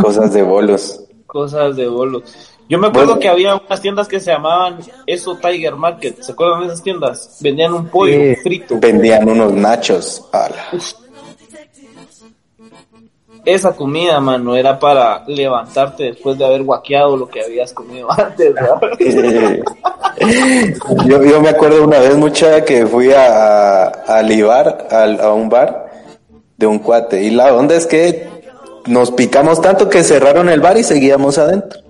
Cosas 0.00 0.32
de 0.32 0.42
bolos. 0.42 1.04
Cosas 1.26 1.76
de 1.76 1.88
bolos. 1.88 2.54
Yo 2.68 2.78
me 2.78 2.86
acuerdo 2.86 3.18
que 3.18 3.28
había 3.28 3.56
unas 3.56 3.80
tiendas 3.80 4.08
que 4.08 4.20
se 4.20 4.30
llamaban 4.30 4.78
eso 5.06 5.36
Tiger 5.36 5.74
Market. 5.76 6.22
¿Se 6.22 6.32
acuerdan 6.32 6.60
de 6.60 6.66
esas 6.66 6.82
tiendas? 6.82 7.38
Vendían 7.40 7.74
un 7.74 7.88
pollo 7.88 8.34
frito. 8.42 8.78
Vendían 8.78 9.28
unos 9.28 9.52
nachos. 9.52 10.24
Esa 13.44 13.72
comida, 13.72 14.20
mano, 14.20 14.56
era 14.56 14.78
para 14.78 15.22
levantarte 15.26 16.04
después 16.04 16.38
de 16.38 16.46
haber 16.46 16.62
guaqueado 16.62 17.16
lo 17.16 17.28
que 17.28 17.42
habías 17.42 17.74
comido 17.74 18.08
antes. 18.18 18.54
yo, 21.06 21.22
yo 21.22 21.40
me 21.42 21.50
acuerdo 21.50 21.84
una 21.84 21.98
vez 21.98 22.16
mucha 22.16 22.64
que 22.64 22.86
fui 22.86 23.12
a, 23.12 23.84
a, 23.84 24.22
libar 24.22 24.88
a, 24.90 25.32
un 25.32 25.50
bar 25.50 25.90
de 26.56 26.66
un 26.66 26.78
cuate. 26.78 27.22
Y 27.22 27.30
la 27.30 27.54
onda 27.54 27.74
es 27.74 27.86
que 27.86 28.28
nos 28.86 29.10
picamos 29.10 29.60
tanto 29.60 29.90
que 29.90 30.02
cerraron 30.02 30.48
el 30.48 30.60
bar 30.60 30.78
y 30.78 30.82
seguíamos 30.82 31.36
adentro. 31.36 31.83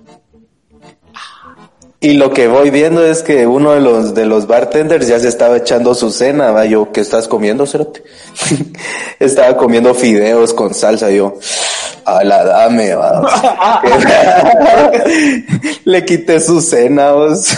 Y 2.05 2.13
lo 2.13 2.31
que 2.31 2.47
voy 2.47 2.69
viendo 2.69 3.03
es 3.03 3.23
que 3.23 3.47
uno 3.47 3.71
de 3.71 3.81
los 3.81 4.13
de 4.13 4.27
los 4.27 4.45
bartenders 4.45 5.07
ya 5.07 5.19
se 5.19 5.27
estaba 5.27 5.57
echando 5.57 5.95
su 5.95 6.11
cena, 6.11 6.51
¿va? 6.51 6.63
yo, 6.63 6.91
¿qué 6.91 7.01
estás 7.01 7.27
comiendo, 7.27 7.65
Cerote? 7.65 8.03
estaba 9.19 9.57
comiendo 9.57 9.91
fideos 9.95 10.53
con 10.53 10.75
salsa, 10.75 11.09
yo, 11.09 11.39
a 12.05 12.23
la 12.23 12.45
dame, 12.45 12.93
va. 12.93 13.81
Le 15.85 16.05
quité 16.05 16.39
su 16.39 16.61
cena, 16.61 17.13
vos. 17.13 17.55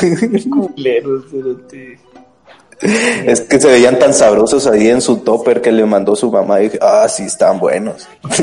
Es 3.26 3.42
que 3.42 3.60
se 3.60 3.68
veían 3.68 4.00
tan 4.00 4.14
sabrosos 4.14 4.68
ahí 4.68 4.88
en 4.90 5.02
su 5.02 5.18
topper 5.18 5.62
que 5.62 5.72
le 5.72 5.86
mandó 5.86 6.16
su 6.16 6.32
mamá 6.32 6.60
y 6.60 6.64
dije, 6.66 6.80
ah, 6.82 7.08
sí, 7.10 7.24
están 7.24 7.60
buenos. 7.60 8.08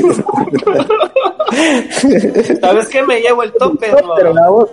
¿Sabes 2.61 2.87
qué 2.89 3.01
me 3.03 3.21
llevo 3.21 3.43
el 3.43 3.53
topper? 3.53 3.95
Pero 4.17 4.33
la 4.33 4.49
voz, 4.49 4.69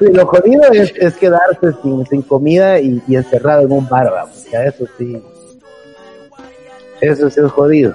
lo 0.00 0.26
jodido 0.26 0.72
es, 0.72 0.92
es 0.96 1.14
quedarse 1.16 1.72
sin, 1.82 2.04
sin 2.06 2.22
comida 2.22 2.80
y, 2.80 3.00
y, 3.06 3.16
encerrado 3.16 3.62
en 3.62 3.72
un 3.72 3.88
bar, 3.88 4.10
vamos. 4.10 4.44
Ya 4.50 4.64
eso 4.64 4.84
sí. 4.98 5.22
Eso 7.00 7.30
sí 7.30 7.40
es 7.40 7.52
jodido. 7.52 7.94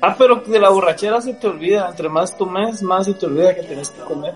Ah, 0.00 0.14
pero 0.16 0.36
de 0.36 0.58
la 0.58 0.70
borrachera 0.70 1.20
se 1.20 1.34
te 1.34 1.46
olvida. 1.46 1.88
Entre 1.88 2.08
más 2.08 2.36
tomes, 2.36 2.82
más 2.82 3.06
se 3.06 3.14
te 3.14 3.26
olvida 3.26 3.54
que 3.54 3.62
tienes 3.62 3.90
que 3.90 4.02
comer. 4.02 4.34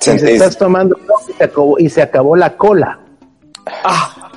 Si 0.00 0.10
estás 0.10 0.56
tomando 0.56 0.96
y 1.28 1.32
se, 1.32 1.44
acabó, 1.44 1.78
y 1.78 1.88
se 1.90 2.02
acabó 2.02 2.36
la 2.36 2.56
cola. 2.56 2.98
Ah, 3.84 4.30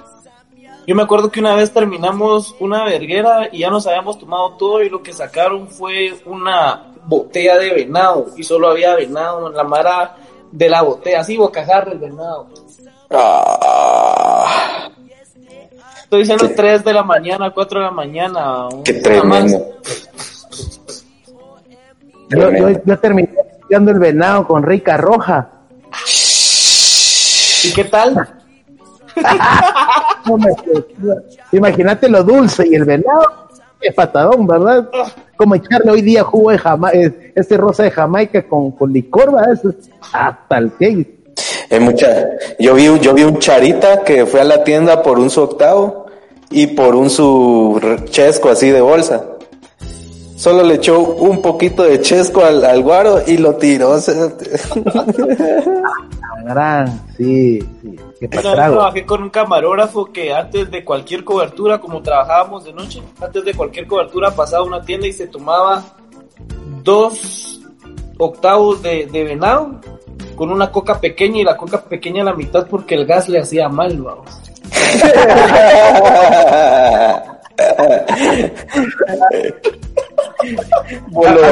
yo 0.85 0.95
me 0.95 1.03
acuerdo 1.03 1.31
que 1.31 1.39
una 1.39 1.55
vez 1.55 1.71
terminamos 1.71 2.53
una 2.59 2.83
verguera 2.83 3.47
y 3.49 3.59
ya 3.59 3.69
nos 3.69 3.87
habíamos 3.87 4.19
tomado 4.19 4.57
todo 4.57 4.83
y 4.83 4.89
lo 4.89 5.01
que 5.01 5.13
sacaron 5.13 5.69
fue 5.69 6.13
una 6.25 6.93
botella 7.05 7.57
de 7.57 7.73
venado 7.73 8.27
y 8.35 8.43
solo 8.43 8.69
había 8.69 8.95
venado 8.95 9.47
en 9.47 9.55
la 9.55 9.63
mara 9.63 10.17
de 10.51 10.69
la 10.69 10.81
botella, 10.81 11.21
así 11.21 11.37
bocajarra 11.37 11.93
el 11.93 11.99
venado. 11.99 12.49
Ah. 13.09 14.89
Estoy 16.13 16.35
diciendo 16.35 16.55
3 16.55 16.83
de 16.83 16.93
la 16.93 17.01
mañana, 17.01 17.49
4 17.49 17.79
de 17.79 17.85
la 17.85 17.91
mañana. 17.91 18.69
Qué 18.85 18.93
tremendo. 18.93 19.79
Yo, 22.29 22.51
yo, 22.85 22.99
terminé 22.99 23.29
estudiando 23.51 23.89
el 23.89 23.97
venado 23.97 24.45
con 24.45 24.61
rica 24.61 24.95
roja. 24.95 25.49
¿Y 27.63 27.73
qué 27.73 27.85
tal? 27.85 28.29
Imagínate 31.51 32.07
lo 32.07 32.23
dulce 32.23 32.67
y 32.67 32.75
el 32.75 32.85
venado. 32.85 33.49
Es 33.81 33.95
patadón, 33.95 34.45
¿verdad? 34.45 34.87
Como 35.35 35.55
echarle 35.55 35.93
hoy 35.93 36.03
día 36.03 36.23
jugo 36.23 36.51
de 36.51 36.59
Jamaica, 36.59 37.11
este 37.33 37.57
rosa 37.57 37.81
de 37.81 37.89
Jamaica 37.89 38.47
con, 38.47 38.73
con 38.73 38.93
licor, 38.93 39.33
¿verdad? 39.33 39.59
hasta 40.11 40.57
el 40.59 40.71
que. 40.73 41.23
Hay 41.71 41.79
mucha, 41.79 42.07
yo 42.59 42.75
vi, 42.75 42.99
yo 42.99 43.15
vi 43.15 43.23
un 43.23 43.39
charita 43.39 44.03
que 44.03 44.27
fue 44.27 44.41
a 44.41 44.43
la 44.43 44.63
tienda 44.63 45.01
por 45.01 45.17
un 45.17 45.31
su 45.31 45.41
octavo 45.41 46.02
y 46.53 46.67
por 46.67 46.95
un 46.95 47.09
su 47.09 47.81
chesco 48.09 48.49
así 48.49 48.69
de 48.69 48.81
bolsa. 48.81 49.25
Solo 50.35 50.63
le 50.63 50.75
echó 50.75 50.99
un 50.99 51.41
poquito 51.41 51.83
de 51.83 52.01
chesco 52.01 52.43
al, 52.43 52.63
al 52.65 52.83
guaro 52.83 53.21
y 53.25 53.37
lo 53.37 53.55
tiró. 53.55 53.97
Gran, 56.45 57.01
sí, 57.15 57.59
sí. 57.81 57.95
Yo 58.19 58.29
trabajé 58.29 59.05
con 59.05 59.23
un 59.23 59.29
camarógrafo 59.29 60.11
que 60.11 60.33
antes 60.33 60.69
de 60.69 60.83
cualquier 60.83 61.23
cobertura, 61.23 61.79
como 61.79 62.01
trabajábamos 62.01 62.65
de 62.65 62.73
noche, 62.73 63.01
antes 63.21 63.45
de 63.45 63.53
cualquier 63.53 63.87
cobertura 63.87 64.31
pasaba 64.31 64.63
a 64.63 64.67
una 64.67 64.81
tienda 64.81 65.07
y 65.07 65.13
se 65.13 65.27
tomaba 65.27 65.83
dos 66.83 67.61
octavos 68.17 68.81
de, 68.81 69.05
de 69.05 69.23
venado 69.23 69.79
con 70.35 70.51
una 70.51 70.71
coca 70.71 70.99
pequeña 70.99 71.39
y 71.39 71.43
la 71.43 71.55
coca 71.55 71.81
pequeña 71.83 72.21
a 72.21 72.25
la 72.25 72.33
mitad 72.33 72.67
porque 72.67 72.95
el 72.95 73.05
gas 73.05 73.29
le 73.29 73.39
hacía 73.39 73.69
mal, 73.69 74.01
vamos. 74.01 74.43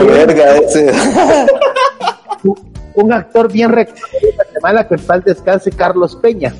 Verga 0.07 0.57
ese. 0.57 0.91
Un 2.95 3.13
actor 3.13 3.51
bien 3.51 3.71
reconocido 3.71 4.19
de 4.21 4.31
Guatemala 4.35 4.87
que 4.87 4.95
el 4.95 5.23
descanse, 5.23 5.71
Carlos 5.71 6.15
Peña. 6.17 6.53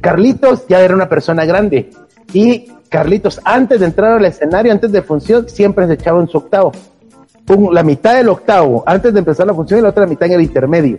Carlitos 0.00 0.66
ya 0.68 0.80
era 0.80 0.94
una 0.94 1.08
persona 1.08 1.44
grande 1.44 1.90
y 2.32 2.68
Carlitos 2.88 3.40
antes 3.44 3.80
de 3.80 3.86
entrar 3.86 4.12
al 4.12 4.24
escenario, 4.24 4.72
antes 4.72 4.90
de 4.90 5.02
función, 5.02 5.48
siempre 5.48 5.86
se 5.86 5.94
echaba 5.94 6.20
en 6.20 6.28
su 6.28 6.38
octavo. 6.38 6.72
la 7.70 7.82
mitad 7.82 8.16
del 8.16 8.28
octavo, 8.28 8.82
antes 8.86 9.12
de 9.12 9.18
empezar 9.18 9.46
la 9.46 9.54
función 9.54 9.80
y 9.80 9.82
la 9.82 9.90
otra 9.90 10.06
mitad 10.06 10.26
en 10.26 10.34
el 10.34 10.42
intermedio. 10.42 10.98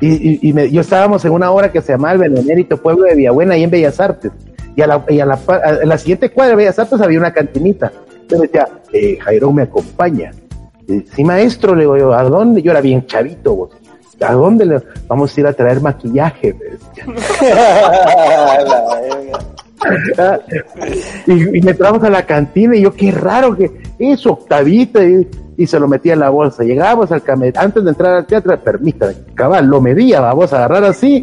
Y, 0.00 0.48
y, 0.48 0.70
yo 0.70 0.80
estábamos 0.80 1.24
en 1.24 1.32
una 1.32 1.50
obra 1.50 1.70
que 1.70 1.82
se 1.82 1.92
llamaba 1.92 2.14
El 2.14 2.30
Benemérito 2.30 2.78
Pueblo 2.78 3.04
de 3.04 3.14
Villabuena, 3.14 3.54
ahí 3.54 3.64
en 3.64 3.70
Bellas 3.70 4.00
Artes. 4.00 4.32
Y 4.74 4.82
a 4.82 4.86
la, 4.86 5.04
y 5.08 5.20
a 5.20 5.26
la, 5.26 5.38
a 5.46 5.72
la 5.84 5.98
siguiente 5.98 6.30
cuadra 6.30 6.50
de 6.50 6.56
Bellas 6.56 6.78
Artes 6.78 7.00
había 7.00 7.18
una 7.18 7.32
cantinita. 7.32 7.92
Yo 8.28 8.38
decía, 8.38 8.68
eh, 8.92 9.18
Jairo 9.20 9.52
me 9.52 9.62
acompaña. 9.62 10.30
sí, 10.86 11.24
maestro, 11.24 11.74
le 11.74 11.82
digo 11.82 11.98
yo, 11.98 12.14
¿a 12.14 12.22
dónde? 12.22 12.62
Yo 12.62 12.70
era 12.70 12.80
bien 12.80 13.06
chavito, 13.06 13.54
vos. 13.54 13.70
¿A 14.20 14.34
dónde 14.34 14.66
le 14.66 14.82
vamos 15.08 15.36
a 15.36 15.40
ir 15.40 15.46
a 15.46 15.52
traer 15.52 15.80
maquillaje? 15.80 16.54
y, 21.26 21.58
y 21.58 21.68
entramos 21.68 22.02
a 22.04 22.10
la 22.10 22.26
cantina 22.26 22.76
y 22.76 22.82
yo, 22.82 22.92
qué 22.92 23.10
raro 23.10 23.56
que 23.56 23.70
eso, 23.98 24.32
octavita, 24.32 25.02
y, 25.02 25.26
y 25.60 25.66
se 25.66 25.78
lo 25.78 25.86
metía 25.86 26.14
en 26.14 26.20
la 26.20 26.30
bolsa. 26.30 26.64
Llegábamos 26.64 27.12
al 27.12 27.22
camer, 27.22 27.52
antes 27.58 27.84
de 27.84 27.90
entrar 27.90 28.14
al 28.14 28.24
teatro, 28.24 28.58
permítame, 28.58 29.14
cabal, 29.34 29.66
lo 29.66 29.78
medía, 29.82 30.18
vamos 30.18 30.50
a 30.54 30.56
agarrar 30.56 30.84
así, 30.84 31.22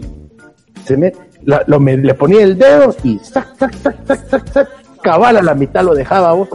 se 0.85 0.95
me, 0.95 1.11
lo 1.43 1.79
me, 1.79 1.97
le 1.97 2.13
ponía 2.13 2.43
el 2.43 2.55
dedo 2.55 2.95
y 3.01 3.17
sac, 3.17 3.57
sac, 3.57 3.73
sac, 3.73 3.95
sac, 4.05 4.27
sac, 4.29 4.47
sac, 4.49 4.69
cabal 5.01 5.37
a 5.37 5.41
la 5.41 5.55
mitad 5.55 5.83
lo 5.83 5.95
dejaba 5.95 6.33
vos. 6.33 6.49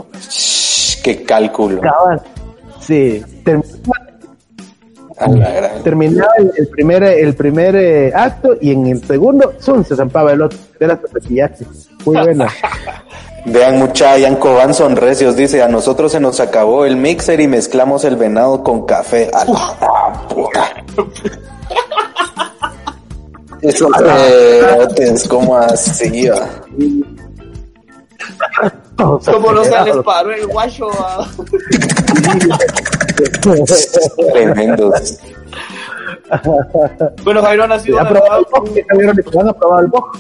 Qué 1.03 1.25
cálculo. 1.25 1.81
Cabal. 1.81 2.23
Sí. 2.79 3.21
Terminaba, 3.45 4.12
el, 5.85 6.69
primer, 6.69 7.03
el 7.03 7.35
primer 7.35 7.77
eh, 7.77 8.13
acto 8.15 8.57
y 8.61 8.73
en 8.73 8.87
el 8.87 9.05
segundo, 9.05 9.55
¡zum! 9.61 9.85
se 9.85 9.97
zampaba 9.97 10.33
el 10.33 10.43
otro. 10.43 10.59
Era. 10.79 11.01
Muy 12.05 12.17
buena. 12.17 12.49
Vean 13.45 13.79
mucha, 13.79 14.17
Yanko 14.19 14.55
Van 14.55 14.73
son 14.73 14.95
recios, 14.95 15.35
dice, 15.35 15.63
a 15.63 15.69
nosotros 15.69 16.13
se 16.13 16.21
nos 16.21 16.39
acabó 16.39 16.85
el 16.85 16.97
mixer 16.97 17.41
y 17.41 17.49
mezclamos 17.49 18.05
el 18.05 18.15
venado 18.17 18.63
con 18.63 18.87
café. 18.87 19.31
A 19.33 19.45
la 19.45 20.29
puta. 20.29 20.71
Eso 23.63 23.89
es 24.97 25.29
como 25.29 25.57
así, 25.57 26.29
va. 26.29 26.49
Como 29.03 29.53
no 29.53 29.65
se 29.65 29.85
les 29.85 29.97
paró 29.99 30.33
el 30.33 30.47
guacho. 30.47 30.89
Tremendo. 34.33 34.93
bueno, 37.25 37.43
Jairo 37.43 37.65
ha 37.65 37.79
sido. 37.79 38.01
¿Han 38.01 38.09
probado 38.09 39.81
el 39.81 39.87
boj? 39.89 40.13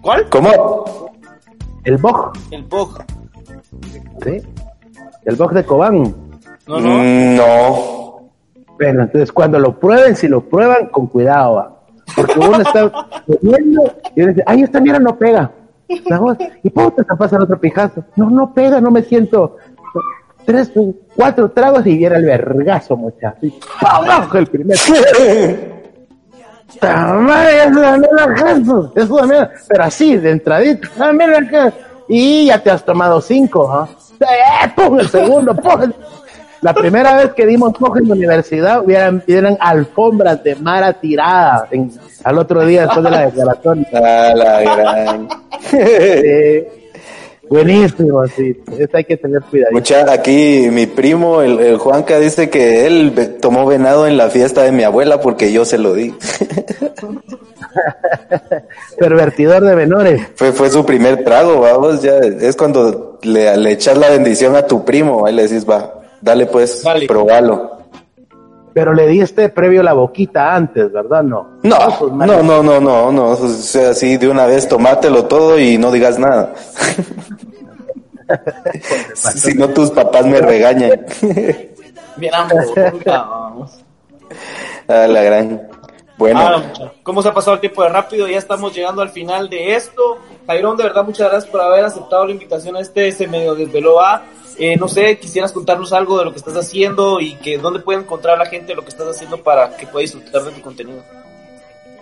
¿Cuál? 0.00 0.28
¿Cómo? 0.28 0.84
El 1.84 1.96
boj. 1.98 2.32
El 2.50 2.62
boj. 2.64 2.98
Sí. 4.22 4.42
El 5.24 5.36
boj 5.36 5.52
de 5.52 5.64
Cobán. 5.64 6.14
No, 6.66 6.80
no. 6.80 6.88
Mm, 6.88 7.36
no. 7.36 8.30
Bueno, 8.76 9.02
entonces 9.02 9.32
cuando 9.32 9.58
lo 9.58 9.78
prueben, 9.78 10.16
si 10.16 10.28
lo 10.28 10.42
prueban, 10.42 10.88
con 10.88 11.06
cuidado, 11.06 11.54
va. 11.54 11.76
Porque 12.14 12.38
uno 12.38 12.60
está 12.60 12.90
comiendo 13.26 13.82
y 14.14 14.26
dice, 14.26 14.42
ay, 14.46 14.62
esta 14.62 14.80
mierda 14.80 15.00
no 15.00 15.16
pega. 15.16 15.50
Y 15.88 16.70
puta, 16.70 17.04
te 17.04 17.16
pasa 17.16 17.36
el 17.36 17.42
otro 17.42 17.60
pijazo. 17.60 18.04
No, 18.16 18.30
no 18.30 18.52
pega, 18.52 18.80
no 18.80 18.90
me 18.90 19.02
siento. 19.02 19.56
Tres, 20.44 20.72
cuatro 21.14 21.50
tragos 21.50 21.86
y 21.86 21.96
viera 21.96 22.16
el 22.16 22.24
vergazo, 22.24 22.96
muchacho. 22.96 23.46
¡Abajo 23.80 24.38
el 24.38 24.46
primer! 24.46 24.76
Madre, 26.82 27.62
es 27.62 27.68
una 27.68 27.96
mierda, 27.96 28.92
es 28.94 29.08
una 29.08 29.26
mierda, 29.26 29.50
pero 29.68 29.84
así, 29.84 30.16
de 30.16 30.30
entradito, 30.30 30.88
ah, 30.98 31.12
mira 31.12 31.72
y 32.08 32.46
ya 32.46 32.62
te 32.62 32.70
has 32.70 32.84
tomado 32.84 33.20
cinco, 33.20 33.70
¿ah? 33.72 33.88
¿eh? 34.20 34.72
¡Pum! 34.74 35.00
El 35.00 35.08
segundo, 35.08 35.54
¡pum! 35.56 35.90
La 36.60 36.74
primera 36.74 37.16
vez 37.16 37.32
que 37.34 37.46
dimos 37.46 37.72
coge 37.76 38.00
en 38.00 38.08
la 38.08 38.14
universidad, 38.14 38.84
hubieran, 38.84 39.22
hubieran 39.26 39.56
alfombras 39.60 40.42
de 40.42 40.56
mara 40.56 40.92
tirada 40.92 41.68
al 42.24 42.38
otro 42.38 42.64
día 42.64 42.82
después 42.82 43.04
de 43.04 43.10
la 43.10 43.26
declaración. 43.26 43.86
A 43.92 44.34
la 44.34 44.62
gran. 44.62 45.28
buenísimo, 47.48 48.26
sí. 48.28 48.60
Eso 48.78 48.96
hay 48.96 49.04
que 49.04 49.16
tener 49.16 49.42
cuidado. 49.42 49.72
Mucha, 49.72 50.12
aquí 50.12 50.68
mi 50.70 50.86
primo, 50.86 51.42
el, 51.42 51.58
el, 51.60 51.78
Juanca, 51.78 52.18
dice 52.18 52.50
que 52.50 52.86
él 52.86 53.38
tomó 53.40 53.66
venado 53.66 54.06
en 54.06 54.16
la 54.16 54.30
fiesta 54.30 54.62
de 54.62 54.72
mi 54.72 54.82
abuela 54.82 55.20
porque 55.20 55.52
yo 55.52 55.64
se 55.64 55.78
lo 55.78 55.94
di. 55.94 56.14
Pervertidor 58.98 59.64
de 59.64 59.76
menores. 59.76 60.22
Fue, 60.34 60.52
fue 60.52 60.70
su 60.70 60.86
primer 60.86 61.24
trago, 61.24 61.60
vamos, 61.60 62.02
ya 62.02 62.16
es 62.18 62.56
cuando 62.56 63.18
le, 63.22 63.56
le 63.56 63.72
echas 63.72 63.98
la 63.98 64.08
bendición 64.08 64.56
a 64.56 64.66
tu 64.66 64.84
primo, 64.84 65.26
ahí 65.26 65.34
le 65.34 65.42
decís, 65.42 65.68
va, 65.68 65.96
Dale 66.20 66.46
pues, 66.46 66.82
probalo. 67.06 67.75
Pero 68.76 68.92
le 68.92 69.06
diste 69.06 69.48
previo 69.48 69.82
la 69.82 69.94
boquita 69.94 70.54
antes, 70.54 70.92
¿verdad? 70.92 71.22
No. 71.22 71.48
No, 71.62 71.78
pues, 71.98 72.12
no, 72.12 72.42
no, 72.42 72.62
no, 72.62 72.78
no, 72.78 73.10
no, 73.10 73.28
o 73.30 73.48
sea, 73.48 73.92
así 73.92 74.18
de 74.18 74.28
una 74.28 74.44
vez 74.44 74.68
tomátelo 74.68 75.24
todo 75.24 75.58
y 75.58 75.78
no 75.78 75.90
digas 75.90 76.18
nada. 76.18 76.52
si 79.14 79.54
no 79.54 79.70
tus 79.70 79.90
papás 79.92 80.26
me 80.26 80.42
regañan. 80.42 81.06
Bien, 82.18 82.32
vamos. 83.06 83.82
A 84.88 85.06
la 85.06 85.22
gran. 85.22 85.68
Bueno. 86.18 86.40
Ah, 86.42 86.92
¿Cómo 87.02 87.22
se 87.22 87.30
ha 87.30 87.32
pasado 87.32 87.54
el 87.54 87.60
tiempo 87.60 87.82
de 87.82 87.88
rápido? 87.88 88.28
Ya 88.28 88.36
estamos 88.36 88.74
llegando 88.74 89.00
al 89.00 89.08
final 89.08 89.48
de 89.48 89.74
esto. 89.74 90.18
Jairón, 90.46 90.76
de 90.76 90.82
verdad, 90.82 91.02
muchas 91.02 91.30
gracias 91.30 91.50
por 91.50 91.62
haber 91.62 91.82
aceptado 91.82 92.26
la 92.26 92.32
invitación 92.32 92.76
a 92.76 92.80
este 92.80 93.10
Se 93.10 93.26
Medio 93.26 93.54
Desveló 93.54 94.02
A. 94.02 94.22
Eh, 94.58 94.76
no 94.76 94.88
sé, 94.88 95.18
quisieras 95.18 95.52
contarnos 95.52 95.92
algo 95.92 96.18
de 96.18 96.24
lo 96.24 96.32
que 96.32 96.38
estás 96.38 96.56
haciendo 96.56 97.20
y 97.20 97.34
que 97.36 97.58
dónde 97.58 97.80
puede 97.80 98.00
encontrar 98.00 98.38
la 98.38 98.46
gente 98.46 98.74
lo 98.74 98.82
que 98.82 98.88
estás 98.88 99.08
haciendo 99.08 99.42
para 99.42 99.76
que 99.76 99.86
pueda 99.86 100.02
disfrutar 100.02 100.44
de 100.44 100.52
tu 100.52 100.62
contenido. 100.62 101.02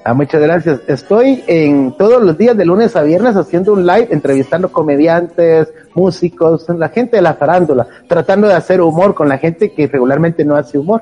Ah, 0.07 0.13
muchas 0.13 0.43
gracias. 0.43 0.81
Estoy 0.87 1.43
en 1.47 1.97
todos 1.97 2.23
los 2.23 2.37
días 2.37 2.55
de 2.57 2.67
lunes 2.67 2.95
a 2.95 3.03
viernes 3.03 3.37
haciendo 3.37 3.73
un 3.73 3.87
live, 3.87 4.09
entrevistando 4.11 4.71
comediantes, 4.71 5.73
músicos, 5.95 6.69
la 6.69 6.91
gente 6.91 7.17
de 7.17 7.23
la 7.23 7.35
farándula, 7.35 7.89
tratando 8.07 8.47
de 8.47 8.55
hacer 8.55 8.83
humor 8.83 9.15
con 9.15 9.31
la 9.31 9.39
gente 9.39 9.73
que 9.73 9.87
regularmente 9.87 10.45
no 10.45 10.57
hace 10.57 10.79
humor. 10.79 11.01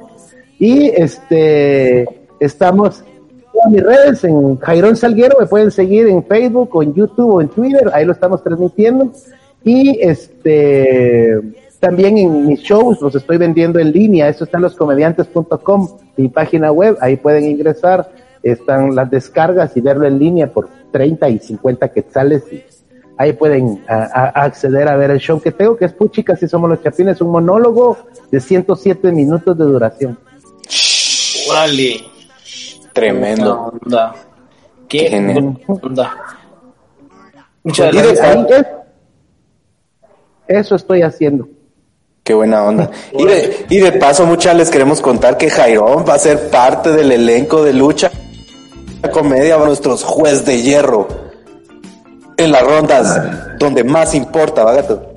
Y 0.56 0.86
este, 0.86 2.06
estamos 2.38 3.02
en 3.64 3.72
mis 3.72 3.82
redes, 3.82 4.22
en 4.22 4.56
Jairón 4.58 4.96
Salguero, 4.96 5.36
me 5.40 5.46
pueden 5.46 5.72
seguir 5.72 6.06
en 6.06 6.24
Facebook 6.24 6.70
o 6.72 6.82
en 6.84 6.94
YouTube 6.94 7.34
o 7.34 7.40
en 7.40 7.48
Twitter, 7.48 7.90
ahí 7.92 8.04
lo 8.04 8.12
estamos 8.12 8.42
transmitiendo. 8.44 9.10
Y 9.64 9.98
este 10.00 11.40
también 11.82 12.16
en 12.16 12.46
mis 12.46 12.60
shows 12.60 13.00
los 13.00 13.12
estoy 13.16 13.38
vendiendo 13.38 13.80
en 13.80 13.90
línea, 13.90 14.28
eso 14.28 14.44
está 14.44 14.56
en 14.56 14.62
loscomediantes.com, 14.62 15.88
mi 16.16 16.28
página 16.28 16.70
web, 16.70 16.96
ahí 17.00 17.16
pueden 17.16 17.44
ingresar, 17.44 18.08
están 18.40 18.94
las 18.94 19.10
descargas 19.10 19.76
y 19.76 19.80
verlo 19.80 20.06
en 20.06 20.16
línea 20.16 20.46
por 20.46 20.68
30 20.92 21.28
y 21.30 21.38
50 21.40 21.88
quetzales 21.88 22.44
y 22.52 22.62
ahí 23.18 23.32
pueden 23.32 23.82
acceder 23.88 24.86
a 24.86 24.96
ver 24.96 25.10
el 25.10 25.18
show 25.18 25.40
que 25.40 25.50
tengo, 25.50 25.76
que 25.76 25.86
es 25.86 25.92
Puchicas 25.92 26.40
y 26.44 26.46
somos 26.46 26.70
los 26.70 26.80
chapines, 26.84 27.20
un 27.20 27.30
monólogo 27.30 27.98
de 28.30 28.38
107 28.38 29.10
minutos 29.10 29.58
de 29.58 29.64
duración. 29.64 30.18
Vale. 31.48 32.00
Tremendo. 32.92 33.72
Qué, 34.88 35.08
Qué 35.08 35.64
onda. 35.66 36.14
Muchas 37.64 37.92
gracias. 37.92 38.81
Eso 40.46 40.74
estoy 40.74 41.02
haciendo. 41.02 41.48
Qué 42.24 42.34
buena 42.34 42.64
onda. 42.64 42.90
Y 43.12 43.24
de, 43.24 43.66
y 43.68 43.78
de 43.78 43.92
paso, 43.92 44.26
muchas 44.26 44.56
les 44.56 44.70
queremos 44.70 45.00
contar 45.00 45.36
que 45.36 45.50
Jairón 45.50 46.04
va 46.08 46.14
a 46.14 46.18
ser 46.18 46.50
parte 46.50 46.92
del 46.92 47.12
elenco 47.12 47.62
de 47.62 47.72
lucha 47.72 48.10
comedia 49.10 49.56
a 49.56 49.58
nuestros 49.58 50.04
juez 50.04 50.44
de 50.44 50.62
hierro 50.62 51.08
en 52.36 52.52
las 52.52 52.62
rondas 52.62 53.58
donde 53.58 53.82
más 53.84 54.14
importa, 54.14 54.64
¿vagato? 54.64 55.08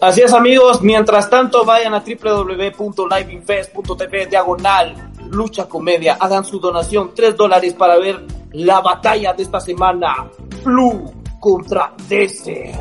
Así 0.00 0.22
es, 0.22 0.32
amigos. 0.32 0.80
Mientras 0.82 1.28
tanto, 1.28 1.64
vayan 1.64 1.92
a 1.94 2.02
www.liveinfest.tv 2.02 4.26
diagonal 4.26 4.94
lucha 5.30 5.66
comedia. 5.66 6.16
Hagan 6.18 6.44
su 6.44 6.58
donación, 6.58 7.12
tres 7.14 7.36
dólares 7.36 7.74
para 7.74 7.98
ver 7.98 8.24
la 8.52 8.80
batalla 8.80 9.34
de 9.34 9.42
esta 9.42 9.60
semana. 9.60 10.26
Blue 10.64 11.12
contra 11.38 11.92
DC. 12.08 12.72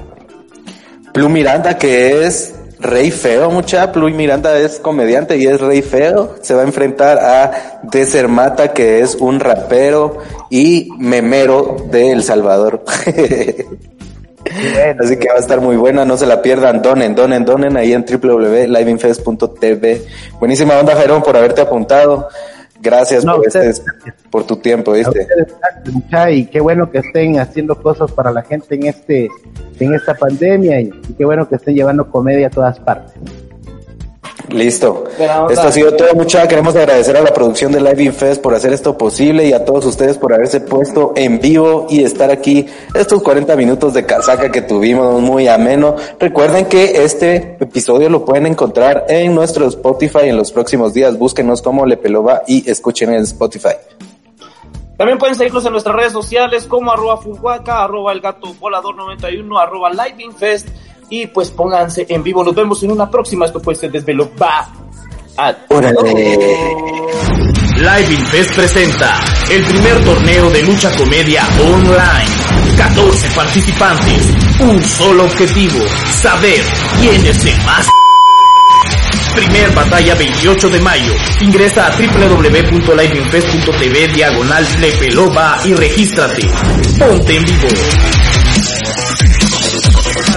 Plu 1.18 1.30
Miranda, 1.30 1.80
que 1.80 2.28
es 2.28 2.54
Rey 2.80 3.10
Feo, 3.10 3.50
mucha. 3.50 3.92
Plu 3.92 4.08
Miranda 4.12 4.56
es 4.60 4.78
comediante 4.78 5.36
y 5.36 5.48
es 5.48 5.60
Rey 5.60 5.82
Feo. 5.82 6.36
Se 6.42 6.54
va 6.54 6.62
a 6.62 6.66
enfrentar 6.66 7.18
a 7.18 7.80
Desermata, 7.82 8.72
que 8.72 9.00
es 9.00 9.16
un 9.16 9.40
rapero 9.40 10.20
y 10.52 10.90
memero 11.00 11.78
de 11.90 12.12
El 12.12 12.22
Salvador. 12.22 12.84
Así 15.00 15.18
que 15.18 15.30
va 15.30 15.38
a 15.38 15.40
estar 15.40 15.60
muy 15.60 15.76
buena, 15.76 16.06
no 16.06 16.18
se 16.18 16.28
la 16.28 16.44
pierdan. 16.44 16.84
Donen, 16.84 17.16
donen, 17.16 17.44
donen 17.44 17.78
ahí 17.78 17.94
en 17.94 18.06
www.liveinfest.tv. 18.06 20.06
Buenísima 20.40 20.78
onda, 20.78 20.96
Jairón, 20.96 21.24
por 21.24 21.36
haberte 21.36 21.62
apuntado. 21.62 22.28
Gracias 22.82 23.26
por, 23.26 23.46
este, 23.46 23.84
por 24.30 24.46
tu 24.46 24.58
tiempo, 24.58 24.94
¿viste? 24.94 25.28
y 26.32 26.46
qué 26.46 26.60
bueno 26.60 26.90
que 26.92 27.00
estén 27.00 27.40
haciendo 27.40 27.76
cosas 27.82 28.12
para 28.12 28.32
la 28.32 28.44
gente 28.44 28.76
en 28.76 28.86
este 28.86 29.30
en 29.80 29.94
esta 29.94 30.14
pandemia 30.16 30.82
y, 30.82 30.90
qué 31.18 31.26
bueno 31.26 31.48
que 31.48 31.56
estén 31.56 31.76
llevando 31.76 32.10
comedia 32.10 32.48
a 32.48 32.50
todas 32.50 32.80
partes. 32.80 33.14
Listo. 34.50 35.06
Esto 35.50 35.68
ha 35.68 35.72
sido 35.72 35.94
todo, 35.96 36.14
mucha. 36.14 36.48
Queremos 36.48 36.76
agradecer 36.76 37.18
a 37.18 37.22
la 37.22 37.34
producción 37.34 37.72
de 37.72 37.82
Live 37.82 38.14
Fest 38.14 38.42
por 38.42 38.56
hacer 38.56 38.72
esto 38.72 38.98
posible 38.98 39.46
y 39.46 39.54
a 39.54 39.66
todos 39.66 39.86
ustedes 39.86 40.18
por 40.18 40.34
haberse 40.34 40.62
puesto 40.62 41.14
en 41.16 41.40
vivo 41.40 41.88
y 41.90 42.04
estar 42.04 42.32
aquí 42.32 42.66
estos 42.96 43.22
40 43.22 43.56
minutos 43.56 43.94
de 43.94 44.06
casaca 44.06 44.52
que 44.52 44.62
tuvimos 44.62 45.22
muy 45.22 45.48
ameno. 45.48 45.96
Recuerden 46.20 46.68
que 46.68 47.04
este 47.04 47.58
episodio 47.60 48.10
lo 48.10 48.24
pueden 48.24 48.48
encontrar 48.48 49.06
en 49.10 49.36
nuestro 49.36 49.68
Spotify 49.68 50.30
en 50.30 50.38
los 50.38 50.52
próximos 50.52 50.94
días. 50.94 51.18
Búsquenos 51.18 51.62
como 51.62 51.86
Le 51.86 51.98
Peloba 51.98 52.44
y 52.48 52.70
escuchen 52.70 53.14
en 53.14 53.24
Spotify. 53.24 53.76
También 54.98 55.20
pueden 55.20 55.36
seguirnos 55.36 55.64
en 55.66 55.74
nuestras 55.74 55.96
redes 55.96 56.12
sociales 56.14 56.66
como 56.66 56.92
arroba 56.92 57.18
fulhuaca, 57.18 57.84
arroba 57.84 58.14
el 58.14 58.20
gato 58.20 58.54
volador 58.56 58.96
91, 58.96 59.60
arroba 59.60 59.92
Fest 60.38 60.68
y 61.10 61.28
pues 61.28 61.52
pónganse 61.52 62.06
en 62.10 62.24
vivo. 62.24 62.44
Nos 62.44 62.56
vemos 62.56 62.82
en 62.84 62.92
una 62.92 63.10
próxima. 63.10 63.46
Esto 63.46 63.62
puede 63.62 63.78
ser 63.78 63.92
Desvelo. 63.92 64.30
Va. 64.42 64.68
Live 67.78 68.18
Fest 68.32 68.56
presenta 68.56 69.24
el 69.52 69.64
primer 69.64 70.04
torneo 70.04 70.50
de 70.50 70.64
lucha 70.64 70.90
comedia 70.98 71.48
online. 71.60 72.26
14 72.76 73.30
participantes, 73.36 74.34
un 74.60 74.84
solo 74.84 75.26
objetivo, 75.26 75.80
saber 76.22 76.60
quién 77.00 77.24
es 77.26 77.46
el 77.46 77.58
más 77.66 77.88
Primer 79.36 79.72
batalla 79.74 80.16
28 80.16 80.70
de 80.70 80.80
mayo. 80.80 81.14
Ingresa 81.42 81.88
a 81.88 81.92
www.liveinfest.tv 81.92 84.08
diagonal 84.10 84.66
Lepeloba 84.80 85.60
y 85.66 85.74
regístrate. 85.74 86.48
Ponte 86.98 87.36
en 87.36 87.44
vivo. 87.46 87.68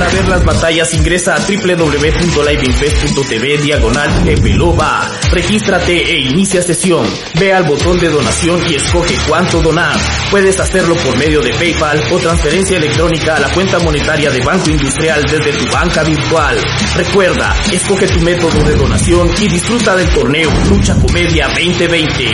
Para 0.00 0.12
ver 0.12 0.28
las 0.30 0.44
batallas 0.46 0.94
ingresa 0.94 1.34
a 1.34 1.40
www.liveinfest.tv 1.40 3.58
diagonal 3.58 4.08
Pepeloba. 4.24 5.10
Regístrate 5.30 5.92
e 5.92 6.20
inicia 6.20 6.62
sesión. 6.62 7.06
Ve 7.38 7.52
al 7.52 7.64
botón 7.64 8.00
de 8.00 8.08
donación 8.08 8.62
y 8.66 8.76
escoge 8.76 9.14
cuánto 9.28 9.60
donar. 9.60 9.94
Puedes 10.30 10.58
hacerlo 10.58 10.94
por 10.94 11.18
medio 11.18 11.42
de 11.42 11.52
PayPal 11.52 12.02
o 12.12 12.18
transferencia 12.18 12.78
electrónica 12.78 13.36
a 13.36 13.40
la 13.40 13.50
cuenta 13.50 13.78
monetaria 13.80 14.30
de 14.30 14.40
Banco 14.40 14.70
Industrial 14.70 15.22
desde 15.30 15.52
tu 15.52 15.70
banca 15.70 16.02
virtual. 16.02 16.56
Recuerda, 16.96 17.54
escoge 17.70 18.08
tu 18.08 18.20
método 18.20 18.64
de 18.64 18.76
donación 18.76 19.30
y 19.38 19.48
disfruta 19.48 19.94
del 19.96 20.08
torneo 20.14 20.50
Lucha 20.70 20.94
Comedia 20.94 21.46
2020. 21.48 22.24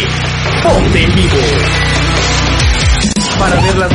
Ponte 0.63 1.03
en 1.03 1.15
vivo. 1.17 1.39
Para 3.41 3.61
ver 3.61 3.77
las 3.77 3.91